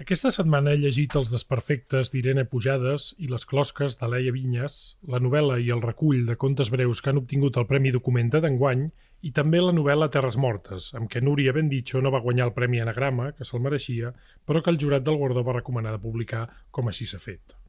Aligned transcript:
Aquesta 0.00 0.30
setmana 0.32 0.72
he 0.72 0.78
llegit 0.80 1.12
Els 1.18 1.28
desperfectes 1.28 2.08
d'Irene 2.12 2.46
Pujades 2.48 3.10
i 3.20 3.26
Les 3.28 3.42
closques 3.50 3.98
de 4.00 4.08
Leia 4.08 4.32
Vinyes, 4.32 4.76
la 5.12 5.20
novel·la 5.20 5.58
i 5.60 5.68
el 5.74 5.82
recull 5.84 6.22
de 6.30 6.38
contes 6.40 6.70
breus 6.72 7.02
que 7.04 7.12
han 7.12 7.20
obtingut 7.20 7.58
el 7.60 7.66
Premi 7.68 7.92
Documenta 7.92 8.40
d'enguany 8.40 8.86
i 9.28 9.34
també 9.36 9.60
la 9.60 9.74
novel·la 9.76 10.08
Terres 10.08 10.40
Mortes, 10.40 10.88
amb 10.96 11.12
què 11.12 11.20
Núria 11.20 11.52
Bendicho 11.52 12.00
no 12.00 12.14
va 12.14 12.24
guanyar 12.24 12.48
el 12.48 12.56
Premi 12.56 12.80
Anagrama, 12.80 13.34
que 13.36 13.44
se'l 13.44 13.60
mereixia, 13.60 14.14
però 14.48 14.64
que 14.64 14.72
el 14.72 14.80
jurat 14.80 15.04
del 15.04 15.20
guardó 15.20 15.44
va 15.44 15.58
recomanar 15.58 15.92
de 15.98 16.04
publicar 16.06 16.46
com 16.72 16.88
així 16.88 17.04
s'ha 17.04 17.20
fet. 17.20 17.60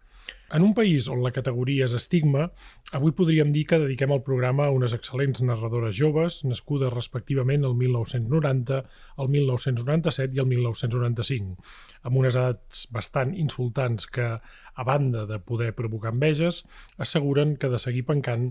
En 0.52 0.66
un 0.68 0.74
país 0.76 1.06
on 1.08 1.22
la 1.24 1.32
categoria 1.32 1.86
és 1.88 1.94
estigma, 1.96 2.50
avui 2.98 3.14
podríem 3.16 3.54
dir 3.56 3.62
que 3.70 3.78
dediquem 3.80 4.12
el 4.12 4.24
programa 4.26 4.66
a 4.68 4.74
unes 4.76 4.92
excel·lents 4.98 5.40
narradores 5.48 5.96
joves, 5.96 6.42
nascudes 6.44 6.92
respectivament 6.92 7.64
el 7.70 7.78
1990, 7.80 8.82
el 9.24 9.32
1997 9.36 10.36
i 10.36 10.44
el 10.44 10.50
1995, 10.52 11.56
amb 12.04 12.20
unes 12.24 12.36
edats 12.36 12.84
bastant 12.92 13.32
insultants 13.46 14.10
que, 14.12 14.28
a 14.42 14.88
banda 14.92 15.24
de 15.30 15.40
poder 15.40 15.72
provocar 15.78 16.12
enveges, 16.12 16.66
asseguren 17.00 17.56
que 17.56 17.72
de 17.72 17.80
seguir 17.80 18.04
pencant 18.12 18.50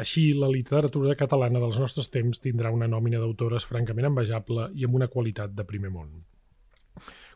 així, 0.00 0.30
la 0.32 0.48
literatura 0.48 1.18
catalana 1.20 1.60
dels 1.60 1.76
nostres 1.76 2.08
temps 2.08 2.40
tindrà 2.40 2.72
una 2.72 2.88
nòmina 2.88 3.20
d'autores 3.20 3.68
francament 3.68 4.08
envejable 4.08 4.70
i 4.72 4.88
amb 4.88 4.96
una 4.96 5.12
qualitat 5.12 5.52
de 5.52 5.68
primer 5.68 5.92
món. 5.92 6.14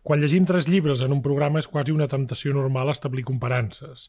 Quan 0.07 0.21
llegim 0.23 0.45
tres 0.47 0.69
llibres 0.71 1.01
en 1.03 1.11
un 1.11 1.19
programa 1.19 1.59
és 1.59 1.67
quasi 1.67 1.91
una 1.91 2.07
temptació 2.07 2.53
normal 2.55 2.93
establir 2.93 3.25
comparances. 3.27 4.05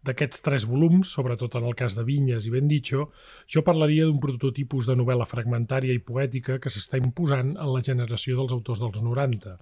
D'aquests 0.00 0.40
tres 0.46 0.64
volums, 0.64 1.10
sobretot 1.12 1.58
en 1.60 1.66
el 1.68 1.76
cas 1.76 1.92
de 1.98 2.04
Vinyes 2.08 2.46
i 2.48 2.52
Bendicho, 2.54 3.10
jo 3.54 3.62
parlaria 3.66 4.06
d'un 4.08 4.22
prototipus 4.22 4.88
de 4.88 4.96
novel·la 4.96 5.26
fragmentària 5.28 5.92
i 5.92 6.00
poètica 6.00 6.56
que 6.56 6.72
s'està 6.72 6.96
imposant 7.02 7.52
en 7.52 7.68
la 7.68 7.84
generació 7.84 8.38
dels 8.38 8.56
autors 8.56 8.80
dels 8.80 9.04
90. 9.04 9.54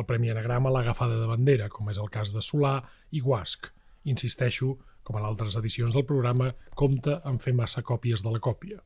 El 0.00 0.08
Premi 0.08 0.32
Anagrama 0.32 0.72
l'ha 0.72 0.86
agafada 0.86 1.20
de 1.20 1.28
bandera, 1.28 1.68
com 1.68 1.92
és 1.92 2.00
el 2.00 2.08
cas 2.16 2.32
de 2.32 2.40
Solà 2.40 2.78
i 3.12 3.20
Guasc. 3.20 3.68
Insisteixo, 4.08 4.72
com 5.04 5.20
en 5.20 5.28
altres 5.28 5.60
edicions 5.60 5.92
del 5.92 6.08
programa, 6.08 6.54
compta 6.72 7.20
en 7.28 7.44
fer 7.44 7.52
massa 7.52 7.84
còpies 7.84 8.24
de 8.24 8.32
la 8.32 8.40
còpia 8.40 8.80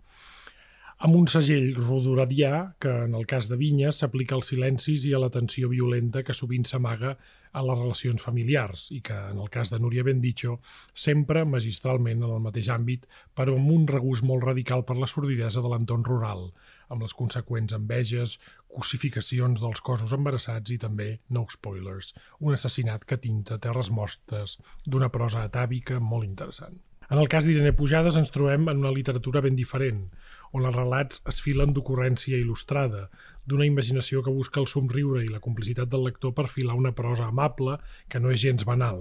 amb 1.01 1.17
un 1.17 1.25
segell 1.33 1.71
rodoradià 1.79 2.75
que, 2.83 2.91
en 3.07 3.15
el 3.17 3.25
cas 3.29 3.47
de 3.49 3.57
Vinyes, 3.57 4.03
s'aplica 4.03 4.35
als 4.37 4.51
silencis 4.53 5.07
i 5.09 5.15
a 5.17 5.21
la 5.23 5.31
tensió 5.33 5.71
violenta 5.73 6.21
que 6.23 6.37
sovint 6.37 6.67
s'amaga 6.69 7.15
a 7.57 7.63
les 7.65 7.79
relacions 7.79 8.21
familiars 8.21 8.83
i 8.93 9.01
que, 9.07 9.17
en 9.33 9.41
el 9.41 9.49
cas 9.55 9.73
de 9.73 9.79
Núria 9.81 10.05
Bendicho, 10.05 10.59
sempre 10.93 11.47
magistralment 11.49 12.21
en 12.21 12.35
el 12.35 12.45
mateix 12.45 12.69
àmbit, 12.75 13.07
però 13.33 13.57
amb 13.57 13.73
un 13.73 13.87
regust 13.89 14.27
molt 14.29 14.45
radical 14.45 14.85
per 14.85 14.99
la 15.01 15.09
sordidesa 15.09 15.65
de 15.65 15.73
l'entorn 15.73 16.05
rural, 16.05 16.51
amb 16.93 17.07
les 17.07 17.17
conseqüents 17.17 17.73
enveges, 17.79 18.37
cosificacions 18.69 19.65
dels 19.65 19.81
cossos 19.81 20.13
embarassats 20.13 20.77
i 20.77 20.79
també, 20.85 21.15
no 21.33 21.47
spoilers, 21.49 22.13
un 22.45 22.53
assassinat 22.59 23.09
que 23.09 23.19
tinta 23.25 23.59
terres 23.59 23.89
mostes 23.89 24.61
d'una 24.85 25.09
prosa 25.09 25.49
atàvica 25.49 25.97
molt 25.97 26.29
interessant. 26.29 26.77
En 27.11 27.19
el 27.19 27.27
cas 27.27 27.43
d'Irene 27.43 27.73
Pujades 27.75 28.15
ens 28.21 28.31
trobem 28.31 28.69
en 28.71 28.85
una 28.85 28.93
literatura 28.95 29.41
ben 29.43 29.57
diferent, 29.59 30.05
on 30.57 30.67
els 30.67 30.75
relats 30.75 31.21
es 31.31 31.39
filen 31.45 31.75
d'ocurrència 31.75 32.39
il·lustrada, 32.39 33.07
d'una 33.47 33.67
imaginació 33.67 34.23
que 34.23 34.35
busca 34.35 34.61
el 34.63 34.69
somriure 34.71 35.23
i 35.25 35.31
la 35.31 35.43
complicitat 35.43 35.91
del 35.91 36.05
lector 36.07 36.35
per 36.35 36.49
filar 36.51 36.77
una 36.79 36.93
prosa 36.97 37.29
amable 37.31 37.77
que 38.11 38.21
no 38.21 38.33
és 38.35 38.43
gens 38.43 38.67
banal. 38.67 39.01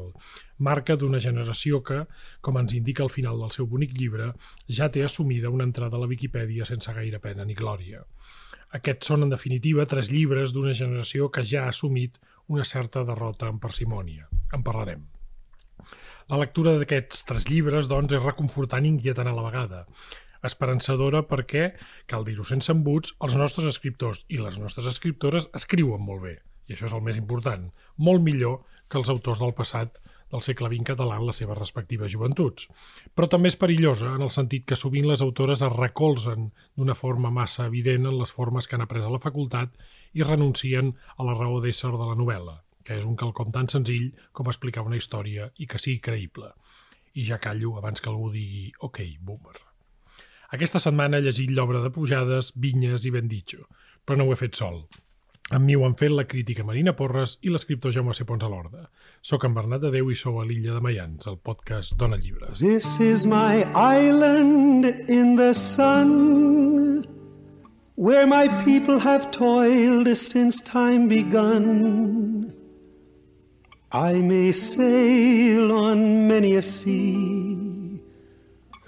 Marca 0.57 0.95
d'una 0.95 1.21
generació 1.23 1.81
que, 1.85 2.03
com 2.41 2.57
ens 2.61 2.73
indica 2.77 3.03
al 3.05 3.13
final 3.13 3.41
del 3.41 3.53
seu 3.55 3.67
bonic 3.67 3.97
llibre, 3.97 4.31
ja 4.79 4.89
té 4.93 5.03
assumida 5.05 5.53
una 5.53 5.67
entrada 5.69 5.97
a 5.97 6.03
la 6.03 6.09
Viquipèdia 6.11 6.69
sense 6.69 6.93
gaire 6.93 7.21
pena 7.23 7.45
ni 7.45 7.57
glòria. 7.57 8.03
Aquests 8.77 9.09
són, 9.09 9.25
en 9.25 9.33
definitiva, 9.33 9.87
tres 9.89 10.11
llibres 10.13 10.53
d'una 10.53 10.75
generació 10.77 11.31
que 11.33 11.45
ja 11.45 11.65
ha 11.65 11.73
assumit 11.73 12.19
una 12.47 12.65
certa 12.65 13.03
derrota 13.05 13.49
en 13.49 13.57
parsimònia. 13.61 14.29
En 14.53 14.65
parlarem. 14.65 15.07
La 16.29 16.37
lectura 16.37 16.75
d'aquests 16.77 17.25
tres 17.25 17.47
llibres, 17.49 17.87
doncs, 17.89 18.13
és 18.13 18.21
reconfortant 18.21 18.85
i 18.85 18.91
inquietant 18.93 19.29
a 19.29 19.33
la 19.33 19.45
vegada 19.47 19.85
esperançadora 20.45 21.23
perquè, 21.27 21.73
cal 22.07 22.25
dir-ho 22.27 22.45
sense 22.47 22.71
embuts, 22.71 23.15
els 23.25 23.35
nostres 23.39 23.67
escriptors 23.73 24.23
i 24.29 24.39
les 24.41 24.59
nostres 24.61 24.87
escriptores 24.91 25.49
escriuen 25.57 26.03
molt 26.05 26.23
bé, 26.27 26.35
i 26.67 26.75
això 26.75 26.87
és 26.87 26.95
el 26.95 27.03
més 27.05 27.17
important, 27.19 27.69
molt 27.97 28.23
millor 28.23 28.61
que 28.89 28.97
els 29.01 29.09
autors 29.13 29.41
del 29.43 29.53
passat 29.57 29.99
del 30.29 30.43
segle 30.45 30.69
XX 30.69 30.85
català 30.91 31.17
en 31.17 31.25
les 31.27 31.39
seves 31.41 31.57
respectives 31.57 32.11
joventuts. 32.13 32.67
Però 33.15 33.29
també 33.29 33.49
és 33.49 33.57
perillosa 33.59 34.13
en 34.15 34.25
el 34.25 34.33
sentit 34.33 34.65
que 34.69 34.77
sovint 34.77 35.07
les 35.09 35.23
autores 35.25 35.63
es 35.65 35.75
recolzen 35.75 36.49
d'una 36.77 36.97
forma 36.97 37.33
massa 37.33 37.65
evident 37.69 38.09
en 38.09 38.19
les 38.19 38.33
formes 38.33 38.67
que 38.67 38.77
han 38.77 38.85
après 38.85 39.05
a 39.05 39.13
la 39.13 39.21
facultat 39.23 39.73
i 40.13 40.25
renuncien 40.25 40.93
a 41.17 41.25
la 41.25 41.37
raó 41.37 41.61
d'ésser 41.63 41.91
de 41.93 42.11
la 42.11 42.17
novel·la, 42.19 42.59
que 42.85 42.99
és 43.01 43.07
un 43.09 43.17
quelcom 43.17 43.53
tan 43.55 43.69
senzill 43.69 44.11
com 44.31 44.49
explicar 44.49 44.85
una 44.85 45.01
història 45.01 45.49
i 45.57 45.69
que 45.69 45.81
sigui 45.81 46.03
creïble. 46.09 46.53
I 47.17 47.25
ja 47.25 47.41
callo 47.41 47.75
abans 47.77 48.01
que 48.01 48.13
algú 48.13 48.29
digui 48.33 48.69
«Ok, 48.85 49.01
boomer». 49.19 49.68
Aquesta 50.55 50.81
setmana 50.81 51.19
he 51.19 51.25
llegit 51.27 51.51
l'obra 51.53 51.83
de 51.83 51.91
Pujades, 51.93 52.53
Vinyes 52.57 53.05
i 53.05 53.11
Bendicho, 53.13 53.67
però 54.05 54.17
no 54.17 54.25
ho 54.25 54.33
he 54.33 54.39
fet 54.39 54.57
sol. 54.57 54.81
Amb 55.53 55.65
mi 55.65 55.75
ho 55.77 55.83
han 55.85 55.95
fet 55.97 56.13
la 56.13 56.25
crítica 56.29 56.65
Marina 56.65 56.93
Porres 56.97 57.35
i 57.41 57.49
l'escriptor 57.49 57.93
Jaume 57.93 58.13
C. 58.13 58.25
Pons 58.25 58.43
a 58.45 58.49
l'Horda. 58.49 58.83
Soc 59.25 59.45
en 59.45 59.53
Bernat 59.53 59.81
de 59.81 59.89
Déu 59.93 60.11
i 60.13 60.17
sou 60.17 60.37
a 60.41 60.45
l'illa 60.45 60.75
de 60.75 60.81
Mayans, 60.85 61.25
el 61.29 61.39
podcast 61.41 61.95
Dona 61.97 62.17
Llibres. 62.17 62.61
This 62.61 62.99
is 63.01 63.25
my 63.25 63.65
island 63.73 64.85
in 65.09 65.35
the 65.37 65.53
sun 65.53 67.05
Where 67.99 68.25
my 68.25 68.47
people 68.63 68.97
have 68.99 69.29
toiled 69.29 70.07
since 70.15 70.61
time 70.61 71.09
begun 71.09 72.53
I 73.91 74.13
may 74.13 74.53
sail 74.53 75.71
on 75.71 76.27
many 76.27 76.55
a 76.55 76.61
sea 76.61 77.78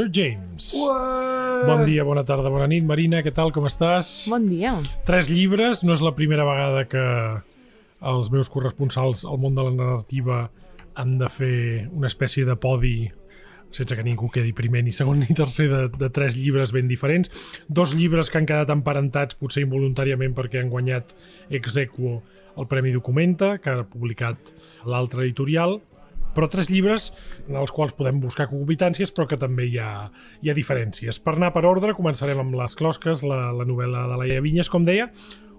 Sir 0.00 0.08
James. 0.08 0.72
What? 0.80 1.66
Bon 1.68 1.84
dia, 1.84 2.00
bona 2.08 2.22
tarda, 2.24 2.48
bona 2.48 2.64
nit. 2.64 2.86
Marina, 2.88 3.18
què 3.20 3.34
tal, 3.36 3.50
com 3.52 3.66
estàs? 3.68 4.30
Bon 4.32 4.46
dia. 4.48 4.78
Tres 5.04 5.28
llibres, 5.28 5.82
no 5.84 5.92
és 5.92 6.00
la 6.00 6.14
primera 6.16 6.46
vegada 6.48 6.86
que 6.88 7.02
els 8.08 8.30
meus 8.32 8.48
corresponsals 8.48 9.26
al 9.28 9.36
món 9.42 9.58
de 9.58 9.66
la 9.66 9.74
narrativa 9.74 10.38
han 10.96 11.18
de 11.20 11.28
fer 11.28 11.58
una 11.92 12.08
espècie 12.08 12.48
de 12.48 12.56
podi 12.56 13.10
sense 13.76 13.92
que 13.92 14.06
ningú 14.06 14.30
quedi 14.32 14.54
primer 14.56 14.80
ni 14.86 14.94
segon 14.96 15.20
ni 15.20 15.36
tercer 15.36 15.68
de, 15.68 15.82
de 15.92 16.08
tres 16.08 16.32
llibres 16.32 16.72
ben 16.72 16.88
diferents. 16.88 17.28
Dos 17.68 17.92
llibres 17.92 18.32
que 18.32 18.40
han 18.40 18.48
quedat 18.48 18.72
emparentats 18.72 19.36
potser 19.36 19.66
involuntàriament 19.66 20.32
perquè 20.32 20.64
han 20.64 20.72
guanyat 20.72 21.12
ex 21.60 21.76
equo 21.84 22.22
el 22.56 22.72
Premi 22.72 22.96
Documenta, 22.96 23.58
que 23.60 23.76
ha 23.76 23.84
publicat 23.84 24.54
l'altre 24.88 25.28
editorial, 25.28 25.76
però 26.34 26.48
tres 26.50 26.70
llibres 26.70 27.10
en 27.48 27.58
els 27.60 27.74
quals 27.74 27.94
podem 27.98 28.22
buscar 28.22 28.48
concubitàncies 28.50 29.12
però 29.16 29.28
que 29.30 29.40
també 29.40 29.68
hi 29.68 29.78
ha, 29.82 29.90
hi 30.42 30.50
ha 30.50 30.56
diferències. 30.56 31.20
Per 31.22 31.36
anar 31.36 31.52
per 31.56 31.66
ordre, 31.68 31.96
començarem 31.98 32.40
amb 32.42 32.58
Les 32.60 32.74
closques, 32.76 33.22
la, 33.26 33.50
la 33.56 33.68
novel·la 33.68 34.08
de 34.10 34.18
Laia 34.20 34.42
Vinyes, 34.44 34.68
com 34.72 34.84
deia, 34.84 35.10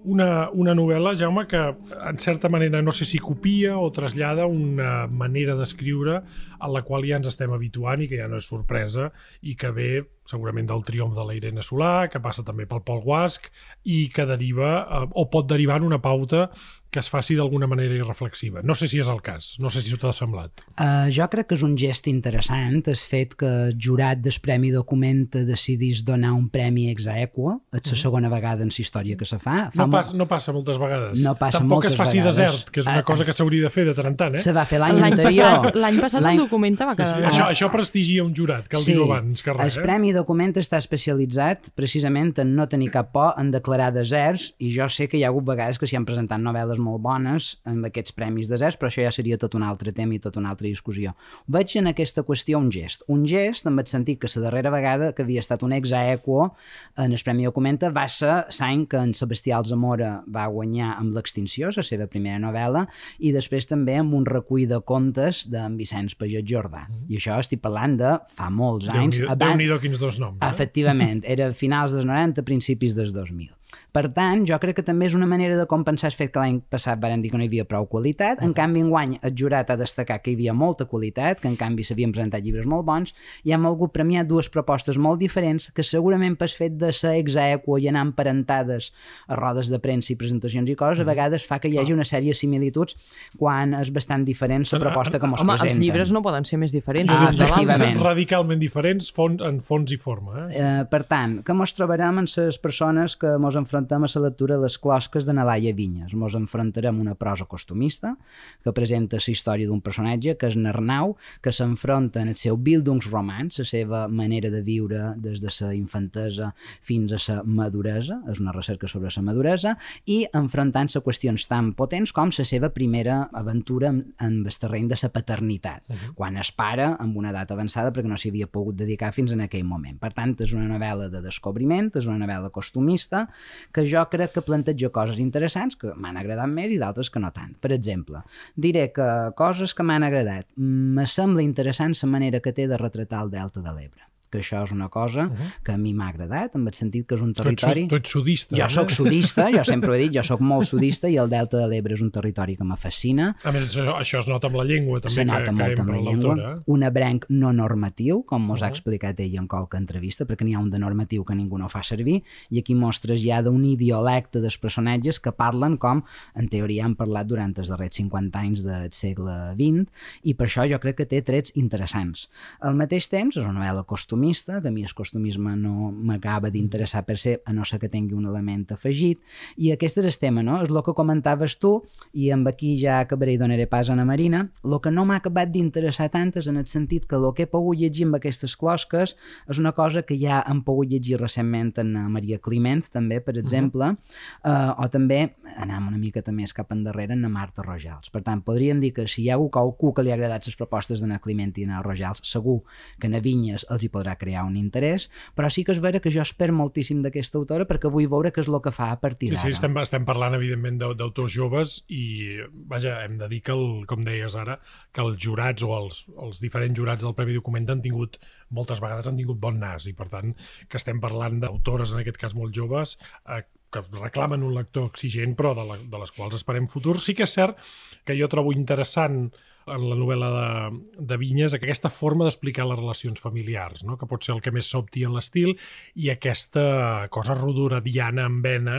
una, 0.03 0.49
una 0.49 0.73
novel·la, 0.73 1.13
Jaume, 1.17 1.45
que 1.47 1.59
en 1.61 2.17
certa 2.19 2.49
manera 2.49 2.81
no 2.81 2.91
sé 2.91 3.06
si 3.06 3.19
copia 3.21 3.77
o 3.77 3.89
trasllada 3.94 4.47
una 4.50 5.06
manera 5.07 5.56
d'escriure 5.56 6.21
a 6.59 6.69
la 6.71 6.81
qual 6.88 7.06
ja 7.06 7.19
ens 7.19 7.29
estem 7.29 7.53
habituant 7.53 8.01
i 8.01 8.09
que 8.09 8.17
ja 8.21 8.29
no 8.31 8.39
és 8.41 8.50
sorpresa 8.50 9.12
i 9.41 9.56
que 9.56 9.71
ve 9.75 9.91
segurament 10.31 10.69
del 10.69 10.83
triomf 10.88 11.15
de 11.17 11.25
la 11.27 11.35
Irene 11.38 11.65
Solà, 11.65 12.07
que 12.09 12.21
passa 12.24 12.45
també 12.47 12.65
pel 12.69 12.83
Pol 12.88 13.01
Guasc 13.03 13.50
i 13.83 14.07
que 14.13 14.25
deriva, 14.29 14.71
eh, 14.81 15.07
o 15.12 15.27
pot 15.29 15.50
derivar 15.50 15.81
en 15.81 15.89
una 15.91 16.01
pauta 16.01 16.50
que 16.91 16.99
es 16.99 17.07
faci 17.09 17.35
d'alguna 17.39 17.67
manera 17.67 17.95
irreflexiva. 17.95 18.61
No 18.63 18.75
sé 18.75 18.88
si 18.91 18.99
és 18.99 19.07
el 19.07 19.21
cas, 19.23 19.55
no 19.59 19.69
sé 19.71 19.79
si 19.81 19.95
t'ha 19.97 20.11
semblat. 20.11 20.65
Uh, 20.75 21.07
jo 21.09 21.23
crec 21.31 21.47
que 21.47 21.55
és 21.55 21.63
un 21.63 21.77
gest 21.79 22.07
interessant 22.11 22.81
el 22.91 22.95
fet 22.99 23.35
que 23.39 23.47
el 23.69 23.77
jurat 23.79 24.19
del 24.19 24.35
Premi 24.43 24.71
Documenta 24.71 25.45
decidís 25.47 26.03
donar 26.05 26.33
un 26.33 26.49
premi 26.49 26.89
ex 26.91 27.07
aequo, 27.07 27.61
és 27.73 27.81
la 27.85 27.91
-huh. 27.93 28.01
segona 28.01 28.29
vegada 28.29 28.63
en 28.63 28.69
la 28.69 28.81
història 28.81 29.15
que 29.17 29.25
se 29.25 29.39
fa. 29.39 29.71
fa 29.73 29.85
no, 29.85 29.89
pas, 29.91 30.13
no 30.13 30.27
passa 30.27 30.51
moltes 30.51 30.77
vegades. 30.77 31.21
No 31.21 31.35
passa 31.35 31.59
Tampoc 31.59 31.75
moltes 31.77 31.93
es 31.93 31.97
faci 31.97 32.17
vegades. 32.19 32.35
desert, 32.38 32.69
que 32.71 32.79
és 32.81 32.85
una 32.88 32.99
Uh, 32.99 33.03
cosa 33.03 33.23
que 33.25 33.33
s'hauria 33.33 33.63
de 33.63 33.69
fer 33.69 33.85
de 33.85 33.93
tant 33.93 34.05
en 34.07 34.15
tant, 34.17 34.35
eh? 34.35 34.38
Se 34.38 34.51
va 34.51 34.65
fer 34.65 34.79
l'any 34.79 35.01
anterior. 35.01 35.75
l'any 35.75 35.99
passat 35.99 36.21
el 36.23 36.38
documenta 36.38 36.85
va 36.85 36.95
Sí, 36.95 37.03
sí. 37.05 37.13
quedar... 37.15 37.31
Això, 37.31 37.45
això 37.49 37.71
prestigia 37.71 38.23
un 38.23 38.33
jurat, 38.35 38.67
cal 38.67 38.81
Sí, 38.81 38.91
dir-ho 38.93 39.05
abans 39.05 39.41
que 39.41 39.53
res, 39.53 39.77
el 39.77 39.81
eh? 39.81 39.85
Premi 39.85 40.11
Documenta 40.13 40.59
està 40.59 40.77
especialitzat 40.77 41.69
precisament 41.75 42.38
en 42.39 42.55
no 42.55 42.67
tenir 42.67 42.91
cap 42.91 43.11
por 43.11 43.33
en 43.38 43.51
declarar 43.51 43.91
deserts 43.93 44.53
i 44.59 44.71
jo 44.75 44.88
sé 44.89 45.07
que 45.07 45.17
hi 45.17 45.23
ha 45.23 45.27
hagut 45.29 45.45
vegades 45.45 45.79
que 45.79 45.88
s'hi 45.88 45.95
han 45.95 46.05
presentat 46.05 46.39
novel·les 46.41 46.77
molt 46.83 47.01
bones 47.04 47.54
amb 47.69 47.88
aquests 47.88 48.16
premis 48.18 48.50
deserts, 48.51 48.78
però 48.80 48.89
això 48.92 49.06
ja 49.06 49.13
seria 49.13 49.38
tot 49.42 49.56
un 49.57 49.66
altre 49.66 49.94
tema 49.95 50.16
i 50.16 50.22
tota 50.24 50.42
una 50.42 50.51
altra 50.54 50.68
discussió. 50.68 51.13
Veig 51.51 51.75
en 51.80 51.92
aquesta 51.92 52.25
qüestió 52.28 52.60
un 52.60 52.72
gest. 52.74 53.06
Un 53.12 53.25
gest 53.30 53.68
en 53.69 53.80
el 53.80 53.88
sentit 53.88 54.19
que 54.22 54.30
la 54.36 54.45
darrera 54.48 54.72
vegada 54.74 55.12
que 55.13 55.24
havia 55.25 55.42
estat 55.44 55.63
un 55.63 55.74
ex 55.74 55.94
aequo 55.94 56.51
en 56.98 57.12
el 57.12 57.24
Premi 57.24 57.48
Documenta 57.48 57.92
va 57.94 58.07
ser 58.10 58.42
l'any 58.60 58.86
que 58.89 59.00
en 59.00 59.13
Sebastià 59.18 59.60
Alzamora 59.60 60.12
va 60.28 60.48
guanyar 60.51 60.95
amb 60.98 61.16
l'extinció, 61.16 61.72
la 61.75 61.86
seva 61.86 62.07
primera 62.12 62.39
novel·la, 62.42 62.86
i 63.19 63.34
després 63.36 63.69
també 63.69 63.98
amb 64.01 64.16
un 64.18 64.25
recull 64.25 64.68
de 64.69 64.81
contes 64.81 65.45
d'en 65.51 65.77
Vicenç 65.80 66.18
Paget 66.19 66.48
Jordà. 66.48 66.88
I 67.10 67.19
això 67.19 67.38
estic 67.42 67.62
parlant 67.63 67.98
de 68.00 68.18
fa 68.36 68.50
molts 68.50 68.89
anys. 68.89 69.22
Déu-n'hi-do 69.22 69.39
Déu-n'hi-do 69.42 69.80
quins 69.84 70.01
dos 70.01 70.19
noms. 70.22 70.39
Eh? 70.42 70.51
Efectivament, 70.51 71.24
era 71.27 71.51
finals 71.57 71.95
dels 71.95 72.07
90, 72.07 72.45
principis 72.48 72.98
dels 72.98 73.16
2000. 73.16 73.51
Per 73.91 74.05
tant, 74.15 74.45
jo 74.47 74.55
crec 74.63 74.77
que 74.79 74.85
també 74.88 75.09
és 75.09 75.15
una 75.17 75.27
manera 75.27 75.57
de 75.59 75.65
compensar 75.67 76.07
el 76.07 76.15
fet 76.15 76.31
que 76.31 76.39
l'any 76.39 76.61
passat 76.71 76.99
varen 77.01 77.19
dir 77.21 77.31
que 77.33 77.38
no 77.38 77.43
hi 77.43 77.49
havia 77.49 77.65
prou 77.67 77.83
qualitat, 77.91 78.39
en 78.45 78.53
canvi 78.55 78.79
enguany 78.85 79.17
el 79.21 79.33
jurat 79.35 79.69
ha 79.69 79.75
destacat 79.75 80.21
que 80.23 80.31
hi 80.31 80.38
havia 80.38 80.53
molta 80.55 80.85
qualitat, 80.88 81.41
que 81.41 81.49
en 81.51 81.57
canvi 81.59 81.83
s'havien 81.83 82.13
presentat 82.15 82.39
llibres 82.45 82.65
molt 82.71 82.85
bons, 82.88 83.11
i 83.43 83.51
hem 83.51 83.67
volgut 83.67 83.91
premiar 83.91 84.23
dues 84.29 84.47
propostes 84.53 84.95
molt 84.97 85.19
diferents 85.19 85.67
que 85.75 85.83
segurament 85.83 86.38
pel 86.39 86.53
fet 86.55 86.77
de 86.79 86.93
ser 86.95 87.17
ex 87.19 87.35
aequo 87.35 87.75
i 87.83 87.89
anar 87.91 88.05
emparentades 88.07 88.93
a 89.27 89.35
rodes 89.35 89.67
de 89.67 89.79
premsa 89.83 90.13
i 90.13 90.15
presentacions 90.15 90.71
i 90.71 90.77
coses, 90.79 91.03
a 91.03 91.09
vegades 91.11 91.43
fa 91.43 91.59
que 91.59 91.67
hi 91.67 91.75
hagi 91.81 91.91
una 91.91 92.07
sèrie 92.07 92.31
de 92.31 92.39
similituds 92.39 92.95
quan 93.38 93.75
és 93.81 93.91
bastant 93.91 94.23
diferent 94.23 94.63
la 94.71 94.79
proposta 94.79 95.19
que 95.19 95.27
mos 95.27 95.43
Home, 95.43 95.57
presenten. 95.57 95.75
els 95.75 95.83
llibres 95.83 96.11
no 96.15 96.23
poden 96.23 96.47
ser 96.47 96.61
més 96.61 96.71
diferents 96.71 97.11
Ah, 97.11 97.27
efectivament. 97.33 97.99
Radicalment 97.99 98.59
diferents 98.61 99.11
fons, 99.11 99.41
en 99.43 99.59
fons 99.59 99.91
i 99.91 99.97
forma. 99.99 100.45
Eh? 100.47 100.61
Eh, 100.61 100.83
per 100.88 101.03
tant, 101.11 101.41
que 101.43 101.53
mos 101.53 101.75
trobarem 101.75 102.23
en 102.23 102.31
les 102.31 102.57
persones 102.61 103.17
que 103.19 103.35
mos 103.38 103.59
enfrontem 103.59 103.81
a 103.89 104.19
la 104.19 104.28
lectura 104.28 104.57
les 104.57 104.78
closques 104.78 105.25
de 105.25 105.33
Nalaia 105.33 105.74
Vinyes. 105.74 106.13
Mos 106.13 106.36
enfrontarem 106.36 106.98
a 106.98 107.01
una 107.01 107.16
prosa 107.16 107.45
costumista 107.45 108.16
que 108.63 108.74
presenta 108.74 109.18
la 109.18 109.31
història 109.31 109.68
d'un 109.68 109.81
personatge 109.81 110.36
que 110.38 110.48
és 110.48 110.56
Narnau, 110.56 111.16
que 111.42 111.51
s'enfronta 111.51 112.22
en 112.22 112.30
el 112.30 112.38
seu 112.38 112.57
Bildungsroman, 112.57 113.50
la 113.57 113.66
seva 113.66 114.07
manera 114.07 114.50
de 114.50 114.62
viure 114.62 115.16
des 115.18 115.42
de 115.42 115.50
la 115.62 115.74
infantesa 115.74 116.54
fins 116.81 117.13
a 117.13 117.19
la 117.36 117.44
maduresa, 117.44 118.22
és 118.30 118.39
una 118.39 118.51
recerca 118.51 118.88
sobre 118.88 119.10
la 119.16 119.24
maduresa, 119.24 119.78
i 120.06 120.25
enfrontant-se 120.34 121.00
a 121.00 121.06
qüestions 121.06 121.48
tan 121.48 121.74
potents 121.74 122.13
com 122.13 122.31
la 122.31 122.45
seva 122.45 122.69
primera 122.69 123.30
aventura 123.34 123.89
en, 123.89 124.13
en 124.19 124.42
el 124.45 124.60
terreny 124.60 124.88
de 124.92 124.98
la 125.01 125.10
paternitat, 125.10 125.84
uh 125.89 125.95
-huh. 125.95 126.13
quan 126.16 126.38
es 126.38 126.51
para 126.51 126.95
amb 127.00 127.18
una 127.18 127.31
edat 127.31 127.51
avançada 127.51 127.92
perquè 127.92 128.07
no 128.07 128.18
s'hi 128.18 128.30
havia 128.30 128.48
pogut 128.48 128.75
dedicar 128.75 129.12
fins 129.12 129.31
en 129.31 129.42
aquell 129.42 129.63
moment. 129.63 130.00
Per 130.00 130.13
tant, 130.13 130.36
és 130.39 130.54
una 130.54 130.68
novel·la 130.68 131.10
de 131.10 131.22
descobriment, 131.22 131.92
és 131.95 132.06
una 132.06 132.25
novel·la 132.25 132.51
costumista, 132.51 133.30
que 133.73 133.85
jo 133.88 134.03
crec 134.12 134.35
que 134.35 134.45
planteja 134.45 134.91
coses 134.94 135.19
interessants 135.23 135.79
que 135.79 135.95
m'han 135.95 136.19
agradat 136.21 136.51
més 136.51 136.75
i 136.75 136.79
d'altres 136.81 137.09
que 137.09 137.23
no 137.23 137.31
tant. 137.35 137.56
Per 137.63 137.73
exemple, 137.75 138.23
diré 138.56 138.89
que 138.95 139.09
coses 139.39 139.73
que 139.73 139.88
m'han 139.88 140.07
agradat. 140.07 140.47
Me 140.56 141.07
sembla 141.07 141.45
interessant 141.45 141.97
la 142.01 142.13
manera 142.15 142.39
que 142.39 142.53
té 142.56 142.68
de 142.68 142.79
retratar 142.79 143.25
el 143.25 143.35
Delta 143.35 143.63
de 143.63 143.75
l'Ebre 143.75 144.11
que 144.31 144.39
això 144.39 144.63
és 144.63 144.72
una 144.72 144.89
cosa 144.89 145.25
uh 145.28 145.31
-huh. 145.31 145.63
que 145.63 145.72
a 145.74 145.78
mi 145.78 145.94
m'ha 145.94 146.07
agradat, 146.10 146.56
en 146.56 146.66
el 146.68 146.74
sentit 146.74 147.06
que 147.07 147.16
és 147.16 147.22
un 147.22 147.33
Tu 147.33 147.42
ets, 147.42 147.62
territori... 147.62 147.88
tu 147.88 147.95
ets 147.95 148.10
sudista. 148.10 148.56
Jo 148.56 148.66
eh? 148.66 148.69
sóc 148.69 148.89
sudista, 148.89 149.50
jo 149.51 149.63
sempre 149.63 149.89
ho 149.92 149.94
he 149.94 150.00
dit, 150.00 150.13
jo 150.16 150.24
sóc 150.24 150.39
molt 150.42 150.66
sudista 150.74 151.07
i 151.10 151.18
el 151.18 151.30
Delta 151.30 151.57
de 151.57 151.68
l'Ebre 151.68 151.94
és 151.94 152.01
un 152.01 152.12
territori 152.12 152.56
que 152.57 152.63
me 152.63 152.75
fascina. 152.78 153.36
A 153.44 153.51
més, 153.51 153.75
això, 153.78 154.00
això 154.00 154.19
es 154.19 154.28
nota 154.28 154.48
amb 154.48 154.56
la 154.56 154.63
llengua, 154.63 155.00
també, 155.00 155.13
Se 155.13 155.25
nota 155.25 155.44
que, 155.45 155.51
molt 155.51 155.75
que 155.75 155.81
amb 155.81 155.89
la 155.92 155.98
llengua. 155.98 156.36
l'autora. 156.36 156.63
Un 156.66 156.83
abrenc 156.83 157.25
no 157.30 157.51
normatiu, 157.54 158.24
com 158.25 158.42
mos 158.42 158.62
ha 158.62 158.66
Uh-huh. 158.66 158.72
explicat 158.72 159.19
ell 159.19 159.36
en 159.38 159.48
qualque 159.48 159.78
entrevista, 159.78 160.25
perquè 160.25 160.44
n'hi 160.45 160.56
ha 160.56 160.60
un 160.60 160.69
de 160.69 160.80
normatiu 160.80 161.24
que 161.25 161.36
ningú 161.36 161.57
no 161.57 161.68
fa 161.69 161.84
servir, 161.84 162.24
i 162.50 162.60
aquí 162.60 162.74
mostres 162.75 163.22
ja 163.22 163.42
d'un 163.42 163.63
idiolecte 163.66 164.39
dels 164.39 164.57
personatges 164.57 165.19
que 165.19 165.31
parlen 165.31 165.77
com, 165.77 166.04
en 166.36 166.48
teoria, 166.48 166.86
han 166.86 166.95
parlat 166.95 167.27
durant 167.27 167.54
els 167.57 167.68
darrers 167.68 167.95
50 167.95 168.39
anys 168.39 168.63
del 168.63 168.92
segle 168.92 169.54
XX, 169.56 169.89
i 170.24 170.34
per 170.34 170.45
això 170.48 170.69
jo 170.69 170.80
crec 170.80 170.95
que 170.95 171.06
té 171.06 171.22
trets 171.22 171.51
interessants. 171.56 172.30
Al 172.62 172.75
mateix 172.75 173.10
temps, 173.10 173.36
és 173.36 173.44
una 173.44 173.54
novel·la 173.60 173.84
costumista, 173.86 174.20
que 174.21 174.68
a 174.68 174.71
mi 174.71 174.83
el 174.83 174.94
costumisme 174.94 175.56
no 175.56 175.91
m'acaba 175.91 176.50
d'interessar 176.50 177.03
per 177.06 177.18
ser, 177.18 177.41
a 177.45 177.53
no 177.53 177.65
ser 177.65 177.79
que 177.79 177.89
tingui 177.89 178.13
un 178.13 178.25
element 178.25 178.71
afegit, 178.71 179.19
i 179.57 179.71
aquest 179.71 179.97
és 179.97 180.06
el 180.06 180.18
tema, 180.19 180.44
no? 180.44 180.62
És 180.62 180.69
el 180.69 180.81
que 180.83 180.94
comentaves 180.94 181.57
tu, 181.57 181.83
i 182.13 182.29
amb 182.31 182.47
aquí 182.47 182.75
ja 182.79 183.00
acabaré 183.01 183.33
i 183.33 183.39
donaré 183.41 183.68
pas 183.68 183.89
a 183.89 183.94
Ana 183.94 184.06
Marina, 184.06 184.45
el 184.63 184.79
que 184.81 184.91
no 184.91 185.06
m'ha 185.06 185.18
acabat 185.21 185.51
d'interessar 185.51 186.09
tant 186.12 186.31
és 186.38 186.47
en 186.47 186.57
el 186.57 186.68
sentit 186.68 187.07
que 187.07 187.15
el 187.15 187.33
que 187.35 187.44
he 187.44 187.50
pogut 187.50 187.79
llegir 187.79 188.06
amb 188.07 188.19
aquestes 188.19 188.56
closques 188.56 189.15
és 189.50 189.59
una 189.59 189.73
cosa 189.73 190.03
que 190.03 190.18
ja 190.19 190.44
hem 190.47 190.62
pogut 190.63 190.91
llegir 190.91 191.19
recentment 191.19 191.74
en 191.81 191.95
eh, 191.95 192.07
Maria 192.12 192.39
Climent, 192.39 192.83
també, 192.91 193.19
per 193.21 193.38
exemple, 193.38 193.91
uh 193.91 193.95
-huh. 193.95 194.77
uh, 194.77 194.83
o 194.85 194.89
també, 194.89 195.35
anem 195.57 195.88
una 195.88 195.97
mica 195.97 196.21
més 196.31 196.53
cap 196.53 196.71
endarrere, 196.71 197.13
en 197.13 197.31
Marta 197.31 197.62
Rojals. 197.62 198.09
Per 198.09 198.21
tant, 198.24 198.41
podríem 198.41 198.79
dir 198.79 198.94
que 198.94 199.07
si 199.07 199.24
hi 199.24 199.29
ha 199.29 199.35
algú, 199.35 199.94
que 199.94 200.03
li 200.03 200.12
ha 200.12 200.13
agradat 200.13 200.45
les 200.45 200.56
propostes 200.56 201.01
d'Anna 201.01 201.19
Climent 201.19 201.53
i 201.57 201.63
Anna 201.63 201.81
Rojals, 201.81 202.21
segur 202.24 202.62
que 203.00 203.07
a 203.07 203.19
Vinyes 203.19 203.65
els 203.69 203.83
hi 203.83 203.89
podrà 203.89 204.11
crear 204.19 204.44
un 204.46 204.56
interès, 204.58 205.10
però 205.36 205.50
sí 205.52 205.63
que 205.63 205.72
és 205.75 205.80
vera 205.84 206.00
que 206.02 206.12
jo 206.12 206.22
espero 206.22 206.54
moltíssim 206.54 207.02
d'aquesta 207.04 207.38
autora 207.40 207.66
perquè 207.69 207.92
vull 207.92 208.08
veure 208.12 208.31
què 208.31 208.42
és 208.42 208.50
el 208.52 208.60
que 208.62 208.72
fa 208.72 208.92
a 208.92 209.00
partir 209.00 209.30
Sí, 209.30 209.36
d'ara. 209.36 209.44
sí, 209.48 209.56
estem, 209.56 209.78
estem 209.78 210.06
parlant, 210.06 210.34
evidentment, 210.36 210.80
d'au- 210.81 210.96
d'autors 210.98 211.31
joves 211.34 211.84
i, 211.90 212.38
vaja, 212.54 213.04
hem 213.06 213.18
de 213.18 213.28
dir 213.31 213.42
que, 213.42 213.52
el, 213.56 213.86
com 213.88 214.04
deies 214.04 214.36
ara, 214.36 214.60
que 214.92 215.02
els 215.02 215.18
jurats 215.22 215.63
o 215.63 215.72
els, 215.78 216.06
els 216.22 216.40
diferents 216.42 216.78
jurats 216.78 217.04
del 217.04 217.16
Premi 217.16 217.34
Documenta 217.38 217.74
han 217.74 217.81
tingut, 217.81 218.18
moltes 218.50 218.80
vegades 218.81 219.08
han 219.08 219.18
tingut 219.18 219.40
bon 219.40 219.60
nas 219.60 219.88
i, 219.88 219.94
per 219.94 220.08
tant, 220.10 220.36
que 220.68 220.78
estem 220.78 221.00
parlant 221.00 221.40
d'autores, 221.40 221.92
en 221.94 222.00
aquest 222.04 222.18
cas 222.18 222.36
molt 222.36 222.54
joves, 222.56 222.98
eh, 223.28 223.44
que 223.72 223.80
reclamen 224.02 224.44
un 224.44 224.52
lector 224.54 224.90
exigent, 224.90 225.31
però 225.40 225.54
de, 225.56 225.63
la, 225.63 225.78
de 225.80 226.00
les 226.02 226.12
quals 226.12 226.36
esperem 226.36 226.66
futur. 226.68 226.98
Sí 227.00 227.13
que 227.16 227.24
és 227.24 227.31
cert 227.31 227.56
que 228.04 228.18
jo 228.19 228.28
trobo 228.28 228.52
interessant 228.52 229.30
en 229.68 229.88
la 229.90 229.98
novel·la 229.98 230.30
de, 230.36 230.81
de 231.12 231.18
Vinyes 231.22 231.56
aquesta 231.58 231.92
forma 231.94 232.25
d'explicar 232.25 232.66
les 232.69 232.80
relacions 232.80 233.22
familiars, 233.22 233.86
no? 233.86 233.98
que 233.98 234.10
pot 234.10 234.24
ser 234.24 234.36
el 234.36 234.42
que 234.42 234.54
més 234.54 234.69
s'opti 234.72 235.06
en 235.08 235.16
l'estil, 235.16 235.56
i 235.96 236.12
aquesta 236.13 237.08
cosa 237.13 237.38
rodoradiana 237.38 238.25
en 238.30 238.42
vena 238.42 238.78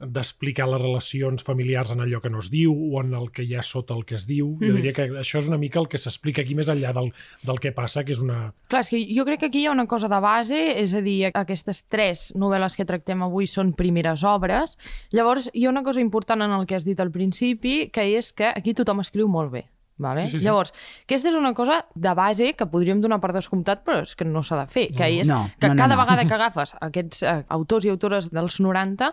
d'explicar 0.00 0.66
les 0.68 0.80
relacions 0.82 1.44
familiars 1.46 1.92
en 1.94 2.02
allò 2.02 2.20
que 2.20 2.30
no 2.30 2.40
es 2.42 2.50
diu 2.52 2.72
o 2.74 3.00
en 3.00 3.14
el 3.14 3.30
que 3.32 3.44
hi 3.44 3.54
ha 3.56 3.62
sota 3.62 3.94
el 3.94 4.04
que 4.04 4.16
es 4.16 4.26
diu. 4.26 4.48
Mm 4.48 4.58
-hmm. 4.58 4.66
Jo 4.66 4.74
diria 4.74 4.92
que 4.92 5.08
això 5.22 5.38
és 5.38 5.48
una 5.48 5.58
mica 5.58 5.80
el 5.80 5.88
que 5.88 5.98
s'explica 5.98 6.42
aquí 6.42 6.54
més 6.54 6.68
enllà 6.68 6.92
del, 6.92 7.12
del 7.42 7.60
que 7.60 7.72
passa, 7.72 8.04
que 8.04 8.12
és 8.12 8.20
una... 8.20 8.52
Clar, 8.68 8.80
és 8.80 8.88
que 8.88 8.98
jo 9.16 9.24
crec 9.24 9.40
que 9.40 9.46
aquí 9.46 9.60
hi 9.60 9.66
ha 9.66 9.72
una 9.72 9.86
cosa 9.86 10.08
de 10.08 10.20
base, 10.20 10.80
és 10.82 10.94
a 10.94 11.00
dir, 11.00 11.30
aquestes 11.34 11.84
tres 11.88 12.32
novel·les 12.34 12.76
que 12.76 12.84
tractem 12.84 13.22
avui 13.22 13.46
són 13.46 13.72
primeres 13.72 14.24
obres. 14.24 14.78
Llavors, 15.10 15.50
hi 15.52 15.66
ha 15.66 15.70
una 15.70 15.82
cosa 15.82 16.00
important 16.00 16.42
en 16.42 16.50
el 16.50 16.66
que 16.66 16.74
has 16.74 16.84
dit 16.84 17.00
al 17.00 17.10
principi, 17.10 17.90
que 17.90 18.18
és 18.18 18.32
que 18.32 18.46
aquí 18.46 18.74
tothom 18.74 19.00
escriu 19.00 19.28
molt 19.28 19.52
bé. 19.52 19.73
Vale? 19.96 20.24
Sí, 20.26 20.30
sí, 20.32 20.38
sí. 20.40 20.44
Llavors, 20.44 20.72
aquesta 21.04 21.28
és 21.30 21.36
una 21.38 21.54
cosa 21.54 21.84
de 21.94 22.14
base 22.18 22.52
que 22.58 22.66
podríem 22.66 23.00
donar 23.00 23.20
per 23.22 23.32
descomptat, 23.32 23.84
però 23.86 24.00
és 24.02 24.16
que 24.18 24.24
no 24.26 24.42
s'ha 24.42 24.58
de 24.64 24.66
fer, 24.66 24.88
que 24.96 25.06
és 25.20 25.28
No, 25.28 25.44
que 25.60 25.68
no, 25.68 25.74
no, 25.74 25.82
cada 25.84 25.94
no. 25.94 26.02
vegada 26.02 26.24
que 26.26 26.34
agafes 26.34 26.74
aquests 26.80 27.22
eh, 27.22 27.44
autors 27.48 27.84
i 27.86 27.92
autores 27.94 28.30
dels 28.34 28.58
90 28.60 29.12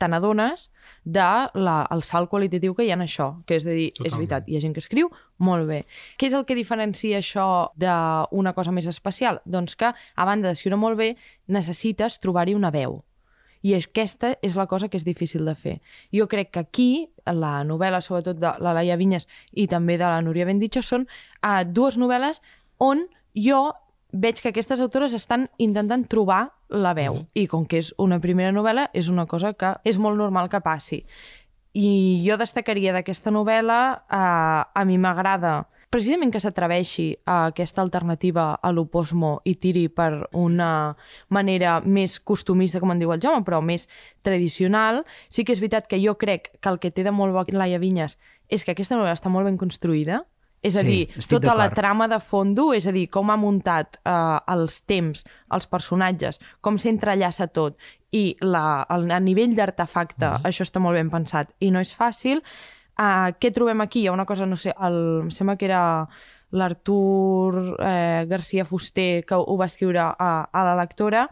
te 0.00 0.08
n'adones 0.08 0.70
de 1.04 1.20
la, 1.60 1.74
el 1.92 2.00
salt 2.02 2.30
qualitatiu 2.30 2.72
que 2.74 2.86
hi 2.86 2.90
ha 2.90 2.94
en 2.96 3.02
això, 3.04 3.42
que 3.44 3.58
és 3.58 3.66
a 3.66 3.74
dir, 3.74 3.90
és 3.90 3.98
Totalment. 3.98 4.16
veritat, 4.22 4.46
hi 4.48 4.56
ha 4.56 4.60
gent 4.62 4.72
que 4.72 4.80
escriu 4.80 5.10
molt 5.44 5.66
bé. 5.68 5.82
Què 6.16 6.30
és 6.30 6.32
el 6.38 6.46
que 6.48 6.54
diferencia 6.56 7.18
això 7.20 7.68
d'una 7.76 8.54
cosa 8.56 8.72
més 8.72 8.86
especial? 8.86 9.42
Doncs 9.44 9.76
que, 9.76 9.90
a 9.92 10.24
banda 10.24 10.48
d'escriure 10.48 10.78
molt 10.80 10.96
bé, 10.96 11.16
necessites 11.48 12.16
trobar-hi 12.22 12.54
una 12.56 12.70
veu. 12.70 13.02
I 13.62 13.74
aquesta 13.76 14.34
és 14.42 14.56
la 14.56 14.66
cosa 14.66 14.88
que 14.88 14.96
és 14.96 15.04
difícil 15.04 15.44
de 15.44 15.54
fer. 15.54 15.76
Jo 16.14 16.26
crec 16.28 16.50
que 16.54 16.62
aquí, 16.62 16.90
la 17.26 17.60
novel·la, 17.64 18.00
sobretot 18.00 18.38
de 18.40 18.54
la 18.58 18.74
Laia 18.76 18.96
Vinyes 18.96 19.28
i 19.52 19.66
també 19.68 19.98
de 20.00 20.06
la 20.06 20.22
Núria 20.24 20.48
Bendicho, 20.48 20.82
són 20.82 21.06
uh, 21.06 21.60
dues 21.66 21.98
novel·les 22.00 22.40
on 22.80 23.04
jo 23.36 23.60
veig 24.12 24.40
que 24.42 24.50
aquestes 24.50 24.80
autores 24.80 25.12
estan 25.14 25.48
intentant 25.58 26.06
trobar 26.10 26.50
la 26.68 26.94
veu. 26.94 27.14
Mhm. 27.14 27.26
I 27.34 27.46
com 27.46 27.66
que 27.66 27.78
és 27.78 27.94
una 27.98 28.20
primera 28.20 28.52
novel·la, 28.52 28.90
és 28.92 29.08
una 29.08 29.26
cosa 29.26 29.52
que 29.54 29.76
és 29.84 29.98
molt 29.98 30.16
normal 30.16 30.48
que 30.48 30.60
passi. 30.60 31.04
I 31.74 32.24
jo 32.26 32.36
destacaria 32.36 32.92
d'aquesta 32.92 33.30
novel·la, 33.30 34.02
eh, 34.10 34.64
a 34.74 34.84
mi 34.84 34.98
m'agrada 34.98 35.66
precisament 35.90 36.30
que 36.30 36.40
s'atreveixi 36.40 37.08
a 37.26 37.50
aquesta 37.50 37.82
alternativa 37.82 38.54
a 38.54 38.70
l'oposmo 38.72 39.40
i 39.44 39.56
tiri 39.58 39.88
per 39.90 40.28
una 40.38 40.96
manera 41.28 41.80
més 41.82 42.18
costumista, 42.20 42.80
com 42.80 42.94
en 42.94 43.02
diu 43.02 43.12
el 43.12 43.22
Jaume, 43.22 43.44
però 43.46 43.58
més 43.60 43.88
tradicional. 44.22 45.04
Sí 45.28 45.44
que 45.44 45.52
és 45.52 45.62
veritat 45.62 45.90
que 45.90 45.98
jo 45.98 46.14
crec 46.14 46.52
que 46.60 46.70
el 46.70 46.78
que 46.78 46.92
té 46.94 47.02
de 47.02 47.10
molt 47.10 47.34
bo 47.34 47.44
Laia 47.50 47.82
Vinyes 47.82 48.16
és 48.48 48.64
que 48.64 48.72
aquesta 48.72 48.94
novel·la 48.94 49.18
està 49.18 49.30
molt 49.30 49.46
ben 49.46 49.58
construïda, 49.58 50.24
és 50.62 50.76
a 50.76 50.82
Sí, 50.84 50.86
dir, 51.08 51.26
tota 51.28 51.54
la 51.56 51.70
trama 51.72 52.06
de 52.08 52.18
fondo, 52.20 52.74
és 52.76 52.86
a 52.86 52.92
dir, 52.92 53.06
com 53.08 53.30
ha 53.30 53.36
muntat 53.40 53.96
eh, 54.04 54.38
els 54.52 54.82
temps, 54.84 55.24
els 55.56 55.66
personatges, 55.66 56.40
com 56.60 56.76
s'entrellaça 56.76 57.48
tot, 57.48 57.78
i 58.12 58.36
la, 58.42 58.84
el, 58.90 59.08
a 59.10 59.20
nivell 59.20 59.56
d'artefacte, 59.56 60.26
mm 60.26 60.36
-hmm. 60.36 60.48
això 60.48 60.66
està 60.66 60.78
molt 60.78 60.98
ben 60.98 61.10
pensat, 61.10 61.54
i 61.60 61.70
no 61.70 61.80
és 61.80 61.96
fàcil. 61.96 62.42
Uh, 63.00 63.30
què 63.40 63.48
trobem 63.56 63.80
aquí? 63.80 64.02
Hi 64.04 64.10
ha 64.10 64.12
una 64.12 64.26
cosa, 64.28 64.44
no 64.44 64.58
sé, 64.60 64.74
el, 64.76 64.98
em 65.22 65.30
sembla 65.32 65.56
que 65.56 65.64
era 65.70 65.80
l'Artur 66.50 67.76
eh, 67.78 68.26
García 68.28 68.66
Fuster, 68.66 69.24
que 69.24 69.38
ho 69.38 69.56
va 69.56 69.68
escriure 69.70 70.02
a, 70.02 70.32
a 70.52 70.64
la 70.66 70.74
lectora, 70.82 71.28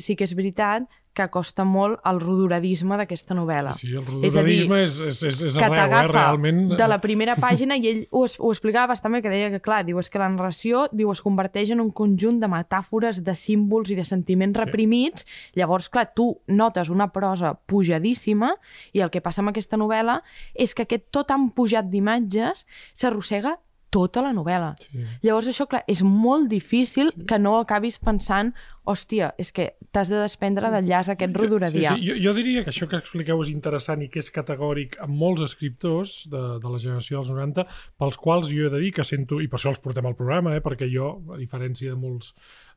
sí 0.00 0.16
que 0.16 0.26
és 0.26 0.32
veritat 0.34 0.88
que 1.14 1.26
costa 1.28 1.64
molt 1.68 2.00
el 2.08 2.20
rodoradisme 2.20 2.96
d'aquesta 2.96 3.34
novel·la. 3.36 3.72
Sí, 3.76 3.88
sí, 3.88 3.96
el 3.96 4.24
És 4.24 4.36
a 4.36 4.42
dir, 4.42 4.62
rodoradisme 4.64 4.78
és, 4.82 4.94
és, 5.00 5.22
és, 5.28 5.40
és 5.50 5.56
que 5.58 5.64
arreu, 5.64 5.98
eh, 5.98 6.08
realment. 6.08 6.62
de 6.78 6.88
la 6.88 7.00
primera 7.02 7.34
pàgina 7.36 7.76
i 7.76 7.86
ell 7.90 8.06
ho, 8.10 8.24
es- 8.24 8.38
ho 8.40 8.50
explicava 8.50 8.86
bastant 8.94 9.12
bé, 9.12 9.20
que 9.20 9.28
deia 9.28 9.50
que, 9.50 9.60
clar, 9.60 9.84
diu, 9.84 9.98
és 9.98 10.08
que 10.08 10.18
la 10.18 10.28
narració 10.30 10.86
diu, 10.90 11.10
es 11.12 11.20
converteix 11.20 11.70
en 11.70 11.80
un 11.80 11.90
conjunt 11.92 12.40
de 12.40 12.48
metàfores, 12.48 13.22
de 13.22 13.34
símbols 13.34 13.90
i 13.90 13.94
de 13.94 14.04
sentiments 14.04 14.56
Sí. 14.58 14.64
reprimits. 14.64 15.26
Llavors, 15.54 15.88
clar, 15.90 16.14
tu 16.14 16.40
notes 16.46 16.88
una 16.88 17.12
prosa 17.12 17.54
pujadíssima 17.66 18.54
i 18.92 19.00
el 19.00 19.10
que 19.10 19.20
passa 19.20 19.42
amb 19.42 19.50
aquesta 19.50 19.76
novel·la 19.76 20.22
és 20.54 20.72
que 20.74 20.82
aquest 20.84 21.10
tot 21.10 21.30
han 21.30 21.50
pujat 21.50 21.90
d'imatges 21.90 22.64
s'arrossega 22.94 23.58
tota 23.92 24.22
la 24.24 24.32
novel·la. 24.32 24.72
Sí. 24.80 25.02
Llavors, 25.26 25.50
això, 25.52 25.66
clar, 25.68 25.82
és 25.92 26.00
molt 26.02 26.48
difícil 26.50 27.12
que 27.28 27.38
no 27.38 27.58
acabis 27.60 27.98
pensant 28.00 28.54
hòstia, 28.88 29.28
és 29.38 29.52
que 29.54 29.68
t'has 29.94 30.08
de 30.10 30.16
desprendre 30.18 30.70
del 30.72 30.88
llaç 30.88 31.12
aquest 31.12 31.30
Sí, 31.30 31.38
rodoradià. 31.38 31.92
sí, 31.94 32.06
jo, 32.08 32.16
jo 32.18 32.32
diria 32.34 32.64
que 32.64 32.72
això 32.72 32.88
que 32.90 32.98
expliqueu 32.98 33.38
és 33.44 33.50
interessant 33.52 34.02
i 34.02 34.08
que 34.10 34.18
és 34.18 34.30
categòric 34.34 34.96
amb 35.04 35.14
molts 35.20 35.44
escriptors 35.46 36.16
de, 36.32 36.40
de 36.58 36.72
la 36.72 36.80
generació 36.82 37.20
dels 37.20 37.30
90, 37.30 37.66
pels 38.00 38.18
quals 38.18 38.48
jo 38.50 38.66
he 38.66 38.72
de 38.74 38.80
dir 38.82 38.90
que 38.96 39.04
sento, 39.06 39.38
i 39.44 39.46
per 39.46 39.60
això 39.60 39.70
els 39.70 39.78
portem 39.84 40.08
al 40.10 40.16
programa, 40.18 40.56
eh, 40.56 40.64
perquè 40.64 40.88
jo, 40.90 41.12
a 41.30 41.38
diferència 41.38 41.92
de 41.94 42.00
molts, 42.00 42.32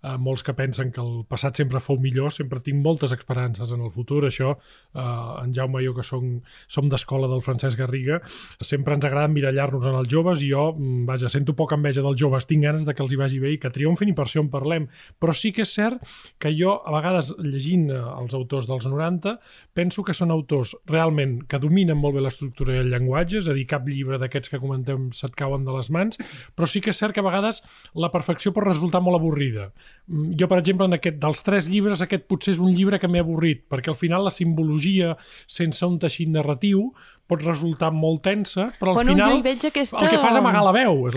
eh, 0.05 0.15
molts 0.21 0.43
que 0.45 0.53
pensen 0.53 0.91
que 0.93 1.01
el 1.01 1.24
passat 1.29 1.57
sempre 1.57 1.81
fou 1.83 1.97
millor, 2.01 2.33
sempre 2.35 2.62
tinc 2.63 2.81
moltes 2.83 3.13
esperances 3.15 3.71
en 3.74 3.81
el 3.81 3.91
futur. 3.93 4.24
Això, 4.27 4.55
eh, 4.93 5.01
en 5.41 5.53
Jaume 5.55 5.81
i 5.81 5.88
jo, 5.88 5.95
que 5.97 6.05
som, 6.05 6.39
som 6.67 6.89
d'escola 6.91 7.29
del 7.31 7.43
Francesc 7.45 7.79
Garriga, 7.79 8.21
sempre 8.62 8.95
ens 8.95 9.05
agrada 9.05 9.31
mirallar-nos 9.31 9.88
en 9.89 9.97
els 10.00 10.12
joves 10.12 10.43
i 10.43 10.51
jo, 10.51 10.71
mm, 10.74 11.05
vaja, 11.09 11.29
sento 11.29 11.55
poca 11.55 11.75
enveja 11.75 12.03
dels 12.05 12.19
joves, 12.19 12.47
tinc 12.47 12.63
ganes 12.63 12.85
de 12.85 12.93
que 12.93 13.03
els 13.03 13.13
hi 13.13 13.19
vagi 13.19 13.39
bé 13.39 13.55
i 13.55 13.59
que 13.62 13.71
triomfin 13.74 14.09
i 14.09 14.15
per 14.17 14.25
això 14.25 14.43
en 14.43 14.50
parlem. 14.53 14.88
Però 15.19 15.33
sí 15.33 15.51
que 15.51 15.63
és 15.65 15.74
cert 15.74 16.01
que 16.39 16.53
jo, 16.55 16.77
a 16.85 16.91
vegades, 16.95 17.33
llegint 17.39 17.89
eh, 17.89 18.00
els 18.00 18.33
autors 18.33 18.67
dels 18.67 18.88
90, 18.88 19.38
penso 19.74 20.03
que 20.03 20.13
són 20.13 20.31
autors 20.31 20.75
realment 20.85 21.41
que 21.50 21.59
dominen 21.59 21.97
molt 21.97 22.15
bé 22.15 22.21
l'estructura 22.25 22.75
i 22.75 22.83
el 22.83 22.91
llenguatge, 22.93 23.39
és 23.39 23.50
a 23.50 23.55
dir, 23.57 23.65
cap 23.69 23.88
llibre 23.88 24.19
d'aquests 24.21 24.51
que 24.51 24.62
comentem 24.62 25.09
se't 25.15 25.35
cauen 25.35 25.65
de 25.65 25.74
les 25.75 25.89
mans, 25.89 26.19
però 26.55 26.69
sí 26.69 26.81
que 26.81 26.93
és 26.93 27.01
cert 27.01 27.15
que 27.15 27.24
a 27.24 27.27
vegades 27.27 27.62
la 27.95 28.12
perfecció 28.13 28.53
pot 28.53 28.67
resultar 28.67 29.01
molt 29.01 29.19
avorrida. 29.19 29.71
Mm, 30.07 30.35
Jo, 30.37 30.47
per 30.47 30.59
exemple, 30.59 30.85
en 30.85 30.93
aquest, 30.93 31.17
dels 31.17 31.41
tres 31.43 31.67
llibres, 31.67 32.01
aquest 32.01 32.27
potser 32.29 32.53
és 32.53 32.59
un 32.61 32.73
llibre 32.75 32.99
que 32.99 33.07
m'he 33.07 33.19
avorrit, 33.23 33.63
perquè 33.67 33.89
al 33.89 33.95
final 33.97 34.23
la 34.23 34.29
simbologia, 34.31 35.15
sense 35.47 35.81
un 35.85 35.97
teixit 35.97 36.29
narratiu, 36.29 36.91
pot 37.25 37.41
resultar 37.41 37.89
molt 37.91 38.21
tensa, 38.21 38.67
però 38.79 38.91
al 38.93 38.99
Bueno, 38.99 39.13
final 39.15 39.31
jo 39.31 39.37
hi 39.39 39.41
veig 39.41 39.65
aquesta- 39.65 39.97
el 40.03 40.09
que 40.09 40.19
fa 40.19 40.29
és 40.29 40.35
amagar 40.35 40.61
la 40.63 40.71
veu. 40.71 41.07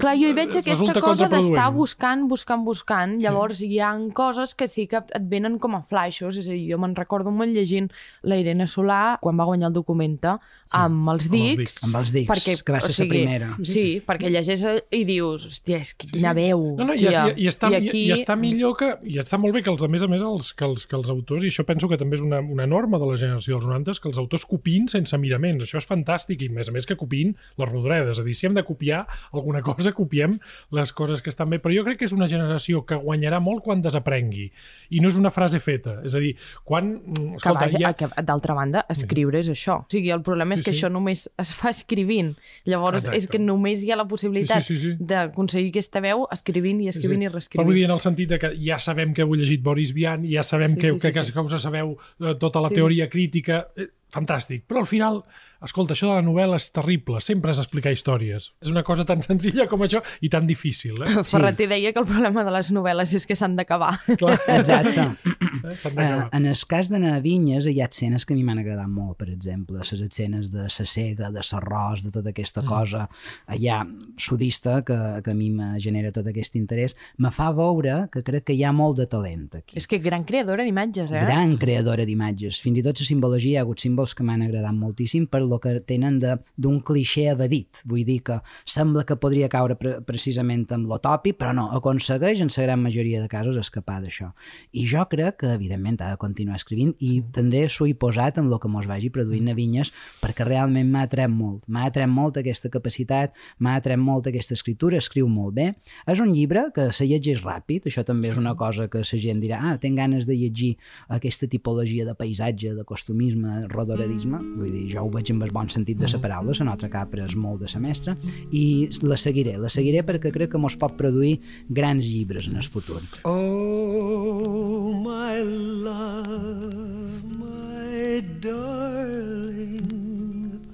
Clar, 0.00 0.16
jo 0.18 0.26
hi 0.26 0.32
veig 0.34 0.48
aquesta 0.50 0.70
resulta 0.72 1.00
cosa 1.00 1.28
d'estar 1.28 1.68
buscant, 1.72 2.26
buscant, 2.28 2.64
buscant. 2.64 3.20
Llavors 3.22 3.60
hi 3.62 3.78
ha 3.78 3.92
coses 4.12 4.56
que 4.56 4.66
sí 4.66 4.88
que 4.88 4.96
et 4.96 5.22
venen 5.30 5.60
com 5.60 5.76
a 5.76 5.82
flaixos. 5.82 6.36
És 6.36 6.48
a 6.48 6.50
dir, 6.50 6.66
jo 6.72 6.78
me'n 6.78 6.96
recordo 6.96 7.30
molt 7.30 7.54
llegint 7.54 7.90
la 8.22 8.36
Irene 8.36 8.66
Solà 8.66 9.18
quan 9.20 9.38
va 9.38 9.44
guanyar 9.44 9.68
el 9.68 9.72
documenta 9.72 10.40
amb 10.72 11.08
els 11.14 11.28
amb 11.28 11.30
els 11.30 11.30
dics. 11.30 11.56
dics. 11.56 11.84
Amb 11.84 11.96
els 11.96 12.12
dics, 12.12 12.62
que 12.64 12.72
va 12.72 12.80
ser 12.80 13.04
la 13.04 13.08
primera. 13.08 13.56
Sí, 13.62 14.02
perquè 14.04 14.30
llegeix 14.30 14.64
i 14.90 15.04
dius, 15.04 15.46
hòstia, 15.46 15.78
és 15.78 15.94
que 15.94 16.08
quina 16.08 16.32
veu. 16.34 16.74
No, 16.76 16.84
no, 16.84 16.92
i, 16.94 16.98
tia. 17.06 17.28
i, 17.36 17.44
i, 17.44 17.46
està, 17.46 17.70
I 17.70 17.74
aquí... 17.76 18.05
i, 18.06 18.12
està 18.14 18.36
millor 18.38 18.76
que... 18.78 18.88
I 19.06 19.18
està 19.22 19.38
molt 19.40 19.54
bé 19.56 19.62
que, 19.66 19.70
els, 19.72 19.82
a 19.84 19.88
més 19.92 20.02
a 20.02 20.08
més, 20.10 20.22
els, 20.26 20.52
que, 20.56 20.64
els, 20.66 20.86
que 20.86 20.96
els 20.98 21.10
autors, 21.12 21.44
i 21.44 21.50
això 21.52 21.64
penso 21.68 21.88
que 21.90 21.98
també 22.00 22.16
és 22.18 22.22
una, 22.24 22.40
una 22.40 22.66
norma 22.66 22.98
de 23.02 23.08
la 23.10 23.16
generació 23.20 23.56
dels 23.58 23.66
90, 23.68 23.98
que 24.02 24.08
els 24.10 24.18
autors 24.22 24.46
copin 24.48 24.88
sense 24.92 25.16
miraments. 25.18 25.64
Això 25.66 25.78
és 25.82 25.88
fantàstic, 25.88 26.42
i 26.46 26.50
a 26.50 26.56
més 26.56 26.70
a 26.70 26.74
més 26.76 26.86
que 26.88 26.96
copin 26.96 27.34
les 27.58 27.68
rodredes. 27.70 28.16
És 28.16 28.22
a 28.22 28.26
dir, 28.26 28.34
si 28.38 28.46
hem 28.48 28.54
de 28.56 28.64
copiar 28.66 29.04
alguna 29.32 29.62
cosa, 29.66 29.92
copiem 29.96 30.38
les 30.76 30.92
coses 30.96 31.22
que 31.22 31.30
estan 31.32 31.50
bé. 31.50 31.58
Però 31.62 31.74
jo 31.74 31.84
crec 31.86 32.00
que 32.00 32.08
és 32.08 32.14
una 32.16 32.28
generació 32.30 32.84
que 32.86 32.98
guanyarà 33.00 33.40
molt 33.42 33.62
quan 33.64 33.82
desaprengui. 33.84 34.50
I 34.90 35.00
no 35.02 35.08
és 35.12 35.16
una 35.18 35.30
frase 35.34 35.60
feta. 35.62 36.00
És 36.06 36.14
a 36.14 36.22
dir, 36.22 36.34
quan... 36.64 36.94
mm, 37.02 37.14
que, 37.36 37.42
Escolta, 37.42 37.66
vaja, 37.66 37.78
hi 37.80 37.84
ha... 37.88 37.92
que 37.98 38.08
d'altra 38.26 38.54
banda, 38.58 38.84
escriure 38.92 39.40
és 39.42 39.50
això. 39.52 39.80
O 39.84 39.90
sigui, 39.92 40.10
el 40.14 40.22
problema 40.26 40.54
és 40.54 40.60
Sí, 40.62 40.64
que 40.70 40.72
sí. 40.72 40.80
això 40.80 40.88
només 40.92 41.26
es 41.38 41.52
fa 41.54 41.70
escrivint. 41.74 42.34
Llavors, 42.64 43.04
Exacte. 43.04 43.18
és 43.18 43.28
que 43.28 43.38
només 43.42 43.82
hi 43.84 43.90
ha 43.92 43.96
la 44.00 44.06
possibilitat 44.08 44.62
Sí, 44.64 44.74
sí, 44.74 44.80
sí, 44.80 44.92
sí. 44.96 45.04
d'aconseguir 45.06 45.70
aquesta 45.74 46.00
veu 46.04 46.24
escrivint 46.32 46.80
i 46.84 46.88
escrivint 46.92 47.22
i 47.22 47.26
Però 47.26 47.32
vull 47.34 47.40
reescrivint. 47.40 47.74
dir 47.76 47.85
en 47.86 47.94
el 47.94 48.00
sentit 48.04 48.28
de 48.34 48.38
que 48.42 48.50
ja 48.60 48.78
sabem 48.82 49.14
que 49.14 49.24
heu 49.24 49.34
llegit 49.38 49.62
Boris 49.64 49.94
Vian, 49.96 50.26
ja 50.28 50.42
sabem 50.46 50.74
Sí, 50.74 50.80
que, 50.82 50.90
sí, 50.92 50.98
que, 51.00 51.08
sí, 51.08 51.14
que, 51.14 51.24
sí. 51.24 51.32
que 51.32 51.40
us 51.46 51.62
sabeu 51.62 51.94
eh, 52.20 52.34
tota 52.38 52.60
la 52.60 52.68
Sí, 52.68 52.76
teoria 52.80 53.08
crítica, 53.08 53.68
eh, 53.76 53.88
fantàstic. 54.12 54.64
Però 54.68 54.80
al 54.80 54.86
final, 54.86 55.22
escolta, 55.64 55.94
això 55.94 56.08
de 56.08 56.14
la 56.20 56.22
novel·la 56.24 56.56
és 56.60 56.70
terrible, 56.72 57.20
sempre 57.20 57.50
és 57.52 57.58
explicar 57.58 57.92
històries. 57.92 58.52
És 58.62 58.70
una 58.70 58.82
cosa 58.86 59.04
tan 59.04 59.22
senzilla 59.26 59.66
com 59.68 59.82
això 59.82 60.02
i 60.22 60.28
tan 60.32 60.46
difícil, 60.46 60.94
eh? 61.02 61.22
Ferreter 61.30 61.68
deia 61.68 61.92
que 61.92 62.00
el 62.02 62.06
problema 62.06 62.44
de 62.46 62.54
les 62.54 62.70
novel·les 62.72 63.12
és 63.18 63.26
que 63.26 63.36
s'han 63.36 63.56
d'acabar. 63.56 63.96
Clar, 64.16 64.38
Exacte. 64.58 65.00
eh? 65.00 65.76
s'han 65.76 65.92
Eh, 65.92 65.96
d'acabar. 65.96 66.28
en 66.32 66.46
el 66.46 66.56
cas 66.68 66.88
de 66.88 66.98
Navinyes 67.02 67.66
hi 67.66 67.80
ha 67.82 67.88
escenes 67.90 68.24
que 68.24 68.34
a 68.34 68.36
mi 68.36 68.44
m'han 68.46 68.60
agradat 68.62 68.88
molt, 68.88 69.16
per 69.18 69.28
exemple, 69.32 69.78
les 69.82 69.92
escenes 70.06 70.52
de 70.52 70.62
la 70.68 70.86
cega, 70.86 71.30
de 71.34 71.42
l'arròs, 71.42 72.04
de 72.06 72.10
tota 72.14 72.30
aquesta 72.30 72.62
Mm. 72.62 72.66
cosa 72.68 73.08
allà 73.48 73.80
sudista 74.16 74.82
que, 74.82 74.96
que 75.24 75.30
a 75.30 75.34
mi 75.34 75.50
me 75.50 75.78
genera 75.80 76.12
tot 76.12 76.26
aquest 76.30 76.54
interès, 76.56 76.94
me 77.18 77.30
fa 77.30 77.50
veure 77.52 78.06
que 78.12 78.22
crec 78.22 78.44
que 78.48 78.54
hi 78.56 78.62
ha 78.64 78.72
molt 78.72 78.96
de 78.98 79.06
talent 79.06 79.48
aquí. 79.58 79.76
és 79.76 79.86
que 79.86 79.98
gran 79.98 80.24
creadora 80.24 80.64
d'imatges, 80.64 81.10
eh? 81.12 81.20
gran 81.26 81.56
creadora 81.58 82.04
d'imatges. 82.06 82.60
Fins 82.62 82.78
i 82.78 82.82
tot 82.86 82.98
la 83.00 83.06
simbologia, 83.06 83.50
hi 83.50 83.56
ha 83.60 83.64
hagut 83.66 83.80
símbols 83.96 84.14
que 84.14 84.24
m'han 84.24 84.42
agradat 84.44 84.74
moltíssim 84.76 85.26
per 85.26 85.40
lo 85.42 85.58
que 85.58 85.80
tenen 85.80 86.18
de- 86.20 86.38
d'un 86.56 86.80
cliché 86.80 87.30
evadit. 87.30 87.80
Vull 87.84 88.04
dir 88.04 88.22
que 88.22 88.40
sembla 88.66 89.04
que 89.04 89.16
podria 89.16 89.48
caure 89.48 89.76
pre 89.76 90.00
precisament 90.02 90.66
amb 90.72 90.86
l'otopi, 90.86 91.32
però 91.32 91.54
no, 91.54 91.70
aconsegueix 91.72 92.40
en 92.40 92.48
la 92.56 92.62
gran 92.62 92.82
majoria 92.82 93.22
de 93.22 93.28
casos 93.28 93.56
escapar 93.56 94.02
d'això. 94.02 94.32
I 94.72 94.86
jo 94.86 95.06
crec 95.08 95.38
que, 95.38 95.46
evidentment, 95.54 96.00
ha 96.02 96.10
de 96.10 96.16
continuar 96.16 96.56
escrivint 96.56 96.94
i 97.00 97.22
tindré 97.32 97.66
hi 97.66 97.94
posat 97.94 98.38
en 98.38 98.52
el 98.52 98.58
que 98.60 98.68
mos 98.68 98.86
vagi 98.86 99.10
produint 99.10 99.48
a 99.48 99.54
Vinyes 99.54 99.92
perquè 100.20 100.44
realment 100.44 100.90
m'ha 100.90 101.02
atret 101.02 101.28
molt. 101.30 101.62
M'ha 101.66 101.86
atret 101.86 102.08
molt 102.08 102.36
aquesta 102.36 102.68
capacitat, 102.68 103.32
m'ha 103.58 103.76
atret 103.76 103.98
molt 103.98 104.26
aquesta 104.26 104.54
escriptura, 104.54 104.98
escriu 104.98 105.28
molt 105.28 105.54
bé. 105.54 105.74
És 106.06 106.20
un 106.20 106.32
llibre 106.32 106.70
que 106.74 106.92
se 106.92 107.06
llegeix 107.06 107.42
ràpid, 107.42 107.86
això 107.86 108.04
també 108.04 108.28
és 108.28 108.36
una 108.36 108.54
cosa 108.54 108.88
que 108.88 108.98
la 108.98 109.04
gent 109.04 109.40
dirà, 109.40 109.58
ah, 109.62 109.78
tinc 109.78 109.96
ganes 109.96 110.26
de 110.26 110.34
llegir 110.36 110.76
aquesta 111.08 111.46
tipologia 111.46 112.04
de 112.04 112.14
paisatge, 112.14 112.74
de 112.74 112.84
costumisme, 112.84 113.66
rodoradisme, 113.86 114.40
vull 114.58 114.72
dir, 114.72 114.84
jo 114.90 115.04
ho 115.06 115.10
veig 115.12 115.30
amb 115.32 115.44
el 115.46 115.52
bon 115.54 115.68
sentit 115.70 115.98
de 116.00 116.08
la 116.10 116.18
paraula, 116.22 116.52
la 116.58 116.66
nostra 116.70 116.88
capra 116.90 117.24
és 117.26 117.36
molt 117.38 117.62
de 117.62 117.68
semestre, 117.70 118.16
i 118.50 118.88
la 119.06 119.16
seguiré, 119.20 119.56
la 119.62 119.70
seguiré 119.72 120.02
perquè 120.06 120.32
crec 120.34 120.50
que 120.54 120.58
mos 120.58 120.76
pot 120.78 120.96
produir 120.98 121.38
grans 121.70 122.04
llibres 122.04 122.48
en 122.50 122.56
el 122.58 122.66
futur. 122.66 123.00
Oh, 123.24 124.92
my 125.06 125.40
love, 125.86 127.22
my 127.38 128.22
darling, 128.42 129.86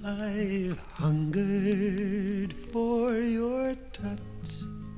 I've 0.02 0.78
hungered 0.98 2.54
for 2.72 3.12
your. 3.14 3.81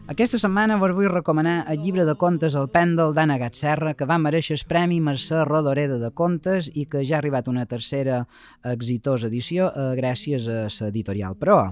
Aquesta 0.05 0.37
setmana 0.37 0.75
vos 0.77 0.93
vull 0.93 1.09
recomanar 1.09 1.63
el 1.73 1.79
llibre 1.81 2.03
de 2.05 2.13
contes 2.21 2.53
El 2.61 2.67
pèndol 2.69 3.15
d'Anna 3.17 3.39
Gatserra, 3.41 3.95
que 3.97 4.05
va 4.05 4.19
mereixer 4.21 4.59
el 4.59 4.65
Premi 4.69 4.99
Mercè 5.01 5.47
Rodoreda 5.49 5.97
de 5.97 6.11
Contes 6.13 6.69
i 6.69 6.85
que 6.85 7.01
ja 7.09 7.17
ha 7.17 7.21
arribat 7.23 7.49
una 7.49 7.65
tercera 7.65 8.19
exitosa 8.69 9.31
edició 9.33 9.71
eh, 9.71 9.87
gràcies 9.97 10.45
a 10.45 10.67
l'editorial 10.69 11.39
Proa. 11.41 11.71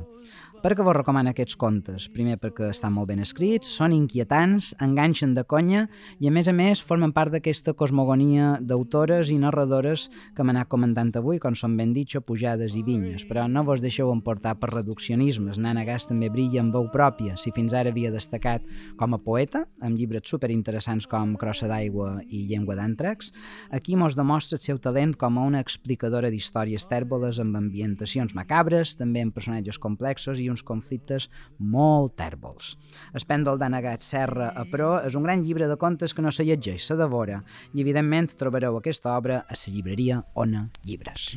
Per 0.63 0.77
què 0.79 0.85
vos 0.87 0.95
recomano 0.95 1.33
aquests 1.33 1.57
contes? 1.59 2.05
Primer 2.15 2.37
perquè 2.39 2.69
estan 2.71 2.93
molt 2.95 3.09
ben 3.11 3.19
escrits, 3.25 3.67
són 3.67 3.91
inquietants, 3.97 4.69
enganxen 4.85 5.33
de 5.35 5.43
conya 5.43 5.89
i 6.23 6.29
a 6.29 6.31
més 6.31 6.47
a 6.47 6.53
més 6.55 6.79
formen 6.87 7.11
part 7.11 7.35
d'aquesta 7.35 7.73
cosmogonia 7.75 8.53
d'autores 8.63 9.33
i 9.35 9.41
narradores 9.43 10.05
que 10.37 10.45
hem 10.45 10.53
anat 10.53 10.69
comentant 10.71 11.11
avui, 11.19 11.41
com 11.43 11.57
són 11.59 11.75
ben 11.81 11.91
ditxo, 11.97 12.21
pujades 12.23 12.77
i 12.79 12.85
vinyes. 12.87 13.25
Però 13.27 13.49
no 13.51 13.65
vos 13.67 13.83
deixeu 13.83 14.13
emportar 14.15 14.53
per 14.61 14.71
reduccionismes. 14.71 15.59
Nana 15.59 15.83
Gas 15.89 16.07
també 16.13 16.29
brilla 16.31 16.63
amb 16.63 16.79
veu 16.79 16.87
pròpia. 16.95 17.35
Si 17.35 17.51
fins 17.51 17.75
ara 17.75 17.91
havia 17.91 18.15
destacat 18.15 18.63
com 19.03 19.19
a 19.19 19.21
poeta, 19.27 19.65
amb 19.83 19.99
llibres 19.99 20.31
superinteressants 20.31 21.11
com 21.11 21.35
Crossa 21.43 21.67
d'aigua 21.67 22.21
i 22.31 22.45
Llengua 22.53 22.79
d'àntrax, 22.79 23.33
aquí 23.75 23.99
mos 23.99 24.15
demostra 24.15 24.61
el 24.61 24.63
seu 24.63 24.79
talent 24.79 25.19
com 25.19 25.43
a 25.43 25.51
una 25.51 25.67
explicadora 25.67 26.31
d'històries 26.31 26.87
tèrboles 26.87 27.43
amb 27.43 27.59
ambientacions 27.59 28.39
macabres, 28.39 28.95
també 28.95 29.27
amb 29.27 29.35
personatges 29.35 29.83
complexos 29.83 30.39
i 30.39 30.52
uns 30.53 30.65
conflictes 30.67 31.29
molt 31.59 32.17
tèrbols. 32.21 32.77
El 33.17 33.27
pèndol 33.29 33.59
d'Anagat 33.61 34.05
Serra 34.05 34.53
a 34.55 34.67
Pro 34.69 34.95
és 35.01 35.17
un 35.19 35.27
gran 35.27 35.43
llibre 35.45 35.69
de 35.71 35.79
contes 35.81 36.15
que 36.15 36.25
no 36.25 36.33
se 36.33 36.47
llegeix, 36.47 36.85
se 36.87 36.99
devora, 37.01 37.43
i 37.73 37.83
evidentment 37.85 38.33
trobareu 38.39 38.79
aquesta 38.79 39.17
obra 39.17 39.43
a 39.43 39.59
la 39.59 39.75
llibreria 39.75 40.23
Ona 40.35 40.69
Llibres. 40.85 41.33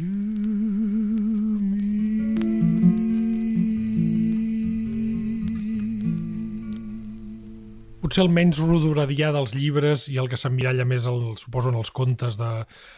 Potser 8.06 8.22
el 8.22 8.30
menys 8.30 8.60
rodoradià 8.62 9.32
dels 9.34 9.56
llibres 9.58 10.06
i 10.14 10.20
el 10.22 10.30
que 10.30 10.38
s'emmiralla 10.38 10.86
més, 10.86 11.08
el, 11.10 11.34
suposo, 11.42 11.72
en 11.74 11.80
els 11.80 11.90
contes, 11.96 12.38
de, 12.38 12.50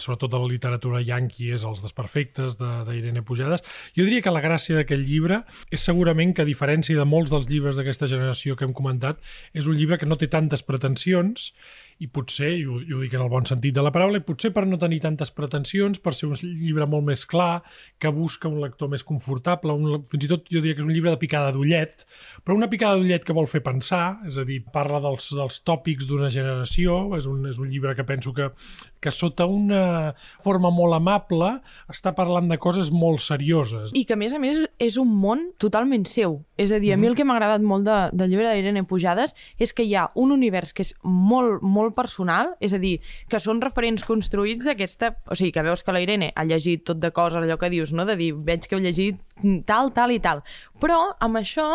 sobretot 0.04 0.34
de 0.34 0.42
la 0.42 0.50
literatura 0.52 1.00
yanqui, 1.06 1.54
és 1.56 1.64
els 1.68 1.84
desperfectes 1.86 2.60
d'Irene 2.60 3.22
de, 3.22 3.26
Pujades. 3.28 3.64
Jo 3.96 4.04
diria 4.04 4.26
que 4.26 4.34
la 4.34 4.44
gràcia 4.44 4.76
d'aquest 4.76 5.06
llibre 5.08 5.42
és 5.72 5.88
segurament 5.88 6.36
que, 6.36 6.44
a 6.44 6.50
diferència 6.50 7.00
de 7.00 7.08
molts 7.08 7.32
dels 7.32 7.48
llibres 7.48 7.80
d'aquesta 7.80 8.10
generació 8.12 8.58
que 8.60 8.68
hem 8.68 8.76
comentat, 8.76 9.22
és 9.56 9.72
un 9.72 9.80
llibre 9.80 10.00
que 10.02 10.10
no 10.10 10.20
té 10.20 10.28
tantes 10.32 10.66
pretensions 10.68 11.54
i 12.04 12.08
potser, 12.14 12.52
i 12.60 12.66
ho, 12.68 12.78
i 12.84 12.94
ho 12.94 13.02
dic 13.02 13.16
en 13.18 13.24
el 13.26 13.32
bon 13.32 13.46
sentit 13.50 13.76
de 13.76 13.84
la 13.84 13.92
paraula, 13.94 14.20
i 14.20 14.26
potser 14.26 14.52
per 14.56 14.66
no 14.68 14.80
tenir 14.82 15.00
tantes 15.04 15.32
pretensions, 15.34 16.02
per 16.04 16.14
ser 16.14 16.30
un 16.30 16.38
llibre 16.42 16.88
molt 16.90 17.08
més 17.08 17.26
clar, 17.30 17.64
que 18.00 18.12
busca 18.14 18.50
un 18.52 18.60
lector 18.62 18.92
més 18.92 19.06
confortable, 19.08 19.74
un, 19.74 20.04
fins 20.12 20.28
i 20.28 20.32
tot 20.32 20.46
jo 20.52 20.62
diria 20.62 20.78
que 20.78 20.84
és 20.86 20.88
un 20.88 20.94
llibre 20.94 21.14
de 21.14 21.22
picada 21.22 21.54
d'ullet, 21.56 22.06
però 22.44 22.58
una 22.58 22.70
picada 22.72 23.00
d'ullet 23.00 23.26
que 23.26 23.36
vol 23.38 23.50
fer 23.50 23.64
pensar, 23.66 24.20
és 24.30 24.38
a 24.38 24.46
dir, 24.48 24.62
parla 24.74 25.02
dels, 25.04 25.32
dels 25.38 25.62
tòpics 25.66 26.10
d'una 26.10 26.30
generació, 26.34 27.00
és 27.18 27.30
un, 27.30 27.46
és 27.50 27.58
un 27.62 27.72
llibre 27.72 27.96
que 27.98 28.06
penso 28.08 28.36
que, 28.38 28.52
que 29.02 29.12
sota 29.14 29.46
una 29.46 30.14
forma 30.44 30.72
molt 30.74 30.98
amable 30.98 31.54
està 31.92 32.14
parlant 32.18 32.50
de 32.50 32.58
coses 32.62 32.92
molt 32.92 33.22
serioses. 33.24 33.94
I 33.94 34.06
que, 34.08 34.18
a 34.18 34.20
més 34.20 34.34
a 34.34 34.42
més, 34.42 34.64
és 34.82 34.98
un 35.02 35.12
món 35.14 35.48
totalment 35.62 36.08
seu. 36.10 36.42
És 36.58 36.74
a 36.74 36.82
dir, 36.82 36.94
a 36.94 36.98
mi 36.98 37.10
el 37.10 37.16
que 37.18 37.26
m'ha 37.28 37.38
agradat 37.38 37.66
molt 37.66 37.86
de, 37.88 37.98
del 38.18 38.34
llibre 38.34 38.50
d'Irene 38.50 38.86
Pujades 38.90 39.36
és 39.62 39.74
que 39.74 39.86
hi 39.86 39.94
ha 39.96 40.08
un 40.16 40.34
univers 40.34 40.74
que 40.74 40.86
és 40.86 40.94
molt 41.04 41.62
molt 41.62 41.96
personal, 41.98 42.56
és 42.64 42.74
a 42.74 42.82
dir, 42.82 42.98
que 43.30 43.42
són 43.44 43.62
referents 43.64 44.06
construïts 44.08 44.66
d'aquesta... 44.68 45.14
O 45.28 45.38
sigui, 45.38 45.54
que 45.56 45.66
veus 45.66 45.84
que 45.84 45.96
la 45.96 46.02
Irene 46.04 46.32
ha 46.36 46.46
llegit 46.48 46.86
tot 46.88 47.02
de 47.02 47.12
coses, 47.14 47.40
allò 47.42 47.58
que 47.62 47.72
dius, 47.74 47.94
no? 47.94 48.06
de 48.08 48.18
dir, 48.20 48.34
veig 48.34 48.68
que 48.68 48.78
heu 48.78 48.84
llegit 48.84 49.22
tal, 49.70 49.94
tal 49.96 50.14
i 50.14 50.22
tal. 50.24 50.44
Però 50.82 51.00
amb 51.24 51.42
això 51.42 51.68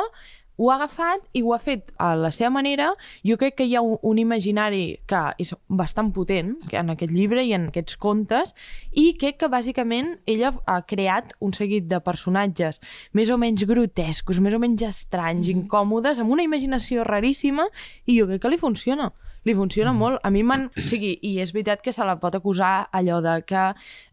ho 0.58 0.70
ha 0.70 0.76
agafat 0.76 1.24
i 1.32 1.42
ho 1.42 1.54
ha 1.54 1.58
fet 1.62 1.92
a 1.98 2.12
la 2.18 2.30
seva 2.34 2.50
manera. 2.54 2.92
Jo 3.26 3.38
crec 3.40 3.56
que 3.58 3.66
hi 3.66 3.76
ha 3.76 3.82
un, 3.82 3.96
un 4.02 4.20
imaginari 4.20 4.98
que 5.08 5.22
és 5.42 5.54
bastant 5.68 6.12
potent 6.12 6.54
que 6.68 6.78
en 6.80 6.92
aquest 6.92 7.12
llibre 7.14 7.44
i 7.44 7.54
en 7.56 7.68
aquests 7.70 7.98
contes 8.02 8.54
i 8.92 9.12
crec 9.20 9.40
que 9.40 9.50
bàsicament 9.52 10.14
ella 10.26 10.52
ha 10.66 10.80
creat 10.88 11.34
un 11.40 11.56
seguit 11.56 11.88
de 11.90 12.00
personatges 12.04 12.80
més 13.12 13.30
o 13.30 13.38
menys 13.40 13.66
grotescos, 13.68 14.40
més 14.40 14.54
o 14.54 14.62
menys 14.62 14.86
estranys, 14.88 15.48
mm. 15.48 15.64
incòmodes, 15.64 16.22
amb 16.22 16.32
una 16.32 16.46
imaginació 16.46 17.06
raríssima 17.08 17.68
i 18.06 18.20
jo 18.20 18.28
crec 18.30 18.44
que 18.44 18.52
li 18.52 18.60
funciona 18.60 19.12
li 19.44 19.54
funciona 19.54 19.92
mm. 19.92 19.98
molt. 19.98 20.20
A 20.22 20.30
mi 20.30 20.42
m'han... 20.46 20.68
O 20.78 20.86
sigui, 20.86 21.16
i 21.26 21.36
és 21.42 21.52
veritat 21.54 21.82
que 21.82 21.94
se 21.94 22.06
la 22.06 22.18
pot 22.22 22.36
acusar 22.38 22.88
allò 22.94 23.20
de 23.24 23.40
que 23.46 23.68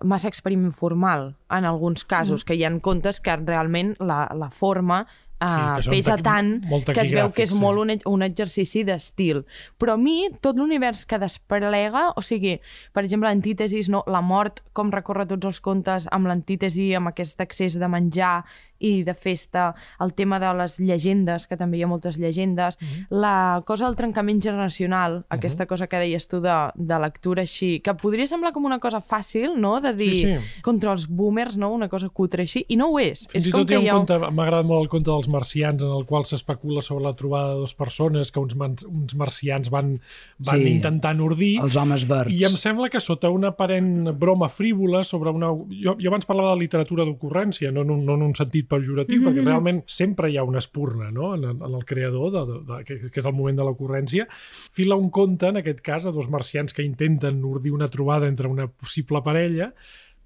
massa 0.10 0.30
experiment 0.32 0.74
formal 0.76 1.34
en 1.54 1.68
alguns 1.70 2.06
casos, 2.06 2.42
mm. 2.44 2.48
que 2.48 2.58
hi 2.58 2.66
han 2.66 2.80
contes 2.82 3.22
que 3.22 3.36
realment 3.38 3.96
la, 4.00 4.24
la 4.34 4.50
forma 4.50 5.04
Uh, 5.40 5.80
sí, 5.80 5.94
pesa 5.94 6.18
tant 6.20 6.58
que 6.68 6.98
es 7.00 7.14
veu 7.16 7.30
que 7.32 7.46
és 7.46 7.54
sí. 7.54 7.60
molt 7.62 7.80
un, 7.80 7.94
un 8.12 8.26
exercici 8.26 8.84
d'estil. 8.84 9.46
Però 9.80 9.96
a 9.96 10.00
mi, 10.00 10.28
tot 10.44 10.60
l'univers 10.60 11.06
que 11.08 11.20
desplega, 11.22 12.10
o 12.20 12.24
sigui, 12.26 12.58
per 12.92 13.06
exemple, 13.06 13.30
l'antítesis, 13.32 13.88
no? 13.88 14.04
la 14.12 14.20
mort, 14.20 14.60
com 14.76 14.92
recorre 14.92 15.30
tots 15.30 15.48
els 15.48 15.62
contes 15.64 16.10
amb 16.12 16.28
l'antítesi, 16.28 16.90
amb 17.00 17.14
aquest 17.14 17.40
accés 17.40 17.80
de 17.80 17.88
menjar 17.88 18.42
i 18.80 19.04
de 19.04 19.14
festa, 19.14 19.74
el 20.00 20.14
tema 20.14 20.40
de 20.40 20.54
les 20.58 20.80
llegendes, 20.80 21.48
que 21.48 21.58
també 21.60 21.80
hi 21.80 21.84
ha 21.84 21.92
moltes 21.92 22.18
llegendes, 22.18 22.78
uh 22.80 22.86
mhm. 22.86 22.92
-huh. 22.92 23.08
la 23.10 23.64
cosa 23.66 23.86
del 23.86 23.96
trencament 23.96 24.42
generacional, 24.42 25.12
uh 25.12 25.18
mhm. 25.18 25.24
-huh. 25.24 25.38
aquesta 25.38 25.66
cosa 25.66 25.88
que 25.88 25.98
deies 25.98 26.28
tu 26.28 26.40
de, 26.42 26.72
de 26.76 27.00
lectura 27.00 27.42
així, 27.42 27.82
que 27.82 27.94
podria 27.94 28.28
semblar 28.28 28.54
com 28.54 28.66
una 28.66 28.80
cosa 28.80 29.00
fàcil, 29.02 29.56
no?, 29.58 29.82
de 29.82 29.94
dir 29.94 30.16
sí, 30.16 30.26
sí. 30.26 30.62
contra 30.62 30.92
els 30.92 31.08
boomers, 31.08 31.58
no?, 31.58 31.72
una 31.74 31.90
cosa 31.90 32.10
cutre 32.10 32.44
així, 32.44 32.66
i 32.68 32.76
no 32.76 32.92
ho 32.92 33.00
és. 33.00 33.28
Fins 33.28 33.44
és 33.44 33.48
i 33.48 33.52
tot 33.52 33.70
hi 33.70 33.76
ha 33.76 33.80
un 33.80 33.88
ha... 33.88 33.94
conte, 33.94 34.18
m'ha 34.18 34.44
agradat 34.44 34.66
molt 34.66 34.82
el 34.84 34.90
conte 34.90 35.12
dels 35.12 35.28
marcians, 35.28 35.84
en 35.84 35.90
el 35.90 36.06
qual 36.06 36.26
s'especula 36.26 36.82
sobre 36.82 37.04
la 37.04 37.14
trobada 37.14 37.54
de 37.54 37.60
dues 37.60 37.74
persones 37.74 38.32
que 38.32 38.40
uns, 38.40 38.56
man, 38.56 38.76
uns 38.88 39.16
marcians 39.16 39.70
van, 39.70 39.96
van 40.38 40.60
sí, 40.60 40.74
intentant 40.76 41.20
ordir. 41.22 41.60
Els 41.64 41.76
homes 41.76 42.06
verds. 42.08 42.34
I 42.34 42.46
em 42.46 42.58
sembla 42.58 42.90
que 42.90 43.00
sota 43.00 43.30
una 43.30 43.54
aparent 43.54 44.12
broma 44.18 44.50
frívola 44.50 45.04
sobre 45.04 45.34
una... 45.36 45.52
Jo, 45.84 45.96
jo 46.00 46.10
abans 46.12 46.28
parlava 46.30 46.54
de 46.54 46.64
literatura 46.64 47.06
d'ocurrència, 47.08 47.72
no, 47.72 47.84
no, 47.84 47.98
no 47.98 48.18
en 48.20 48.28
un 48.30 48.36
sentit 48.38 48.69
pejoratiu, 48.70 49.20
mm 49.20 49.26
-hmm. 49.26 49.30
perquè 49.30 49.46
realment 49.46 49.84
sempre 49.88 50.32
hi 50.32 50.38
ha 50.38 50.44
una 50.44 50.60
espurna 50.60 51.12
no? 51.12 51.34
en, 51.36 51.44
en 51.44 51.74
el 51.74 51.86
creador, 51.86 52.32
de, 52.32 52.44
de, 52.52 52.60
de, 52.70 52.84
que, 52.86 53.00
que 53.12 53.20
és 53.20 53.26
el 53.26 53.34
moment 53.34 53.58
de 53.58 53.64
l'ocurrència. 53.64 54.28
Fila 54.72 54.96
un 54.96 55.10
conte, 55.10 55.48
en 55.48 55.58
aquest 55.58 55.82
cas, 55.82 56.06
a 56.06 56.12
dos 56.12 56.30
marcians 56.30 56.74
que 56.74 56.84
intenten 56.84 57.44
ordir 57.44 57.72
una 57.72 57.88
trobada 57.88 58.28
entre 58.28 58.48
una 58.48 58.68
possible 58.68 59.22
parella 59.22 59.74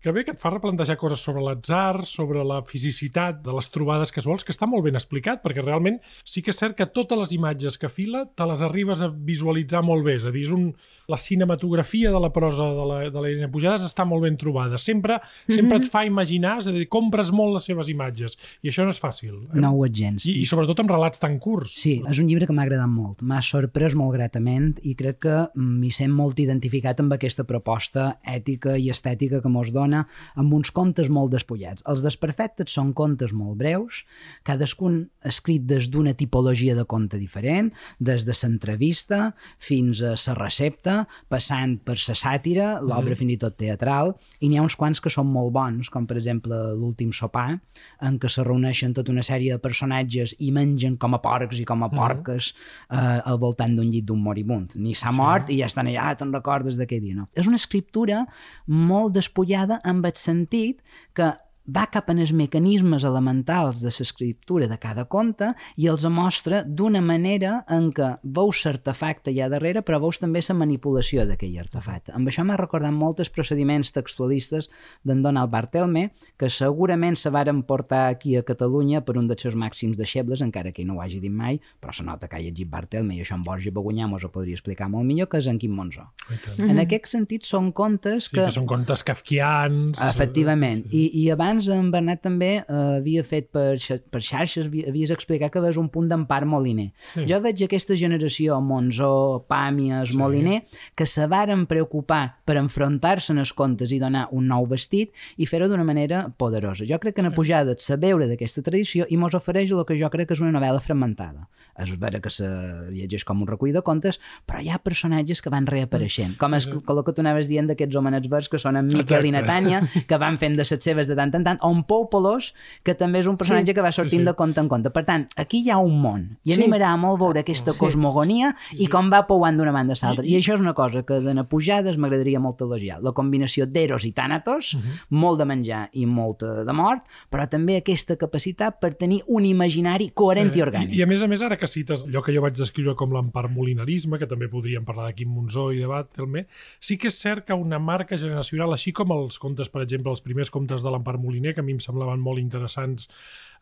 que 0.03 0.11
bé, 0.11 0.25
que 0.27 0.33
et 0.35 0.39
fa 0.39 0.51
replantejar 0.51 0.97
coses 0.99 1.21
sobre 1.23 1.41
l'atzar, 1.45 2.03
sobre 2.03 2.43
la 2.43 2.59
fisicitat 2.67 3.37
de 3.45 3.53
les 3.55 3.69
trobades 3.71 4.11
casuals, 4.11 4.43
que 4.43 4.51
està 4.51 4.67
molt 4.67 4.83
ben 4.83 4.99
explicat, 4.99 5.39
perquè 5.39 5.63
realment 5.63 6.01
sí 6.27 6.43
que 6.43 6.51
és 6.51 6.59
cert 6.59 6.75
que 6.75 6.89
totes 6.91 7.19
les 7.21 7.31
imatges 7.37 7.79
que 7.79 7.87
fila 7.87 8.25
te 8.35 8.47
les 8.49 8.59
arribes 8.67 8.99
a 8.99 9.07
visualitzar 9.07 9.79
molt 9.87 10.03
bé, 10.03 10.17
és 10.19 10.25
a 10.27 10.33
dir, 10.35 10.43
és 10.43 10.51
un, 10.51 10.65
la 11.07 11.19
cinematografia 11.19 12.11
de 12.11 12.19
la 12.19 12.33
prosa 12.35 12.67
de 12.75 12.87
la, 12.89 12.97
de 13.15 13.23
la 13.23 13.31
Irene 13.31 13.49
Pujades 13.53 13.85
està 13.87 14.03
molt 14.03 14.27
ben 14.27 14.35
trobada, 14.39 14.77
sempre, 14.77 15.21
sempre 15.47 15.77
mm 15.77 15.79
-hmm. 15.79 15.85
et 15.85 15.91
fa 15.95 16.03
imaginar, 16.05 16.57
és 16.59 16.67
a 16.67 16.75
dir, 16.75 16.89
compres 16.89 17.31
molt 17.31 17.53
les 17.53 17.63
seves 17.63 17.87
imatges, 17.87 18.37
i 18.61 18.67
això 18.67 18.83
no 18.83 18.89
és 18.89 18.99
fàcil. 18.99 19.47
Eh? 19.55 19.61
No 19.61 19.71
ho 19.71 19.87
gens. 19.87 20.25
I, 20.25 20.41
I 20.41 20.45
sobretot 20.45 20.79
amb 20.79 20.91
relats 20.91 21.19
tan 21.19 21.39
curts. 21.39 21.79
Sí, 21.79 22.03
és 22.09 22.19
un 22.19 22.27
llibre 22.27 22.45
que 22.45 22.53
m'ha 22.53 22.63
agradat 22.63 22.89
molt, 22.89 23.21
m'ha 23.21 23.41
sorprès 23.41 23.95
molt 23.95 24.13
gratament 24.13 24.75
i 24.83 24.95
crec 24.95 25.19
que 25.19 25.47
m'hi 25.55 25.91
sent 25.91 26.11
molt 26.11 26.39
identificat 26.39 26.99
amb 26.99 27.13
aquesta 27.13 27.43
proposta 27.43 28.19
ètica 28.25 28.77
i 28.77 28.89
estètica 28.89 29.41
que 29.41 29.49
mos 29.49 29.71
dona 29.71 29.92
dona 29.93 30.07
amb 30.35 30.53
uns 30.53 30.71
contes 30.73 31.09
molt 31.09 31.33
despullats. 31.33 31.83
Els 31.89 32.03
desperfectes 32.03 32.73
són 32.73 32.93
contes 32.93 33.33
molt 33.33 33.57
breus, 33.59 34.03
cadascun 34.47 35.09
escrit 35.23 35.65
des 35.67 35.89
d'una 35.89 36.13
tipologia 36.17 36.75
de 36.75 36.85
conte 36.85 37.19
diferent, 37.21 37.71
des 37.99 38.25
de 38.25 38.33
l'entrevista 38.33 39.33
fins 39.59 40.01
a 40.01 40.15
la 40.15 40.35
recepta, 40.39 41.03
passant 41.29 41.77
per 41.83 41.97
la 41.97 42.15
sàtira, 42.15 42.79
l'obra 42.81 43.13
mm. 43.13 43.19
fins 43.19 43.33
i 43.33 43.39
tot 43.39 43.57
teatral, 43.57 44.13
i 44.41 44.49
n'hi 44.49 44.57
ha 44.57 44.65
uns 44.65 44.75
quants 44.75 45.01
que 45.01 45.11
són 45.13 45.29
molt 45.31 45.53
bons, 45.53 45.89
com 45.89 46.07
per 46.07 46.17
exemple 46.17 46.57
l'últim 46.73 47.13
sopar, 47.13 47.59
en 48.03 48.19
què 48.19 48.29
se 48.29 48.43
reuneixen 48.43 48.93
tota 48.93 49.11
una 49.13 49.23
sèrie 49.23 49.53
de 49.53 49.61
personatges 49.61 50.35
i 50.39 50.51
mengen 50.51 50.97
com 50.97 51.15
a 51.15 51.21
porcs 51.23 51.59
i 51.61 51.67
com 51.67 51.85
a 51.85 51.91
porques 51.93 52.51
mm. 52.53 52.97
eh, 52.97 53.21
al 53.29 53.39
voltant 53.39 53.75
d'un 53.77 53.89
llit 53.91 54.07
d'un 54.09 54.21
moribund. 54.21 54.75
Ni 54.75 54.95
s'ha 54.97 55.13
mort 55.13 55.49
sí. 55.49 55.57
i 55.57 55.61
ja 55.61 55.69
estan 55.69 55.89
allà, 55.89 56.09
ah, 56.09 56.17
te'n 56.17 56.33
recordes 56.33 56.79
d'aquell 56.79 57.03
dia, 57.03 57.17
no? 57.17 57.27
És 57.37 57.47
una 57.49 57.59
escriptura 57.59 58.23
molt 58.67 59.13
despullada 59.15 59.79
amb 59.83 60.05
el 60.09 60.17
sentit 60.19 60.81
que 61.15 61.33
va 61.65 61.85
cap 61.87 62.09
en 62.11 62.19
els 62.19 62.33
mecanismes 62.35 63.05
elementals 63.07 63.81
de 63.81 63.91
l'escriptura 63.93 64.67
de 64.67 64.77
cada 64.77 65.05
conte 65.05 65.53
i 65.79 65.87
els 65.87 66.03
mostra 66.11 66.63
d'una 66.63 66.99
manera 67.01 67.63
en 67.71 67.91
què 67.95 68.09
veus 68.23 68.65
l'artefacte 68.65 69.31
allà 69.31 69.47
darrere 69.53 69.81
però 69.81 70.01
veus 70.03 70.19
també 70.19 70.41
la 70.43 70.55
manipulació 70.59 71.25
d'aquell 71.25 71.59
artefacte. 71.61 72.11
Amb 72.11 72.27
això 72.27 72.43
m'ha 72.43 72.57
recordat 72.59 72.91
molts 72.91 73.29
procediments 73.29 73.93
textualistes 73.95 74.69
d'en 75.03 75.21
Donald 75.23 75.51
Bartelme 75.51 76.09
que 76.37 76.49
segurament 76.49 77.15
se 77.15 77.29
varen 77.29 77.63
portar 77.63 78.09
aquí 78.09 78.35
a 78.35 78.43
Catalunya 78.43 79.01
per 79.05 79.17
un 79.17 79.27
dels 79.27 79.41
seus 79.41 79.55
màxims 79.55 79.97
deixebles, 79.97 80.41
encara 80.41 80.73
que 80.73 80.83
no 80.83 80.97
ho 80.97 81.01
hagi 81.01 81.21
dit 81.23 81.31
mai, 81.31 81.61
però 81.79 81.93
se 81.93 82.03
nota 82.03 82.27
que 82.27 82.35
ha 82.35 82.43
llegit 82.43 82.69
Bartelme 82.69 83.15
i 83.15 83.21
això 83.23 83.37
en 83.37 83.43
Borja 83.43 83.71
Bagunyà 83.71 84.09
mos 84.09 84.25
ho 84.25 84.31
podria 84.33 84.57
explicar 84.57 84.89
molt 84.91 85.07
millor 85.07 85.29
que 85.31 85.39
és 85.39 85.47
en 85.47 85.59
Quim 85.59 85.71
Monzó. 85.71 86.11
Mm 86.27 86.35
-hmm. 86.35 86.69
En 86.71 86.79
aquest 86.79 87.07
sentit 87.07 87.45
són 87.45 87.71
contes 87.71 88.29
que... 88.29 88.39
Sí, 88.39 88.45
que 88.45 88.51
són 88.51 88.65
contes 88.65 89.03
kafkians... 89.03 90.01
Efectivament. 90.01 90.85
I, 90.91 91.09
i 91.23 91.29
abans 91.29 91.52
abans 91.53 91.67
en 91.69 91.89
Bernat 91.91 92.21
també 92.23 92.51
eh, 92.61 92.77
havia 92.97 93.23
fet 93.25 93.49
per, 93.53 93.77
per 94.11 94.21
xarxes, 94.23 94.67
havies 94.67 95.11
explicat 95.13 95.53
que 95.53 95.61
és 95.69 95.77
un 95.77 95.89
punt 95.93 96.09
d'empar 96.09 96.43
Moliner. 96.49 96.89
Sí. 97.13 97.25
Jo 97.29 97.39
veig 97.43 97.63
aquesta 97.63 97.95
generació, 97.99 98.59
Monzó, 98.61 99.45
Pàmies, 99.49 100.11
sí. 100.11 100.17
Moliner, 100.17 100.61
que 100.95 101.05
se 101.09 101.27
varen 101.29 101.65
preocupar 101.69 102.39
per 102.45 102.57
enfrontar-se 102.61 103.33
en 103.33 103.43
els 103.43 103.53
contes 103.53 103.93
i 103.93 103.99
donar 104.01 104.27
un 104.31 104.47
nou 104.49 104.67
vestit 104.69 105.13
i 105.37 105.47
fer-ho 105.49 105.69
d'una 105.69 105.85
manera 105.87 106.25
poderosa. 106.37 106.87
Jo 106.89 106.99
crec 106.99 107.17
que 107.17 107.25
en 107.25 107.31
sí. 107.31 107.37
Pujada 107.37 107.77
se 107.77 107.97
veure 107.97 108.27
d'aquesta 108.29 108.63
tradició 108.65 109.07
i 109.09 109.17
mos 109.17 109.35
ofereix 109.37 109.71
el 109.71 109.85
que 109.87 109.97
jo 109.99 110.09
crec 110.13 110.31
que 110.31 110.37
és 110.37 110.43
una 110.43 110.53
novel·la 110.55 110.81
fragmentada. 110.83 111.47
És 111.79 111.89
vera 111.99 112.19
que 112.21 112.29
se 112.29 112.45
llegeix 112.91 113.23
com 113.25 113.41
un 113.41 113.47
recull 113.47 113.73
de 113.73 113.81
contes, 113.81 114.19
però 114.45 114.61
hi 114.61 114.69
ha 114.69 114.77
personatges 114.77 115.41
que 115.41 115.49
van 115.49 115.65
reapareixent, 115.65 116.37
com 116.37 116.53
és, 116.53 116.67
el 116.67 117.03
que 117.03 117.13
tu 117.13 117.21
anaves 117.21 117.47
dient 117.47 117.67
d'aquests 117.67 117.95
homenets 117.95 118.29
verds 118.29 118.49
que 118.49 118.59
són 118.61 118.77
en 118.77 118.85
Miquel 118.85 119.25
Exacte. 119.25 119.27
i 119.27 119.31
Natània, 119.31 119.81
que 120.07 120.17
van 120.17 120.37
fent 120.37 120.55
de 120.57 120.65
set 120.65 120.83
seves 120.83 121.07
de 121.07 121.15
tant 121.15 121.31
en 121.33 121.39
cantant, 121.43 121.59
o 121.61 121.71
en 121.73 121.83
Pau 121.83 122.09
Polós, 122.09 122.53
que 122.83 122.93
també 122.95 123.19
és 123.19 123.27
un 123.27 123.37
personatge 123.37 123.71
Sí. 123.71 123.73
que 123.73 123.81
va 123.81 123.91
sortint 123.91 124.21
sí. 124.21 124.25
de 124.25 124.33
compte 124.35 124.59
en 124.59 124.67
compte. 124.69 124.89
Per 124.91 125.03
tant, 125.05 125.27
aquí 125.35 125.63
hi 125.65 125.69
ha 125.71 125.77
un 125.77 125.99
món, 126.01 126.37
i 126.43 126.53
a 126.53 126.55
Sí. 126.55 126.67
m'agrada 126.67 126.97
molt 126.97 127.19
veure 127.19 127.39
aquesta 127.39 127.71
Sí. 127.73 127.79
cosmogonia 127.79 128.55
i 128.77 128.87
com 128.87 129.09
va 129.11 129.25
pouant 129.25 129.57
d'una 129.57 129.71
banda 129.71 129.93
a 129.93 130.05
l'altra. 130.05 130.25
I- 130.25 130.33
I 130.33 130.37
això 130.37 130.53
és 130.55 130.59
una 130.61 130.73
cosa 130.73 131.03
que 131.03 131.19
de 131.19 131.43
pujades 131.45 131.97
m'agradaria 131.97 132.39
molt 132.39 132.61
elogiar. 132.61 133.01
La 133.01 133.11
combinació 133.13 133.65
d'eros 133.65 134.05
i 134.05 134.11
tànatos, 134.13 134.77
molt 135.09 135.39
de 135.39 135.45
menjar 135.45 135.89
i 135.93 136.05
molta 136.05 136.63
de 136.63 136.73
mort, 136.73 137.03
però 137.31 137.47
també 137.49 137.77
aquesta 137.77 138.15
capacitat 138.15 138.79
per 138.79 138.93
tenir 138.95 139.21
un 139.27 139.45
imaginari 139.45 140.11
coherent 140.13 140.55
i 140.55 140.61
orgànic. 140.61 140.89
Eh, 140.91 140.95
I, 140.95 140.99
I 140.99 141.03
a 141.03 141.07
més 141.07 141.21
a 141.21 141.27
més, 141.27 141.41
ara 141.41 141.57
que 141.63 141.71
cites 141.71 142.03
allò 142.03 142.21
que 142.25 142.35
jo 142.35 142.43
vaig 142.43 142.57
descriure 142.59 142.97
com 142.99 143.15
l'emparmolinarisme, 143.15 144.19
que 144.19 144.27
també 144.27 144.49
podríem 144.51 144.83
parlar 144.87 145.07
de 145.09 145.15
Quim 145.21 145.31
Monzó 145.31 145.69
i 145.71 145.79
de 145.79 145.87
Batelme, 145.87 146.45
sí 146.83 146.99
que 146.99 147.07
és 147.07 147.19
cert 147.23 147.47
que 147.47 147.55
una 147.55 147.79
marca 147.79 148.19
generacional, 148.19 148.75
així 148.75 148.91
com 148.95 149.15
els 149.15 149.39
contes, 149.39 149.71
per 149.71 149.85
exemple, 149.85 150.11
els 150.11 150.23
primers 150.25 150.51
contes 150.51 150.83
de 150.83 150.91
l'Empar 150.91 151.15
Moliner, 151.21 151.55
que 151.55 151.63
a 151.63 151.67
mi 151.67 151.77
em 151.77 151.81
semblaven 151.83 152.19
molt 152.23 152.43
interessants, 152.43 153.07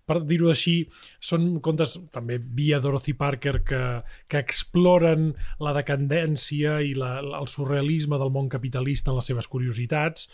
per 0.08 0.22
dir-ho 0.28 0.50
així, 0.52 0.76
són 1.24 1.60
contes 1.64 1.98
també 2.14 2.40
via 2.42 2.80
Dorothy 2.84 3.14
Parker 3.18 3.62
que, 3.68 3.82
que 4.28 4.42
exploren 4.42 5.32
la 5.64 5.74
decadència 5.78 6.80
i 6.86 6.96
la, 6.98 7.20
el 7.22 7.50
surrealisme 7.52 8.20
del 8.22 8.34
món 8.34 8.50
capitalista 8.52 9.12
en 9.12 9.20
les 9.20 9.30
seves 9.32 9.48
curiositats. 9.52 10.28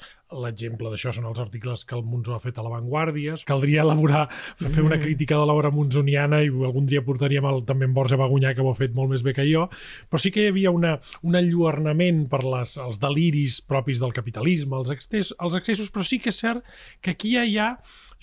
L'exemple 0.43 0.89
d'això 0.91 1.13
són 1.15 1.27
els 1.29 1.39
articles 1.39 1.85
que 1.87 1.95
el 1.95 2.03
Monzó 2.03 2.35
ha 2.35 2.41
fet 2.43 2.57
a 2.59 2.65
l'avantguàrdia. 2.65 3.37
Caldria 3.47 3.85
elaborar, 3.85 4.25
fer 4.59 4.83
una 4.83 4.99
crítica 4.99 5.37
de 5.39 5.45
l'obra 5.47 5.71
monzoniana 5.71 6.41
i 6.43 6.51
algun 6.51 6.89
dia 6.89 7.03
portaríem 7.05 7.47
el, 7.47 7.61
també 7.67 7.87
en 7.87 7.93
Borja 7.95 8.19
Bagunyà, 8.19 8.53
que 8.55 8.65
ho 8.65 8.71
ha 8.71 8.77
fet 8.77 8.95
molt 8.97 9.13
més 9.13 9.23
bé 9.23 9.35
que 9.37 9.45
jo, 9.47 9.67
però 10.09 10.21
sí 10.21 10.33
que 10.33 10.43
hi 10.43 10.51
havia 10.51 10.73
una, 10.75 10.97
un 11.23 11.37
enlluernament 11.39 12.25
per 12.31 12.43
les, 12.43 12.75
els 12.81 12.99
deliris 13.03 13.61
propis 13.63 14.03
del 14.03 14.15
capitalisme, 14.15 14.75
els, 14.81 14.91
excessos, 14.95 15.35
els 15.39 15.55
excessos, 15.61 15.93
però 15.93 16.03
sí 16.07 16.19
que 16.19 16.33
és 16.33 16.43
cert 16.43 16.75
que 17.01 17.15
aquí 17.15 17.37
ja 17.37 17.45
hi 17.47 17.57
ha 17.61 17.71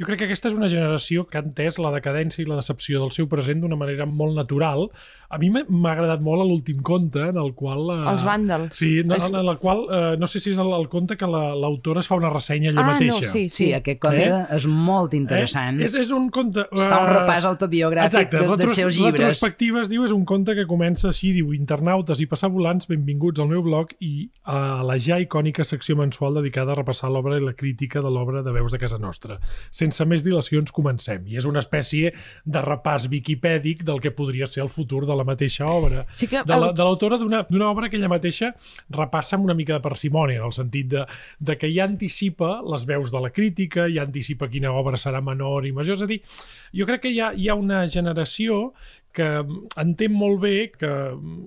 jo 0.00 0.06
crec 0.08 0.20
que 0.20 0.26
aquesta 0.28 0.50
és 0.50 0.56
una 0.58 0.70
generació 0.70 1.24
que 1.28 1.38
ha 1.38 1.44
entès 1.44 1.78
la 1.82 1.92
decadència 1.94 2.42
i 2.42 2.48
la 2.48 2.58
decepció 2.58 3.02
del 3.02 3.12
seu 3.14 3.28
present 3.30 3.60
d'una 3.62 3.78
manera 3.78 4.06
molt 4.10 4.34
natural. 4.38 4.88
A 5.34 5.38
mi 5.42 5.48
m'ha 5.50 5.92
agradat 5.92 6.20
molt 6.22 6.44
l'últim 6.46 6.78
conte 6.86 7.18
en 7.32 7.38
el 7.42 7.50
qual... 7.58 7.88
Eh, 7.90 8.10
Els 8.12 8.22
vàndals. 8.26 8.76
Sí, 8.78 9.02
no, 9.04 9.16
És- 9.18 9.26
en 9.26 9.34
el 9.40 9.56
qual, 9.58 9.84
eh, 9.90 10.16
no 10.20 10.28
sé 10.30 10.38
si 10.40 10.52
és 10.54 10.58
el, 10.62 10.70
el 10.76 10.86
conte 10.92 11.16
que 11.18 11.26
la- 11.26 11.54
l'autora 11.58 12.00
es 12.04 12.06
fa 12.10 12.14
una 12.20 12.30
ressenya 12.30 12.70
ella 12.70 12.84
Ah, 12.84 12.92
mateixa. 12.92 13.20
no, 13.26 13.32
sí, 13.32 13.48
Sí, 13.48 13.66
sí. 13.66 13.72
aquest 13.74 13.98
conte 14.00 14.22
Eh? 14.28 14.44
és 14.54 14.66
molt 14.70 15.14
interessant. 15.18 15.80
Eh? 15.80 15.84
És, 15.88 15.94
és 15.98 16.12
un 16.14 16.28
conte... 16.30 16.66
Es 16.70 16.82
fa 16.86 17.00
un 17.02 17.10
eh, 17.10 17.14
repàs 17.18 17.44
autobiogràfic 17.50 18.14
Exacte, 18.14 18.38
de, 18.46 18.56
dels 18.62 18.76
seus 18.76 18.94
llibres. 18.96 19.18
Retrospectiva 19.24 19.80
es 19.82 19.88
diu, 19.90 20.04
és 20.04 20.12
un 20.14 20.24
conte 20.24 20.54
que 20.54 20.66
comença 20.70 21.08
així, 21.10 21.32
diu 21.34 21.52
Internautes 21.52 22.20
i 22.22 22.26
passavolants, 22.30 22.86
benvinguts 22.88 23.40
al 23.42 23.48
meu 23.50 23.62
blog 23.66 23.90
i 24.00 24.28
a 24.44 24.82
la 24.86 24.98
ja 25.02 25.18
icònica 25.18 25.64
secció 25.64 25.96
mensual 25.98 26.34
dedicada 26.38 26.72
a 26.72 26.78
repassar 26.78 27.10
l'obra 27.10 27.38
i 27.38 27.44
la 27.44 27.54
crítica 27.58 28.00
de 28.04 28.10
l'obra 28.12 28.42
de 28.46 28.52
Veus 28.54 28.70
de 28.72 28.78
Casa 28.78 28.98
Nostra. 29.02 29.40
Sense 29.70 30.04
més 30.06 30.22
dilacions, 30.22 30.70
comencem. 30.70 31.26
I 31.26 31.36
és 31.40 31.44
una 31.48 31.58
espècie 31.64 32.12
de 32.44 32.62
repàs 32.62 33.08
wikipèdic 33.10 33.82
del 33.84 34.00
que 34.00 34.10
podria 34.14 34.46
ser 34.46 34.62
el 34.62 34.68
futur 34.70 35.06
de 35.06 35.16
la 35.16 35.23
mateixa 35.24 35.66
obra. 35.66 36.06
Sí 36.12 36.26
que 36.28 36.42
De 36.44 36.56
la- 36.56 36.72
l'autora 36.72 37.18
d'una 37.18 37.42
d'una 37.48 37.70
obra 37.70 37.88
que 37.88 37.96
ella 37.96 38.08
mateixa 38.08 38.54
repassa 38.90 39.36
amb 39.36 39.44
una 39.44 39.54
mica 39.54 39.74
de 39.74 39.80
parsimònia, 39.80 40.38
en 40.40 40.46
el 40.46 40.52
sentit 40.52 40.86
de, 40.88 41.04
de 41.40 41.56
que 41.58 41.72
ja 41.74 41.84
anticipa 41.84 42.60
les 42.62 42.84
veus 42.86 43.10
de 43.12 43.20
la 43.20 43.30
crítica, 43.30 43.88
ja 43.92 44.02
anticipa 44.02 44.48
quina 44.48 44.72
obra 44.72 44.96
serà 44.96 45.20
menor 45.22 45.66
i 45.66 45.72
major. 45.72 45.94
És 45.96 46.02
a 46.02 46.06
dir, 46.06 46.20
jo 46.72 46.86
crec 46.86 47.02
que 47.02 47.10
hi 47.14 47.20
ha, 47.20 47.32
hi 47.34 47.48
ha 47.48 47.54
una 47.54 47.86
generació 47.88 48.72
que 49.14 49.26
entén 49.80 50.12
molt 50.12 50.40
bé 50.42 50.54
que, 50.74 50.90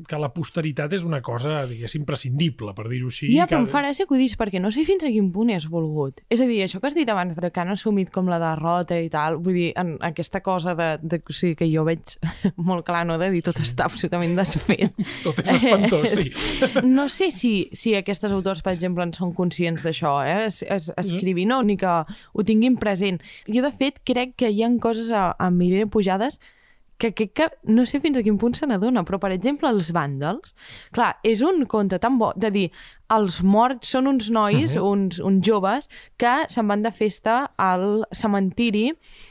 que 0.08 0.20
la 0.20 0.30
posteritat 0.34 0.94
és 0.96 1.04
una 1.06 1.20
cosa, 1.26 1.66
diguéssim, 1.68 2.06
prescindible, 2.08 2.72
per 2.78 2.88
dir-ho 2.88 3.12
així. 3.12 3.30
Ja, 3.36 3.48
però 3.50 3.60
em 3.62 3.68
fa 3.70 3.84
gràcia 3.84 4.08
que 4.08 4.16
ho 4.16 4.20
diguis, 4.20 4.38
perquè 4.40 4.62
no 4.64 4.72
sé 4.74 4.86
fins 4.88 5.04
a 5.06 5.12
quin 5.12 5.30
punt 5.36 5.52
és 5.54 5.68
volgut. 5.72 6.22
És 6.32 6.42
a 6.44 6.48
dir, 6.50 6.62
això 6.64 6.82
que 6.82 6.90
has 6.90 6.98
dit 6.98 7.10
abans, 7.12 7.36
de 7.36 7.52
que 7.52 7.64
han 7.64 7.74
assumit 7.76 8.12
com 8.16 8.32
la 8.32 8.40
derrota 8.42 8.98
i 9.00 9.12
tal, 9.14 9.40
vull 9.44 9.60
dir, 9.60 9.70
en 9.80 9.96
aquesta 10.08 10.42
cosa 10.46 10.76
de, 10.80 10.90
de 11.04 11.22
o 11.22 11.36
sigui, 11.36 11.58
que 11.60 11.70
jo 11.70 11.84
veig 11.88 12.16
molt 12.70 12.88
clar, 12.88 13.04
no, 13.10 13.20
de 13.20 13.30
dir 13.36 13.44
tot 13.46 13.60
està 13.64 13.90
absolutament 13.92 14.38
desfet. 14.40 14.96
Tot 15.26 15.44
és 15.44 15.54
espantós, 15.60 16.16
sí. 16.16 16.32
No 16.98 17.08
sé 17.12 17.30
si, 17.36 17.54
si 17.76 17.96
aquestes 18.00 18.32
autors, 18.32 18.64
per 18.64 18.78
exemple, 18.78 19.04
en 19.04 19.14
són 19.18 19.34
conscients 19.36 19.84
d'això, 19.84 20.18
eh? 20.24 20.46
Es, 20.48 20.64
es, 20.64 20.92
escrivir, 20.98 21.48
no, 21.52 21.60
ni 21.68 21.78
que 21.80 21.98
ho 22.08 22.48
tinguin 22.48 22.78
present. 22.80 23.20
Jo, 23.48 23.64
de 23.66 23.74
fet, 23.76 24.00
crec 24.08 24.38
que 24.40 24.52
hi 24.54 24.64
han 24.64 24.80
coses 24.84 25.12
a, 25.12 25.34
a 25.36 25.52
Mirena 25.52 25.90
Pujades 25.92 26.40
que, 26.40 26.56
que, 26.98 27.14
que 27.14 27.50
no 27.64 27.86
sé 27.86 28.00
fins 28.02 28.18
a 28.18 28.24
quin 28.26 28.38
punt 28.42 28.56
se 28.58 28.68
n'adona, 28.68 29.04
però, 29.06 29.20
per 29.22 29.32
exemple, 29.36 29.70
els 29.70 29.92
vàndals, 29.94 30.56
clar, 30.96 31.16
és 31.24 31.44
un 31.46 31.66
conte 31.70 32.00
tan 32.02 32.18
bo 32.18 32.32
de 32.36 32.50
dir 32.52 32.66
els 33.14 33.38
morts 33.44 33.94
són 33.94 34.08
uns 34.10 34.30
nois, 34.34 34.74
uh 34.76 34.82
-huh. 34.82 34.90
uns, 34.92 35.20
uns 35.20 35.46
joves, 35.46 35.88
que 36.18 36.34
se'n 36.50 36.68
van 36.68 36.82
de 36.84 36.92
festa 36.92 37.52
al 37.58 38.06
cementiri 38.12 38.90